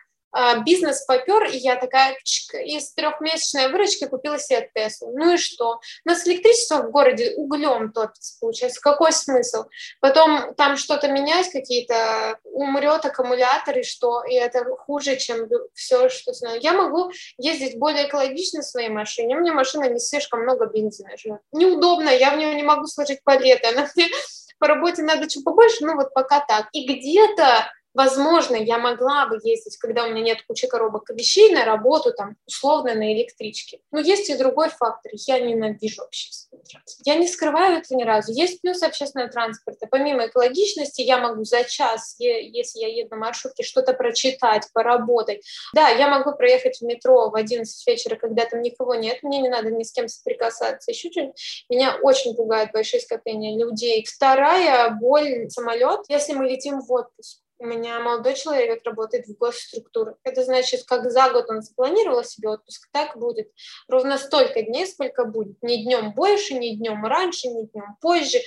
бизнес 0.65 1.05
попер, 1.05 1.43
и 1.45 1.57
я 1.57 1.75
такая 1.75 2.17
из 2.65 2.93
трехмесячной 2.93 3.71
выручки 3.71 4.07
купила 4.07 4.39
себе 4.39 4.69
Теслу. 4.73 5.11
Ну 5.13 5.33
и 5.33 5.37
что? 5.37 5.81
У 6.05 6.09
нас 6.09 6.25
электричество 6.27 6.83
в 6.83 6.91
городе 6.91 7.33
углем 7.35 7.91
топится, 7.91 8.37
получается. 8.39 8.79
Какой 8.81 9.11
смысл? 9.11 9.65
Потом 9.99 10.53
там 10.55 10.77
что-то 10.77 11.09
менять, 11.09 11.51
какие-то 11.51 12.39
умрет 12.43 13.05
аккумулятор, 13.05 13.79
и 13.79 13.83
что? 13.83 14.23
И 14.23 14.33
это 14.33 14.63
хуже, 14.85 15.17
чем 15.17 15.49
все, 15.73 16.09
что 16.09 16.33
знаю. 16.33 16.59
Я 16.61 16.73
могу 16.73 17.11
ездить 17.37 17.77
более 17.77 18.07
экологично 18.07 18.61
в 18.61 18.65
своей 18.65 18.89
машине. 18.89 19.35
У 19.35 19.39
меня 19.39 19.53
машина 19.53 19.89
не 19.89 19.99
слишком 19.99 20.41
много 20.41 20.67
бензина 20.67 21.17
живет. 21.17 21.41
Неудобно, 21.51 22.09
я 22.09 22.31
в 22.31 22.37
нее 22.37 22.55
не 22.55 22.63
могу 22.63 22.87
сложить 22.87 23.23
палеты. 23.23 23.67
Она 23.67 23.87
мне 23.95 24.07
по 24.59 24.67
работе 24.67 25.03
надо 25.03 25.29
чуть 25.29 25.43
побольше, 25.43 25.85
ну 25.85 25.95
вот 25.95 26.13
пока 26.13 26.39
так. 26.39 26.67
И 26.71 26.85
где-то 26.85 27.67
Возможно, 27.93 28.55
я 28.55 28.77
могла 28.77 29.27
бы 29.27 29.39
ездить, 29.43 29.77
когда 29.77 30.05
у 30.05 30.09
меня 30.09 30.21
нет 30.21 30.43
кучи 30.47 30.67
коробок 30.67 31.09
вещей, 31.09 31.53
на 31.53 31.65
работу, 31.65 32.13
там, 32.13 32.37
условно, 32.47 32.93
на 32.93 33.13
электричке. 33.13 33.79
Но 33.91 33.99
есть 33.99 34.29
и 34.29 34.37
другой 34.37 34.69
фактор. 34.69 35.11
Я 35.13 35.39
ненавижу 35.39 36.03
общественный 36.03 36.63
транспорт. 36.63 37.05
Я 37.05 37.15
не 37.15 37.27
скрываю 37.27 37.79
это 37.79 37.93
ни 37.95 38.03
разу. 38.03 38.31
Есть 38.31 38.61
плюс 38.61 38.81
общественного 38.81 39.29
транспорта. 39.29 39.87
Помимо 39.91 40.27
экологичности, 40.27 41.01
я 41.01 41.17
могу 41.17 41.43
за 41.43 41.63
час, 41.65 42.15
если 42.19 42.79
я 42.79 42.87
еду 42.87 43.11
на 43.11 43.17
маршрутке, 43.17 43.63
что-то 43.63 43.93
прочитать, 43.93 44.67
поработать. 44.73 45.43
Да, 45.73 45.89
я 45.89 46.07
могу 46.07 46.33
проехать 46.33 46.77
в 46.79 46.83
метро 46.83 47.29
в 47.29 47.35
11 47.35 47.87
вечера, 47.87 48.15
когда 48.15 48.45
там 48.45 48.61
никого 48.61 48.95
нет, 48.95 49.21
мне 49.21 49.39
не 49.41 49.49
надо 49.49 49.69
ни 49.69 49.83
с 49.83 49.91
кем 49.91 50.07
соприкасаться. 50.07 50.91
Еще 50.91 51.11
что-нибудь. 51.11 51.65
Меня 51.69 51.97
очень 52.01 52.35
пугает 52.35 52.71
большие 52.71 53.01
скопления 53.01 53.57
людей. 53.57 54.05
Вторая 54.05 54.89
боль 54.91 55.49
самолет, 55.49 56.01
если 56.07 56.33
мы 56.33 56.47
летим 56.47 56.79
в 56.79 56.91
отпуск. 56.91 57.41
У 57.61 57.65
меня 57.65 57.99
молодой 57.99 58.33
человек 58.33 58.81
работает 58.83 59.27
в 59.27 59.37
госструктурах. 59.37 60.15
Это 60.23 60.43
значит, 60.43 60.83
как 60.87 61.11
за 61.11 61.29
год 61.29 61.47
он 61.47 61.61
запланировал 61.61 62.23
себе 62.23 62.49
отпуск, 62.49 62.89
так 62.91 63.15
будет. 63.15 63.51
Ровно 63.87 64.17
столько 64.17 64.63
дней, 64.63 64.87
сколько 64.87 65.25
будет. 65.25 65.61
Ни 65.61 65.83
днем 65.83 66.13
больше, 66.13 66.55
ни 66.55 66.73
днем 66.73 67.05
раньше, 67.05 67.49
ни 67.49 67.67
днем 67.67 67.97
позже. 68.01 68.39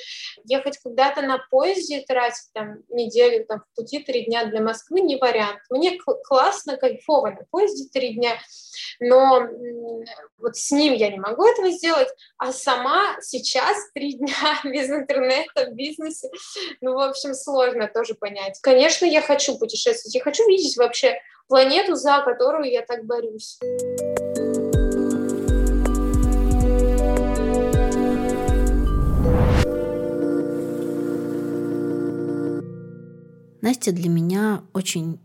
Ехать 0.43 0.79
куда-то 0.83 1.23
на 1.23 1.39
поезде, 1.49 2.01
тратить 2.01 2.53
там 2.55 2.79
неделю 2.89 3.47
там, 3.47 3.61
в 3.61 3.77
пути, 3.77 4.01
три 4.01 4.25
дня 4.25 4.47
для 4.47 4.61
Москвы 4.61 5.01
не 5.01 5.17
вариант. 5.17 5.61
Мне 5.71 5.97
классно, 6.25 6.77
кайфово 6.77 7.29
на 7.29 7.45
поезде 7.53 7.89
три 7.93 8.15
дня, 8.15 8.37
но 8.99 9.47
вот 10.39 10.57
с 10.57 10.73
ним 10.73 10.93
я 10.93 11.11
не 11.11 11.21
могу 11.21 11.47
этого 11.47 11.71
сделать, 11.71 12.09
а 12.37 12.53
сама 12.53 13.17
сейчас 13.21 13.77
три 13.95 14.15
дня 14.15 14.35
без 14.65 14.91
интернета 14.91 15.67
в 15.71 15.75
бизнесе, 15.75 16.31
ну, 16.81 16.95
в 16.95 16.99
общем, 16.99 17.33
сложно 17.35 17.87
тоже 17.87 18.15
понять. 18.15 18.59
Конечно, 18.61 19.04
конечно, 19.05 19.21
я 19.21 19.23
хочу 19.23 19.59
путешествовать, 19.59 20.15
я 20.15 20.23
хочу 20.23 20.47
видеть 20.49 20.77
вообще 20.77 21.15
планету, 21.49 21.95
за 21.95 22.23
которую 22.25 22.71
я 22.71 22.83
так 22.83 23.05
борюсь. 23.05 23.59
Настя 33.61 33.93
для 33.93 34.11
меня 34.11 34.63
очень 34.75 35.19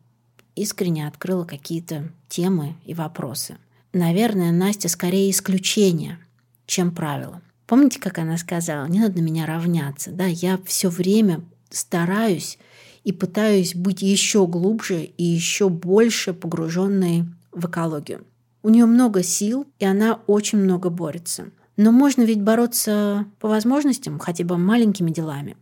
искренне 0.56 1.08
открыла 1.08 1.44
какие-то 1.46 2.10
темы 2.30 2.76
и 2.86 2.94
вопросы. 2.94 3.58
Наверное, 3.92 4.52
Настя 4.52 4.88
скорее 4.88 5.30
исключение, 5.30 6.20
чем 6.66 6.96
правило. 6.96 7.42
Помните, 7.66 8.00
как 8.00 8.18
она 8.18 8.38
сказала, 8.38 8.86
не 8.88 9.00
надо 9.00 9.18
на 9.18 9.26
меня 9.26 9.46
равняться. 9.46 10.12
Да, 10.12 10.26
я 10.26 10.58
все 10.66 10.90
время 10.90 11.42
стараюсь 11.70 12.58
и 13.04 13.12
пытаюсь 13.12 13.76
быть 13.76 14.02
еще 14.02 14.48
глубже 14.48 15.04
и 15.04 15.24
еще 15.24 15.70
больше 15.70 16.34
погруженной 16.34 17.26
в 17.52 17.68
экологию. 17.68 18.26
У 18.62 18.70
нее 18.70 18.86
много 18.86 19.24
сил, 19.24 19.66
и 19.80 19.86
она 19.86 20.20
очень 20.28 20.60
много 20.60 20.90
борется. 20.90 21.52
Но 21.78 21.92
можно 21.92 22.24
ведь 22.24 22.42
бороться 22.42 23.26
по 23.40 23.48
возможностям, 23.48 24.20
хотя 24.20 24.44
бы 24.44 24.58
маленькими 24.58 25.12
делами. 25.12 25.56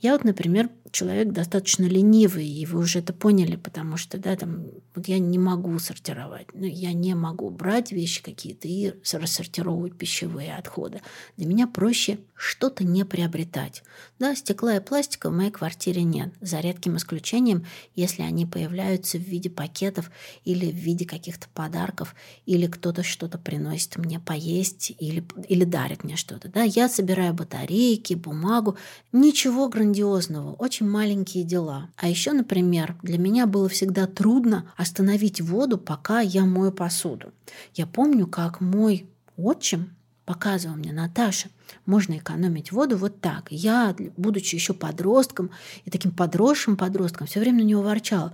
Я 0.00 0.12
вот, 0.12 0.24
например, 0.24 0.70
человек 0.92 1.32
достаточно 1.32 1.84
ленивый, 1.84 2.46
и 2.46 2.66
вы 2.66 2.80
уже 2.80 3.00
это 3.00 3.12
поняли, 3.12 3.56
потому 3.56 3.96
что, 3.96 4.18
да, 4.18 4.36
там, 4.36 4.66
вот 4.94 5.08
я 5.08 5.18
не 5.18 5.38
могу 5.38 5.78
сортировать, 5.78 6.46
ну, 6.54 6.64
я 6.64 6.92
не 6.92 7.14
могу 7.14 7.50
брать 7.50 7.92
вещи 7.92 8.22
какие-то 8.22 8.68
и 8.68 8.94
рассортировать 9.12 9.96
пищевые 9.96 10.54
отходы. 10.54 11.00
Для 11.36 11.46
меня 11.46 11.66
проще 11.66 12.18
что-то 12.34 12.84
не 12.84 13.04
приобретать. 13.04 13.82
Да, 14.18 14.34
стекла 14.34 14.76
и 14.76 14.80
пластика 14.80 15.30
в 15.30 15.32
моей 15.32 15.50
квартире 15.50 16.02
нет, 16.02 16.34
за 16.40 16.60
редким 16.60 16.96
исключением, 16.96 17.64
если 17.94 18.22
они 18.22 18.46
появляются 18.46 19.18
в 19.18 19.22
виде 19.22 19.50
пакетов 19.50 20.10
или 20.44 20.70
в 20.70 20.74
виде 20.74 21.06
каких-то 21.06 21.48
подарков, 21.54 22.14
или 22.46 22.66
кто-то 22.66 23.02
что-то 23.02 23.38
приносит 23.38 23.96
мне 23.96 24.20
поесть 24.20 24.92
или, 24.98 25.24
или 25.48 25.64
дарит 25.64 26.04
мне 26.04 26.16
что-то. 26.16 26.48
Да, 26.48 26.62
я 26.62 26.88
собираю 26.88 27.34
батарейки, 27.34 28.14
бумагу, 28.14 28.76
ничего 29.12 29.68
грандиозного 29.68 30.02
грандиозного, 30.02 30.54
очень 30.82 30.90
маленькие 30.90 31.44
дела. 31.44 31.88
А 31.96 32.08
еще, 32.08 32.32
например, 32.32 32.96
для 33.02 33.18
меня 33.18 33.46
было 33.46 33.68
всегда 33.68 34.06
трудно 34.06 34.70
остановить 34.76 35.40
воду, 35.40 35.78
пока 35.78 36.20
я 36.20 36.44
мою 36.44 36.72
посуду. 36.72 37.32
Я 37.74 37.86
помню, 37.86 38.26
как 38.26 38.60
мой 38.60 39.06
отчим 39.36 39.94
показывал 40.24 40.76
мне, 40.76 40.92
Наташа, 40.92 41.48
можно 41.86 42.14
экономить 42.14 42.72
воду 42.72 42.96
вот 42.96 43.20
так. 43.20 43.48
Я, 43.50 43.94
будучи 44.16 44.54
еще 44.54 44.74
подростком 44.74 45.50
и 45.84 45.90
таким 45.90 46.10
подросшим 46.10 46.76
подростком, 46.76 47.26
все 47.26 47.40
время 47.40 47.62
на 47.62 47.66
него 47.66 47.82
ворчала. 47.82 48.32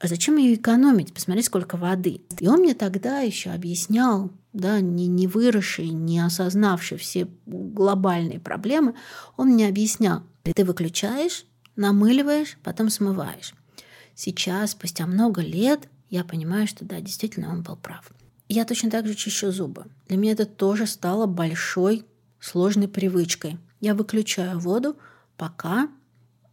А 0.00 0.08
зачем 0.08 0.36
ее 0.36 0.54
экономить? 0.54 1.14
Посмотри, 1.14 1.42
сколько 1.42 1.76
воды. 1.76 2.20
И 2.40 2.48
он 2.48 2.60
мне 2.60 2.74
тогда 2.74 3.20
еще 3.20 3.50
объяснял, 3.50 4.30
да, 4.52 4.80
не, 4.80 5.06
не 5.06 5.26
выросший, 5.26 5.88
не 5.88 6.20
осознавший 6.20 6.98
все 6.98 7.28
глобальные 7.46 8.40
проблемы, 8.40 8.94
он 9.36 9.50
мне 9.50 9.68
объяснял, 9.68 10.22
ты 10.42 10.64
выключаешь, 10.64 11.46
намыливаешь, 11.76 12.56
потом 12.62 12.90
смываешь. 12.90 13.54
Сейчас, 14.14 14.72
спустя 14.72 15.06
много 15.06 15.40
лет, 15.40 15.88
я 16.10 16.24
понимаю, 16.24 16.66
что 16.66 16.84
да, 16.84 17.00
действительно 17.00 17.50
он 17.50 17.62
был 17.62 17.76
прав. 17.76 18.10
Я 18.48 18.64
точно 18.64 18.90
так 18.90 19.06
же 19.06 19.14
чищу 19.14 19.50
зубы. 19.50 19.86
Для 20.06 20.16
меня 20.16 20.32
это 20.32 20.46
тоже 20.46 20.86
стало 20.86 21.26
большой, 21.26 22.04
сложной 22.40 22.88
привычкой. 22.88 23.58
Я 23.80 23.94
выключаю 23.94 24.58
воду, 24.58 24.96
пока 25.36 25.88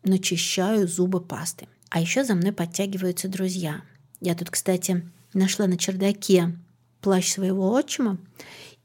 начищаю 0.04 0.88
зубы 0.88 1.22
пастой. 1.22 1.68
А 1.90 2.00
еще 2.00 2.24
за 2.24 2.36
мной 2.36 2.54
подтягиваются 2.54 3.28
друзья. 3.28 3.82
Я 4.22 4.36
тут, 4.36 4.50
кстати, 4.50 5.08
нашла 5.34 5.68
на 5.68 5.78
чердаке 5.78 6.58
плащ 7.02 7.32
своего 7.32 7.72
отчима 7.72 8.18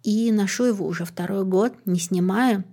и 0.03 0.31
ношу 0.33 0.65
его 0.65 0.87
уже 0.87 1.05
второй 1.05 1.45
год, 1.45 1.75
не 1.85 1.99
снимая, 1.99 2.65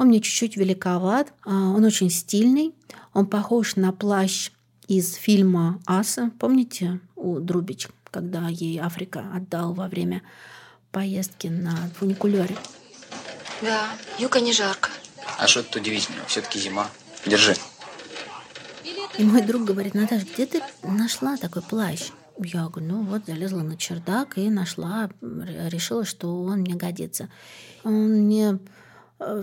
он 0.00 0.08
мне 0.08 0.20
чуть-чуть 0.22 0.56
великоват, 0.56 1.30
а, 1.44 1.50
он 1.50 1.84
очень 1.84 2.08
стильный, 2.08 2.74
он 3.12 3.26
похож 3.26 3.76
на 3.76 3.92
плащ 3.92 4.50
из 4.88 5.12
фильма 5.12 5.78
«Аса». 5.84 6.30
Помните 6.40 7.00
у 7.16 7.38
Друбич, 7.38 7.86
когда 8.10 8.48
ей 8.48 8.78
Африка 8.78 9.30
отдал 9.34 9.74
во 9.74 9.88
время 9.88 10.22
поездки 10.90 11.48
на 11.48 11.76
фуникулере? 11.98 12.56
Да, 13.60 13.90
юга 14.18 14.40
не 14.40 14.54
жарко. 14.54 14.88
А 15.38 15.46
что 15.46 15.62
тут 15.62 15.76
удивительного? 15.76 16.26
Все-таки 16.28 16.58
зима. 16.58 16.88
Держи. 17.26 17.54
И 19.18 19.22
мой 19.22 19.42
друг 19.42 19.64
говорит, 19.64 19.92
Наташа, 19.92 20.24
где 20.24 20.46
ты 20.46 20.62
нашла 20.82 21.36
такой 21.36 21.60
плащ? 21.60 22.08
Я 22.38 22.68
говорю, 22.68 22.86
ну 22.86 23.02
вот, 23.02 23.26
залезла 23.26 23.60
на 23.60 23.76
чердак 23.76 24.38
и 24.38 24.48
нашла, 24.48 25.10
решила, 25.20 26.06
что 26.06 26.42
он 26.42 26.60
мне 26.60 26.74
годится. 26.74 27.28
Он 27.84 28.22
мне 28.22 28.58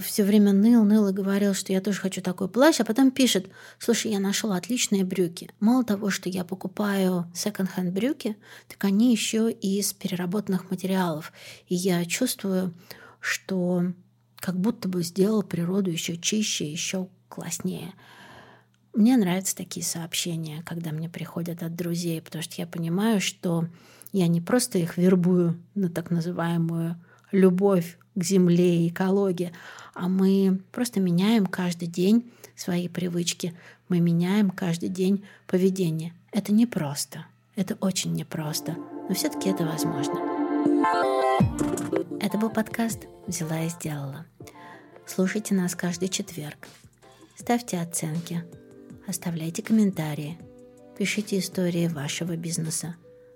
все 0.02 0.24
время 0.24 0.54
ныл, 0.54 0.84
ныл 0.84 1.08
и 1.08 1.14
говорил, 1.14 1.54
что 1.54 1.72
я 1.72 1.82
тоже 1.82 2.00
хочу 2.00 2.22
такой 2.22 2.50
плащ, 2.50 2.80
а 2.80 2.86
потом 2.86 3.12
пишет, 3.12 3.50
слушай, 3.78 4.12
я 4.12 4.20
нашел 4.20 4.52
отличные 4.52 5.06
брюки. 5.06 5.50
Мало 5.60 5.84
того, 5.84 6.10
что 6.10 6.30
я 6.30 6.44
покупаю 6.44 7.32
секонд-хенд 7.36 7.94
брюки, 7.94 8.38
так 8.68 8.84
они 8.84 9.12
еще 9.12 9.52
и 9.52 9.80
из 9.80 9.94
переработанных 9.94 10.72
материалов. 10.72 11.32
И 11.68 11.76
я 11.76 12.04
чувствую, 12.06 12.74
что 13.20 13.84
как 14.38 14.60
будто 14.60 14.88
бы 14.88 15.04
сделал 15.04 15.44
природу 15.44 15.92
еще 15.92 16.18
чище, 16.18 16.70
еще 16.70 17.08
класснее. 17.30 17.94
Мне 18.94 19.16
нравятся 19.16 19.56
такие 19.56 19.86
сообщения, 19.86 20.64
когда 20.66 20.92
мне 20.92 21.08
приходят 21.08 21.62
от 21.62 21.76
друзей, 21.76 22.20
потому 22.20 22.42
что 22.42 22.56
я 22.58 22.66
понимаю, 22.66 23.22
что 23.22 23.68
я 24.12 24.28
не 24.28 24.42
просто 24.42 24.80
их 24.80 24.98
вербую 24.98 25.64
на 25.76 25.90
так 25.90 26.10
называемую 26.10 27.00
любовь 27.32 28.00
к 28.18 28.24
земле 28.24 28.86
и 28.86 28.90
экологии, 28.90 29.54
а 29.94 30.10
мы 30.10 30.60
просто 30.72 31.00
меняем 31.00 31.46
каждый 31.46 31.88
день 31.88 32.32
свои 32.56 32.88
привычки, 32.88 33.54
мы 33.90 34.00
меняем 34.00 34.50
каждый 34.50 34.90
день 34.90 35.24
поведение. 35.46 36.14
Это 36.32 36.52
непросто, 36.52 37.26
это 37.56 37.78
очень 37.80 38.14
непросто, 38.14 38.76
но 39.08 39.14
все-таки 39.14 39.50
это 39.50 39.66
возможно. 39.66 40.16
Это 42.20 42.38
был 42.38 42.50
подкаст 42.50 43.08
«Взяла 43.28 43.64
и 43.64 43.70
сделала». 43.70 44.26
Слушайте 45.06 45.54
нас 45.54 45.76
каждый 45.76 46.10
четверг. 46.10 46.68
Ставьте 47.36 47.80
оценки, 47.80 48.44
оставляйте 49.08 49.62
комментарии, 49.62 50.38
пишите 50.98 51.38
истории 51.38 51.88
вашего 51.88 52.36
бизнеса, 52.36 52.96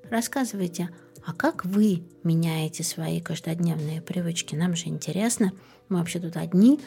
рассказывайте 0.09 0.89
а 1.25 1.33
как 1.33 1.65
вы 1.65 2.03
меняете 2.23 2.83
свои 2.83 3.21
каждодневные 3.21 4.01
привычки? 4.01 4.55
Нам 4.55 4.75
же 4.75 4.87
интересно, 4.87 5.51
мы 5.89 5.97
вообще 5.97 6.19
тут 6.19 6.37
одни 6.37 6.79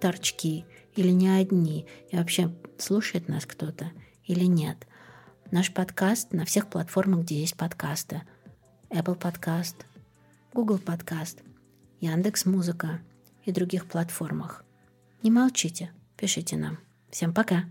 торчки 0.00 0.64
или 0.94 1.10
не 1.10 1.28
одни? 1.28 1.86
И 2.10 2.16
вообще 2.16 2.54
слушает 2.78 3.28
нас 3.28 3.46
кто-то 3.46 3.90
или 4.24 4.44
нет? 4.44 4.86
Наш 5.50 5.72
подкаст 5.72 6.32
на 6.32 6.44
всех 6.44 6.68
платформах, 6.68 7.20
где 7.20 7.40
есть 7.40 7.56
подкасты. 7.56 8.22
Apple 8.90 9.16
подкаст, 9.16 9.86
Google 10.52 10.78
подкаст, 10.78 11.42
Яндекс 12.00 12.46
Музыка 12.46 13.00
и 13.44 13.52
других 13.52 13.86
платформах. 13.86 14.64
Не 15.22 15.30
молчите, 15.30 15.92
пишите 16.16 16.56
нам. 16.56 16.78
Всем 17.10 17.32
пока! 17.32 17.64